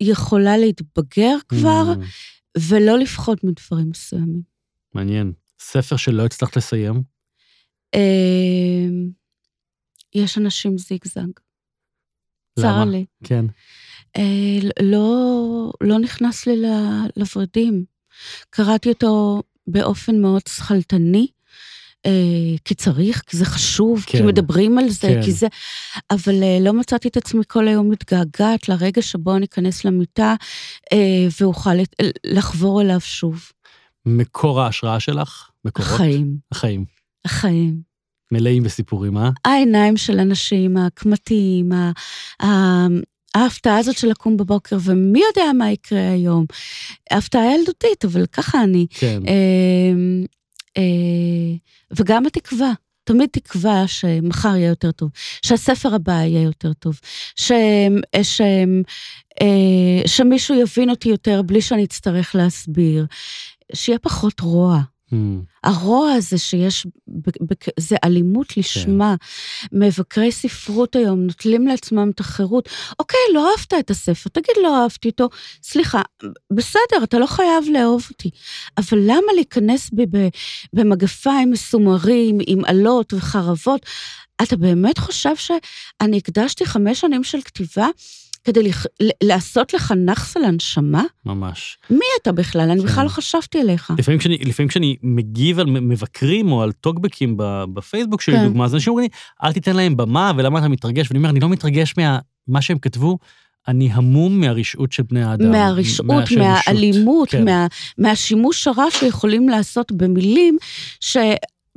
יכולה 0.00 0.56
להתבגר 0.56 1.36
כבר 1.48 1.94
Mm, 1.94 2.60
ולא 2.60 2.98
לפחוד 2.98 3.38
מדברים 3.42 3.90
מסוימים. 3.90 4.42
מעניין. 4.94 5.32
ספר 5.60 5.96
שלא 5.96 6.24
הצלחת 6.24 6.56
לסיים? 6.56 7.02
אה, 7.94 8.88
יש 10.14 10.38
אנשים 10.38 10.78
זיגזג. 10.78 11.26
צר? 12.60 12.84
לי. 12.84 13.04
כן. 13.24 13.44
אה, 14.16 14.58
לא, 14.82 15.72
לא 15.80 15.98
נכנס 15.98 16.46
לי 16.46 16.56
ל- 16.56 17.06
לוורידים. 17.16 17.84
קראתי 18.50 18.88
אותו 18.88 19.42
באופן 19.66 20.20
מאוד 20.20 20.42
שכלתני, 20.48 21.26
אה, 22.06 22.56
כי 22.64 22.74
צריך, 22.74 23.22
כי 23.26 23.36
זה 23.36 23.44
חשוב, 23.44 24.04
כי 24.06 24.18
כן. 24.18 24.26
מדברים 24.26 24.78
על 24.78 24.88
זה, 24.88 25.08
כן. 25.08 25.22
כי 25.22 25.32
זה... 25.32 25.46
אבל 26.10 26.42
אה, 26.42 26.58
לא 26.60 26.72
מצאתי 26.72 27.08
את 27.08 27.16
עצמי 27.16 27.42
כל 27.48 27.68
היום 27.68 27.90
מתגעגעת 27.90 28.68
לרגע 28.68 29.02
שבו 29.02 29.36
אני 29.36 29.46
אכנס 29.46 29.84
למיטה 29.84 30.34
אה, 30.92 31.26
ואוכל 31.40 31.70
לחבור 32.26 32.82
אליו 32.82 33.00
שוב. 33.00 33.52
מקור 34.06 34.60
ההשראה 34.60 35.00
שלך? 35.00 35.50
מקורות? 35.64 35.90
החיים, 35.90 36.36
החיים. 36.52 36.84
החיים. 37.24 37.80
מלאים 38.32 38.62
בסיפורים, 38.62 39.18
אה? 39.18 39.30
העיניים 39.44 39.96
של 39.96 40.18
אנשים, 40.18 40.76
הקמטים, 40.76 41.72
ה- 42.42 42.86
ההפתעה 43.34 43.78
הזאת 43.78 43.98
של 43.98 44.08
לקום 44.08 44.36
בבוקר, 44.36 44.76
ומי 44.84 45.20
יודע 45.20 45.52
מה 45.58 45.70
יקרה 45.70 46.10
היום. 46.10 46.44
הפתעה 47.10 47.54
ילדותית, 47.54 48.04
אבל 48.04 48.26
ככה 48.26 48.62
אני. 48.62 48.86
כן. 48.90 49.22
אה, 49.28 49.92
אה, 50.76 51.56
וגם 51.96 52.26
התקווה. 52.26 52.72
תמיד 53.04 53.28
תקווה 53.32 53.86
שמחר 53.86 54.56
יהיה 54.56 54.68
יותר 54.68 54.92
טוב, 54.92 55.10
שהספר 55.42 55.94
הבא 55.94 56.12
יהיה 56.12 56.42
יותר 56.42 56.72
טוב, 56.72 57.00
ש... 57.36 57.52
ש... 58.22 58.40
אה, 59.42 60.02
שמישהו 60.06 60.54
יבין 60.60 60.90
אותי 60.90 61.08
יותר 61.08 61.42
בלי 61.42 61.60
שאני 61.62 61.84
אצטרך 61.84 62.34
להסביר, 62.34 63.06
שיהיה 63.74 63.98
פחות 63.98 64.40
רוע. 64.40 64.80
Hmm. 65.10 65.14
הרוע 65.64 66.12
הזה 66.12 66.38
שיש, 66.38 66.86
זה 67.78 67.96
אלימות 68.04 68.56
לשמה. 68.56 69.14
מבקרי 69.72 70.32
ספרות 70.32 70.96
היום 70.96 71.20
נוטלים 71.20 71.66
לעצמם 71.66 72.10
את 72.14 72.20
החירות. 72.20 72.68
אוקיי, 72.98 73.20
לא 73.34 73.50
אהבת 73.50 73.74
את 73.74 73.90
הספר, 73.90 74.30
תגיד 74.30 74.56
לא 74.62 74.82
אהבתי 74.82 75.08
אותו. 75.08 75.28
סליחה, 75.62 76.02
בסדר, 76.52 77.04
אתה 77.04 77.18
לא 77.18 77.26
חייב 77.26 77.64
לאהוב 77.72 78.06
אותי. 78.10 78.30
אבל 78.78 78.98
למה 79.02 79.32
להיכנס 79.34 79.90
בי 79.92 80.06
במגפיים 80.72 81.50
מסומרים, 81.50 82.38
עם 82.46 82.64
עלות 82.64 83.12
וחרבות? 83.12 83.86
אתה 84.42 84.56
באמת 84.56 84.98
חושב 84.98 85.36
שאני 85.36 86.16
הקדשתי 86.16 86.66
חמש 86.66 87.00
שנים 87.00 87.24
של 87.24 87.40
כתיבה 87.40 87.86
כדי 88.44 88.62
לכ- 88.62 88.86
ל- 89.02 89.10
לעשות 89.22 89.74
לך 89.74 89.92
נאחס 89.96 90.36
על 90.36 90.44
הנשמה? 90.44 91.04
ממש. 91.26 91.78
מי 91.90 91.98
אתה 92.22 92.32
בכלל? 92.32 92.70
אני 92.70 92.80
כן. 92.80 92.86
בכלל 92.86 93.04
לא 93.04 93.08
חשבתי 93.08 93.60
עליך. 93.60 93.92
לפעמים 93.98 94.18
כשאני, 94.20 94.38
לפעמים 94.44 94.68
כשאני 94.68 94.96
מגיב 95.02 95.58
על 95.58 95.66
מבקרים 95.66 96.52
או 96.52 96.62
על 96.62 96.72
טוקבקים 96.72 97.34
בפייסבוק 97.74 98.20
שלי, 98.20 98.36
כן. 98.36 98.46
דוגמה, 98.46 98.64
אז 98.64 98.74
אנשים 98.74 98.90
אומרים 98.90 99.08
לי, 99.12 99.46
אל 99.48 99.52
תיתן 99.52 99.76
להם 99.76 99.96
במה, 99.96 100.32
ולמה 100.36 100.58
אתה 100.58 100.68
מתרגש? 100.68 101.06
ואני 101.10 101.18
אומר, 101.18 101.30
אני 101.30 101.40
לא 101.40 101.48
מתרגש 101.48 101.94
מה 102.48 102.62
שהם 102.62 102.78
כתבו, 102.78 103.18
אני 103.68 103.88
המום 103.92 104.40
מהרשעות 104.40 104.92
של 104.92 105.02
בני 105.02 105.22
האדם. 105.24 105.50
מהרשעות, 105.50 106.08
מהשלשות." 106.10 106.38
מהאלימות, 106.38 107.28
כן. 107.28 107.44
מה, 107.44 107.66
מהשימוש 107.98 108.66
הרע 108.68 108.84
שיכולים 108.90 109.48
לעשות 109.48 109.92
במילים, 109.92 110.56
ש, 111.00 111.16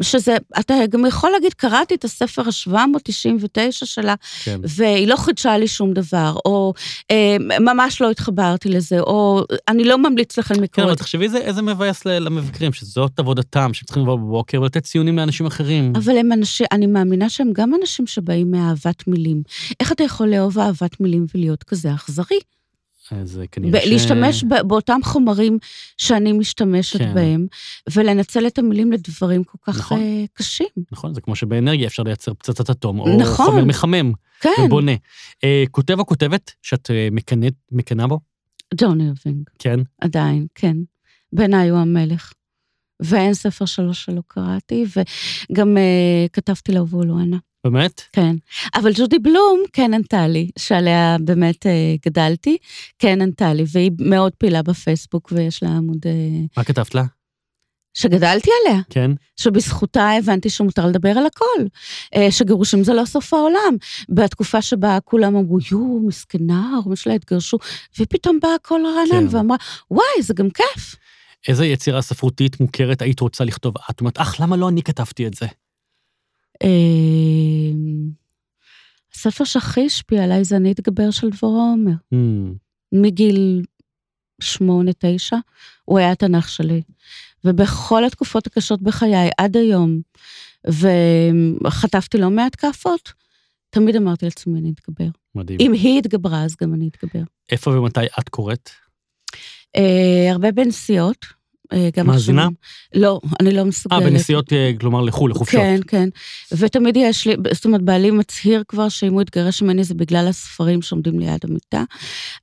שזה, 0.01 0.37
אתה 0.59 0.73
גם 0.89 1.05
יכול 1.05 1.29
להגיד, 1.29 1.53
קראתי 1.53 1.95
את 1.95 2.03
הספר 2.03 2.41
ה-799 2.41 3.71
שלה, 3.71 4.15
כן. 4.43 4.59
והיא 4.63 5.07
לא 5.07 5.15
חידשה 5.15 5.57
לי 5.57 5.67
שום 5.67 5.93
דבר, 5.93 6.35
או 6.45 6.73
אה, 7.11 7.37
ממש 7.59 8.01
לא 8.01 8.11
התחברתי 8.11 8.69
לזה, 8.69 8.99
או 8.99 9.45
אני 9.67 9.83
לא 9.83 9.97
ממליץ 9.97 10.39
לכם 10.39 10.55
כן, 10.55 10.61
לקרוא 10.61 10.85
אבל 10.85 10.93
את 10.93 10.97
זה. 10.97 11.03
תחשבי 11.03 11.23
איזה, 11.23 11.37
איזה 11.37 11.61
מבאס 11.61 12.05
למבקרים, 12.05 12.73
שזאת 12.73 13.19
עבודתם, 13.19 13.73
שהם 13.73 13.85
צריכים 13.85 14.03
לבוא 14.03 14.15
בבוקר 14.15 14.61
ולתת 14.61 14.83
ציונים 14.83 15.17
לאנשים 15.17 15.45
אחרים. 15.45 15.93
אבל 15.95 16.17
הם 16.17 16.31
אנשים, 16.31 16.67
אני 16.71 16.85
מאמינה 16.85 17.29
שהם 17.29 17.49
גם 17.53 17.71
אנשים 17.81 18.07
שבאים 18.07 18.51
מאהבת 18.51 19.07
מילים. 19.07 19.43
איך 19.79 19.91
אתה 19.91 20.03
יכול 20.03 20.27
לאהוב 20.27 20.59
אהבת 20.59 20.99
מילים 20.99 21.25
ולהיות 21.35 21.63
כזה 21.63 21.93
אכזרי? 21.93 22.39
אז 23.12 23.39
אה, 23.39 23.47
כנראה 23.47 23.82
ש... 23.82 23.86
להשתמש 23.88 24.43
ב- 24.43 24.68
באותם 24.68 24.99
חומרים 25.04 25.58
שאני 25.97 26.32
משתמשת 26.32 26.97
כן. 26.99 27.14
בהם, 27.14 27.47
ולנצל 27.93 28.47
את 28.47 28.58
המילים 28.60 28.91
לדברים 28.91 29.43
כל 29.43 29.58
כך 29.64 29.78
נכון. 29.80 29.99
אה, 30.01 30.26
קשים. 30.34 30.68
נכון, 30.91 31.14
זה 31.14 31.22
כמו 31.22 31.36
שבאנרגיה 31.36 31.88
אפשר 31.88 32.04
לייצר 32.04 32.34
פצצת 32.34 32.70
אטום, 32.70 32.99
או 32.99 33.18
נכון. 33.18 33.45
חומר 33.45 33.66
מחמם 33.66 34.12
כן, 34.41 34.49
ובונה. 34.66 34.91
אה, 35.43 35.64
כותב 35.72 35.99
או 35.99 36.06
כותבת 36.06 36.51
שאת 36.62 36.91
אה, 36.91 37.08
מקנאת- 37.12 37.72
מקנאה 37.72 38.08
בו? 38.08 38.20
ג'ון 38.78 39.01
אירווינג, 39.01 39.49
כן. 39.60 39.80
עדיין, 40.01 40.47
כן. 40.56 40.78
בעיניי 41.34 41.70
הוא 41.70 41.80
המלך. 41.80 42.34
ואין 42.99 43.34
ספר 43.34 43.66
שלו 43.66 43.93
שלא 43.93 44.22
קראתי, 44.28 44.86
וגם 45.51 45.78
אה, 45.78 46.26
כתבתי 46.34 46.72
לו 46.72 46.88
והוא 46.88 47.06
לא 47.06 47.14
ענה. 47.20 47.38
באמת? 47.64 48.01
כן. 48.14 48.36
אבל 48.76 48.91
ג'ודי 48.95 49.20
בלום 49.20 49.64
כן 49.74 49.93
ענתה 49.93 50.28
לי, 50.28 50.49
שעליה 50.59 51.18
באמת 51.20 51.66
אה, 51.66 51.95
גדלתי, 52.05 52.57
כן 52.99 53.22
ענתה 53.22 53.53
לי, 53.53 53.64
והיא 53.72 53.91
מאוד 53.99 54.32
פעילה 54.38 54.61
בפייסבוק, 54.61 55.32
ויש 55.32 55.64
לה 55.64 55.70
עמוד... 55.70 55.97
אה, 56.05 56.11
מה 56.57 56.64
כתבת 56.64 56.95
לה? 56.95 57.03
שגדלתי 57.93 58.49
עליה. 58.61 58.82
כן. 58.89 59.11
שבזכותה 59.36 60.09
הבנתי 60.09 60.49
שמותר 60.49 60.86
לדבר 60.86 61.09
על 61.09 61.26
הכל, 61.26 61.66
אה, 62.16 62.32
שגירושים 62.32 62.84
זה 62.84 62.93
לא 62.93 63.05
סוף 63.05 63.34
העולם. 63.34 63.76
בתקופה 64.09 64.61
שבה 64.61 64.97
כולם 65.05 65.36
אמרו, 65.36 65.57
יואו, 65.72 65.99
מסכנה, 66.07 66.70
ההורים 66.74 66.95
שלה 66.95 67.14
התגרשו, 67.14 67.57
ופתאום 67.99 68.39
באה 68.41 68.55
קול 68.61 68.86
רענן 68.86 69.30
כן. 69.30 69.38
ואמרה, 69.38 69.57
וואי, 69.91 70.22
זה 70.22 70.34
גם 70.34 70.49
כיף. 70.49 70.95
איזה 71.47 71.66
יצירה 71.66 72.01
ספרותית 72.01 72.59
מוכרת 72.59 73.01
היית 73.01 73.20
רוצה 73.20 73.43
לכתוב? 73.43 73.74
את 73.89 73.99
אומרת, 73.99 74.18
אך, 74.18 74.39
למה 74.39 74.55
לא 74.55 74.70
אני 74.70 74.84
כתבתי 74.84 75.28
את 75.28 75.34
זה? 75.34 75.45
אה, 76.64 76.70
הספר 79.14 79.43
שהכי 79.43 79.86
השפיע 79.86 80.24
עליי 80.24 80.43
זה 80.43 80.55
אני 80.55 80.72
אתגבר 80.72 81.11
של 81.11 81.30
דבורה 81.30 81.61
עומר. 81.61 81.91
Hmm, 82.14 82.57
מגיל 82.91 83.61
שמונה, 84.41 84.91
תשע, 84.99 85.38
הוא 85.86 85.99
היה 85.99 86.11
התנ"ך 86.11 86.49
שלי. 86.49 86.82
ובכל 87.43 88.05
התקופות 88.05 88.47
הקשות 88.47 88.82
בחיי, 88.82 89.30
עד 89.38 89.57
היום, 89.57 90.01
וחטפתי 91.64 92.18
לא 92.18 92.30
מעט 92.30 92.55
כאפות, 92.57 93.14
תמיד 93.70 93.95
אמרתי 93.95 94.26
לעצמי, 94.26 94.59
אני 94.59 94.72
אתגבר. 94.72 95.09
מדהים. 95.36 95.59
אם 95.61 95.74
היא 95.74 95.99
התגברה, 95.99 96.43
אז 96.43 96.55
גם 96.61 96.74
אני 96.74 96.88
אתגבר. 96.88 97.24
איפה 97.51 97.72
ומתי 97.72 98.05
את 98.20 98.30
קוראת? 98.30 98.70
אה, 99.76 100.32
הרבה 100.32 100.51
בנסיעות. 100.51 101.26
אה, 101.74 101.89
גם 101.95 102.07
מאזינה? 102.07 102.41
עכשיו- 102.41 103.01
לא, 103.01 103.19
אני 103.39 103.51
לא 103.51 103.63
מסוגלת. 103.65 104.01
אה, 104.01 104.09
בנסיעות, 104.09 104.53
אה, 104.53 104.71
כלומר, 104.80 105.01
לחו"ל, 105.01 105.32
לחופשות. 105.32 105.61
כן, 105.61 105.80
כן. 105.88 106.09
ותמיד 106.57 106.97
יש 106.97 107.28
לי, 107.28 107.36
זאת 107.51 107.65
אומרת, 107.65 107.82
בעלי 107.82 108.11
מצהיר 108.11 108.63
כבר 108.67 108.89
שאם 108.89 109.13
הוא 109.13 109.21
יתגרש 109.21 109.61
ממני 109.61 109.84
זה 109.84 109.93
בגלל 109.93 110.28
הספרים 110.28 110.82
שעומדים 110.82 111.19
ליד 111.19 111.39
המיטה, 111.43 111.84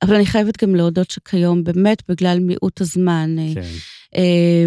אבל 0.01 0.15
אני 0.15 0.25
חייבת 0.25 0.63
גם 0.63 0.75
להודות 0.75 1.11
שכיום, 1.11 1.63
באמת, 1.63 2.03
בגלל 2.09 2.39
מיעוט 2.39 2.81
הזמן, 2.81 3.35
אה, 3.39 3.53
כן. 3.55 3.61
אה, 4.15 4.65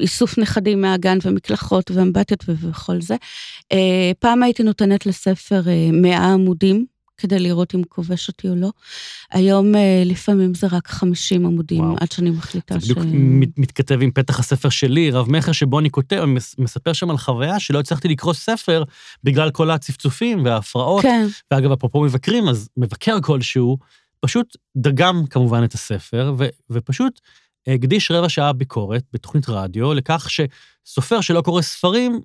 איסוף 0.00 0.38
נכדים 0.38 0.80
מהגן 0.80 1.18
ומקלחות 1.24 1.90
ואמבטיות 1.90 2.44
וכל 2.48 3.00
זה. 3.00 3.16
פעם 4.18 4.42
הייתי 4.42 4.62
נותנת 4.62 5.06
לספר 5.06 5.62
אה, 5.68 5.88
100 5.92 6.18
עמודים. 6.32 6.91
כדי 7.22 7.38
לראות 7.38 7.74
אם 7.74 7.82
כובש 7.88 8.28
אותי 8.28 8.48
או 8.48 8.54
לא. 8.54 8.70
היום 9.30 9.74
אה, 9.74 10.02
לפעמים 10.06 10.54
זה 10.54 10.66
רק 10.72 10.88
50 10.88 11.46
עמודים, 11.46 11.80
וואו. 11.80 11.96
עד 12.00 12.12
שאני 12.12 12.30
מחליטה 12.30 12.74
זה 12.78 12.80
ש... 12.86 12.90
בדיוק 12.90 13.06
מת- 13.12 13.58
מתכתב 13.58 13.98
עם 14.02 14.10
פתח 14.10 14.38
הספר 14.38 14.68
שלי, 14.68 15.10
רב-מכר, 15.10 15.52
שבו 15.52 15.78
אני 15.78 15.90
כותב, 15.90 16.24
מספר 16.58 16.92
שם 16.92 17.10
על 17.10 17.18
חוויה 17.18 17.60
שלא 17.60 17.80
הצלחתי 17.80 18.08
לקרוא 18.08 18.32
ספר 18.34 18.82
בגלל 19.24 19.50
כל 19.50 19.70
הצפצופים 19.70 20.44
וההפרעות. 20.44 21.02
כן, 21.02 21.26
ואגב, 21.50 21.72
אפרופו 21.72 22.00
מבקרים, 22.00 22.48
אז 22.48 22.68
מבקר 22.76 23.20
כלשהו 23.22 23.78
פשוט 24.20 24.56
דגם 24.76 25.26
כמובן 25.30 25.64
את 25.64 25.74
הספר, 25.74 26.34
ו- 26.38 26.48
ופשוט 26.70 27.20
הקדיש 27.66 28.10
רבע 28.10 28.28
שעה 28.28 28.52
ביקורת 28.52 29.02
בתוכנית 29.12 29.48
רדיו 29.48 29.94
לכך 29.94 30.28
שסופר 30.30 31.20
שלא 31.20 31.40
קורא 31.40 31.62
ספרים, 31.62 32.20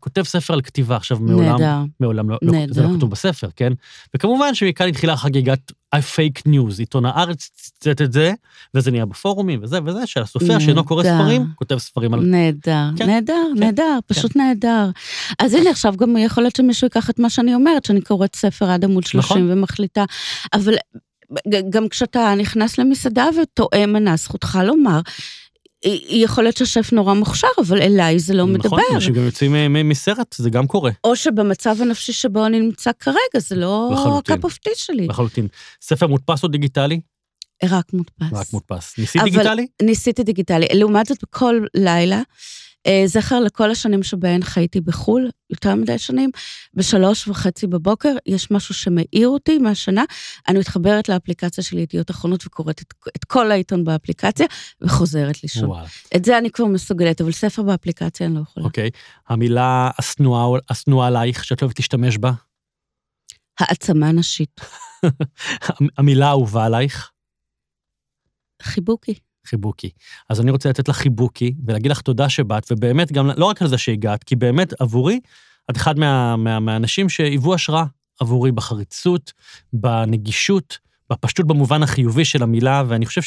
כותב 0.00 0.22
ספר 0.22 0.54
על 0.54 0.62
כתיבה. 0.62 0.96
עכשיו, 0.96 1.18
מעולם, 1.20 1.60
נהדר. 1.60 1.78
מעולם 2.00 2.30
לא, 2.30 2.38
לא, 2.42 2.52
זה 2.70 2.82
לא. 2.82 2.88
כתוב 2.96 3.10
בספר, 3.10 3.48
כן? 3.56 3.72
וכמובן 4.14 4.54
שמכאן 4.54 4.88
התחילה 4.88 5.16
חגיגת 5.16 5.72
ה-fake 5.92 6.48
news, 6.48 6.78
עיתון 6.78 7.06
הארץ 7.06 7.50
ציטט 7.56 8.02
את 8.02 8.12
זה, 8.12 8.32
וזה 8.74 8.90
נהיה 8.90 9.06
בפורומים 9.06 9.60
וזה 9.62 9.78
וזה, 9.84 10.06
שהסופר 10.06 10.58
שאינו 10.58 10.84
קורא. 10.84 11.02
ספרים, 11.02 11.46
כותב 11.54 11.78
ספרים 11.78 12.14
על... 12.14 12.20
נהדר, 12.20 12.90
כן, 12.96 13.06
נהדר, 13.06 13.32
כן, 13.54 13.60
נהדר, 13.60 13.98
פשוט 14.06 14.36
נהדר. 14.36 14.90
אז 15.38 15.54
הנה, 15.54 15.70
עכשיו 15.70 15.94
גם 15.96 16.16
יכול 16.16 16.42
להיות 16.42 16.56
שמישהו 16.56 16.86
ייקח 16.86 17.10
את 17.10 17.18
מה 17.18 17.30
שאני 17.30 17.54
אומרת, 17.54 17.84
שאני 17.84 18.00
קוראת 18.00 18.36
ספר 18.36 18.70
עד 18.70 18.84
עמוד 18.84 19.04
30 19.04 19.18
נכון. 19.18 19.58
ומחליטה, 19.58 20.04
אבל 20.52 20.74
גם 21.70 21.88
כשאתה 21.88 22.34
נכנס 22.38 22.78
למסעדה 22.78 23.28
וטועה 23.42 23.86
מנה, 23.86 24.16
זכותך 24.16 24.58
לומר, 24.64 25.00
יכול 26.08 26.44
להיות 26.44 26.56
שהשף 26.56 26.92
נורא 26.92 27.14
מוכשר, 27.14 27.48
אבל 27.66 27.82
אליי 27.82 28.18
זה 28.18 28.34
לא 28.34 28.44
נכון, 28.46 28.54
מדבר. 28.54 28.94
אנשים 28.94 29.14
גם 29.14 29.24
יוצאים 29.24 29.52
מ- 29.52 29.88
מסרט, 29.88 30.34
זה 30.38 30.50
גם 30.50 30.66
קורה, 30.66 30.90
או 31.04 31.16
שבמצב 31.16 31.76
הנפשי 31.82 32.12
שבו 32.12 32.46
אני 32.46 32.60
נמצא 32.60 32.90
כרגע, 33.00 33.38
זה 33.38 33.56
לא. 33.56 33.94
ה 34.18 34.25
cup 34.25 34.44
of 34.44 34.56
tea 34.56 34.70
שלי. 34.74 35.06
לחלוטין. 35.06 35.48
ספר 35.82 36.06
מודפס 36.06 36.42
או 36.42 36.48
דיגיטלי? 36.48 37.00
רק 37.64 37.92
מודפס. 37.92 38.32
רק 38.32 38.46
מודפס. 38.52 38.98
ניסית 38.98 39.22
דיגיטלי? 39.22 39.66
ניסיתי 39.82 40.22
דיגיטלי. 40.22 40.66
לעומת 40.74 41.06
זאת, 41.06 41.18
בכל 41.22 41.60
לילה, 41.74 42.16
אה, 42.16 42.22
זכר 43.06 43.40
לכל 43.40 43.70
השנים 43.70 44.02
שבהן 44.02 44.42
חייתי 44.42 44.80
בחו"ל, 44.80 45.30
יותר 45.50 45.74
מדי 45.74 45.98
שנים, 45.98 46.30
בשלוש 46.74 47.28
וחצי 47.28 47.66
בבוקר, 47.66 48.14
יש 48.26 48.50
משהו 48.50 48.74
שמאיר 48.74 49.28
אותי 49.28 49.58
מהשנה, 49.58 50.04
אני 50.48 50.58
מתחברת 50.58 51.08
לאפליקציה 51.08 51.64
של 51.64 51.78
ידיעות 51.78 52.10
אחרונות 52.10 52.46
וקוראת 52.46 52.82
את, 52.82 52.94
את 53.16 53.24
כל 53.24 53.50
העיתון 53.50 53.84
באפליקציה, 53.84 54.46
וחוזרת 54.80 55.42
לישון. 55.42 55.64
וואלה. 55.64 55.86
את 56.16 56.24
זה 56.24 56.38
אני 56.38 56.50
כבר 56.50 56.66
מסוגלת, 56.66 57.20
אבל 57.20 57.32
ספר 57.32 57.62
באפליקציה 57.62 58.26
אני 58.26 58.34
לא 58.34 58.40
יכולה. 58.40 58.66
אוקיי. 58.66 58.90
המילה 59.28 59.90
השנואה 59.98 60.60
השנואה 60.70 61.06
עלייך, 61.06 61.44
שאת 61.44 61.62
לא 61.62 61.66
אוהבת 61.66 61.78
להשתמש 61.78 62.18
בה? 62.18 62.32
העצמה 63.60 64.12
נשית. 64.12 64.60
המילה 65.98 66.26
האהובה 66.26 66.64
עלייך? 66.64 67.10
חיבוקי. 68.62 69.14
חיבוקי. 69.46 69.90
אז 70.30 70.40
אני 70.40 70.50
רוצה 70.50 70.68
לתת 70.68 70.88
לך 70.88 70.96
חיבוקי 70.96 71.54
ולהגיד 71.66 71.90
לך 71.90 72.00
תודה 72.00 72.28
שבאת, 72.28 72.66
ובאמת 72.70 73.12
גם, 73.12 73.30
לא 73.36 73.44
רק 73.44 73.62
על 73.62 73.68
זה 73.68 73.78
שהגעת, 73.78 74.24
כי 74.24 74.36
באמת 74.36 74.80
עבורי, 74.80 75.20
את 75.70 75.76
אחד 75.76 75.98
מה, 75.98 76.36
מה, 76.36 76.60
מהאנשים 76.60 77.08
שהיוו 77.08 77.54
השראה 77.54 77.84
עבורי 78.20 78.52
בחריצות, 78.52 79.32
בנגישות, 79.72 80.78
בפשטות 81.10 81.46
במובן 81.46 81.82
החיובי 81.82 82.24
של 82.24 82.42
המילה, 82.42 82.82
ואני 82.88 83.06
חושב 83.06 83.22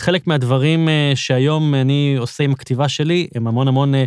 שחלק 0.00 0.26
מהדברים 0.26 0.88
אה, 0.88 1.12
שהיום 1.14 1.74
אני 1.74 2.16
עושה 2.18 2.44
עם 2.44 2.52
הכתיבה 2.52 2.88
שלי, 2.88 3.28
הם 3.34 3.46
המון 3.46 3.68
המון 3.68 3.94
אה, 3.94 4.04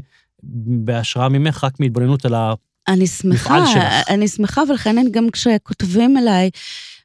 בהשראה 0.84 1.30
ממך, 1.30 1.64
רק 1.64 1.80
מהתבוננות 1.80 2.26
על 2.26 2.34
ה... 2.34 2.54
אני 2.88 3.08
שמחה. 3.08 3.64
אני 4.10 4.28
שמחה, 4.28 4.62
ולכן 4.70 5.12
גם 5.12 5.30
כשכותבים 5.30 6.18
אליי, 6.18 6.50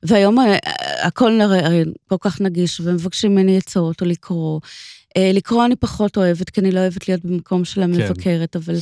והיום 0.03 0.39
אה, 0.39 0.57
הכל 1.03 1.41
הרי 1.41 1.85
כל 2.09 2.17
כך 2.21 2.41
נגיש, 2.41 2.81
ומבקשים 2.81 3.33
ממני 3.33 3.57
עצות 3.57 4.01
או 4.01 4.07
לקרוא. 4.07 4.61
אה, 5.17 5.31
לקרוא 5.35 5.65
אני 5.65 5.77
פחות 5.77 6.17
אוהבת, 6.17 6.51
כי 6.51 6.61
אני 6.61 6.71
לא 6.71 6.81
אוהבת 6.81 7.09
להיות 7.09 7.25
במקום 7.25 7.65
של 7.65 7.83
המבקרת, 7.83 8.57
אבל 8.57 8.75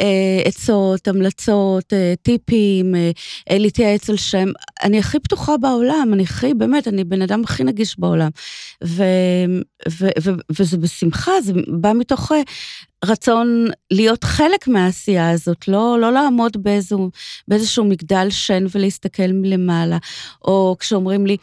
אה, 0.00 0.42
עצות, 0.44 1.08
המלצות, 1.08 1.92
אה, 1.92 2.14
טיפים, 2.22 2.94
אה, 2.94 3.10
אה, 3.50 3.58
להתייעץ 3.58 4.10
על 4.10 4.16
שם. 4.16 4.48
אני 4.82 4.98
הכי 4.98 5.18
פתוחה 5.20 5.56
בעולם, 5.56 6.10
אני 6.12 6.22
הכי, 6.22 6.54
באמת, 6.54 6.88
אני 6.88 7.04
בן 7.04 7.22
אדם 7.22 7.44
הכי 7.44 7.64
נגיש 7.64 7.98
בעולם. 7.98 8.30
ו, 8.84 9.04
ו, 9.88 10.08
ו, 10.22 10.30
וזה 10.58 10.76
בשמחה, 10.76 11.40
זה 11.40 11.52
בא 11.80 11.92
מתוך 11.92 12.32
אה, 12.32 12.40
רצון 13.04 13.66
להיות 13.90 14.24
חלק 14.24 14.68
מהעשייה 14.68 15.30
הזאת, 15.30 15.68
לא, 15.68 15.98
לא 16.00 16.12
לעמוד 16.12 16.62
באיזו, 16.62 17.10
באיזשהו 17.48 17.84
מגדל 17.84 18.26
שן 18.30 18.64
ולהסתכל 18.74 19.32
מלמעלה, 19.32 19.98
או 20.44 20.76
כשאומרים 20.78 21.26
לי, 21.26 21.36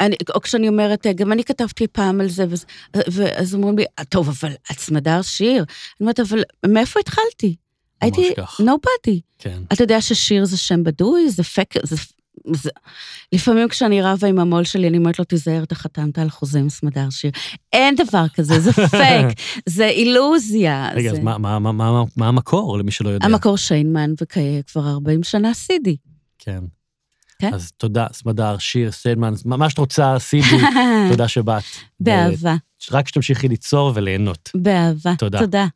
אני, 0.00 0.16
או 0.34 0.40
כשאני 0.40 0.68
אומרת, 0.68 1.06
גם 1.14 1.32
אני 1.32 1.44
כתבתי 1.44 1.86
פעם 1.86 2.20
על 2.20 2.28
זה, 2.28 2.44
ואז, 2.48 2.64
ואז 3.08 3.54
אומרים 3.54 3.78
לי, 3.78 3.84
טוב, 4.08 4.28
אבל 4.28 4.52
את 4.72 4.78
סמדר 4.78 5.22
שיר. 5.22 5.56
אני 5.56 5.66
אומרת, 6.00 6.20
אבל 6.20 6.42
מאיפה 6.66 7.00
התחלתי? 7.00 7.56
הייתי 8.00 8.30
nobody. 8.62 9.20
כן. 9.38 9.58
אתה 9.72 9.82
יודע 9.84 10.00
ששיר 10.00 10.44
זה 10.44 10.56
שם 10.56 10.84
בדוי, 10.84 11.30
זה 11.30 11.42
פק, 11.42 11.74
זה... 11.82 11.96
זה... 12.52 12.70
לפעמים 13.32 13.68
כשאני 13.68 14.02
רבה 14.02 14.28
עם 14.28 14.38
המו"ל 14.38 14.64
שלי, 14.64 14.88
אני 14.88 14.98
אומרת 14.98 15.18
לו, 15.18 15.24
תיזהר, 15.24 15.62
אתה 15.62 15.74
חתמת 15.74 16.18
על 16.18 16.30
חוזה 16.30 16.58
עם 16.58 16.68
סמדר 16.68 17.10
שיר. 17.10 17.30
אין 17.72 17.94
דבר 17.94 18.24
כזה, 18.34 18.60
זה 18.60 18.72
פייק, 18.72 19.26
זה 19.66 19.86
אילוזיה. 19.86 20.90
רגע, 20.94 21.10
זה... 21.10 21.16
אז 21.16 21.24
מה, 21.24 21.38
מה, 21.38 21.58
מה, 21.58 21.72
מה, 21.72 22.04
מה 22.16 22.28
המקור, 22.28 22.78
למי 22.78 22.90
שלא 22.90 23.08
יודע? 23.08 23.26
המקור 23.26 23.56
שיינמן, 23.56 24.12
וכבר 24.20 24.88
40 24.88 25.22
שנה 25.22 25.54
סידי. 25.54 25.96
כן. 26.38 26.60
כן. 27.38 27.54
אז 27.54 27.72
תודה, 27.76 28.06
סמדר, 28.12 28.58
שיר, 28.58 28.92
סטיידמן, 28.92 29.32
מה 29.44 29.70
שאת 29.70 29.78
רוצה, 29.78 30.18
סידי, 30.18 30.46
תודה 31.10 31.28
שבאת. 31.28 31.62
באהבה. 32.00 32.54
רק 32.92 33.08
שתמשיכי 33.08 33.48
ליצור 33.48 33.92
וליהנות. 33.94 34.50
באהבה. 34.54 35.14
תודה. 35.18 35.38
תודה. 35.38 35.66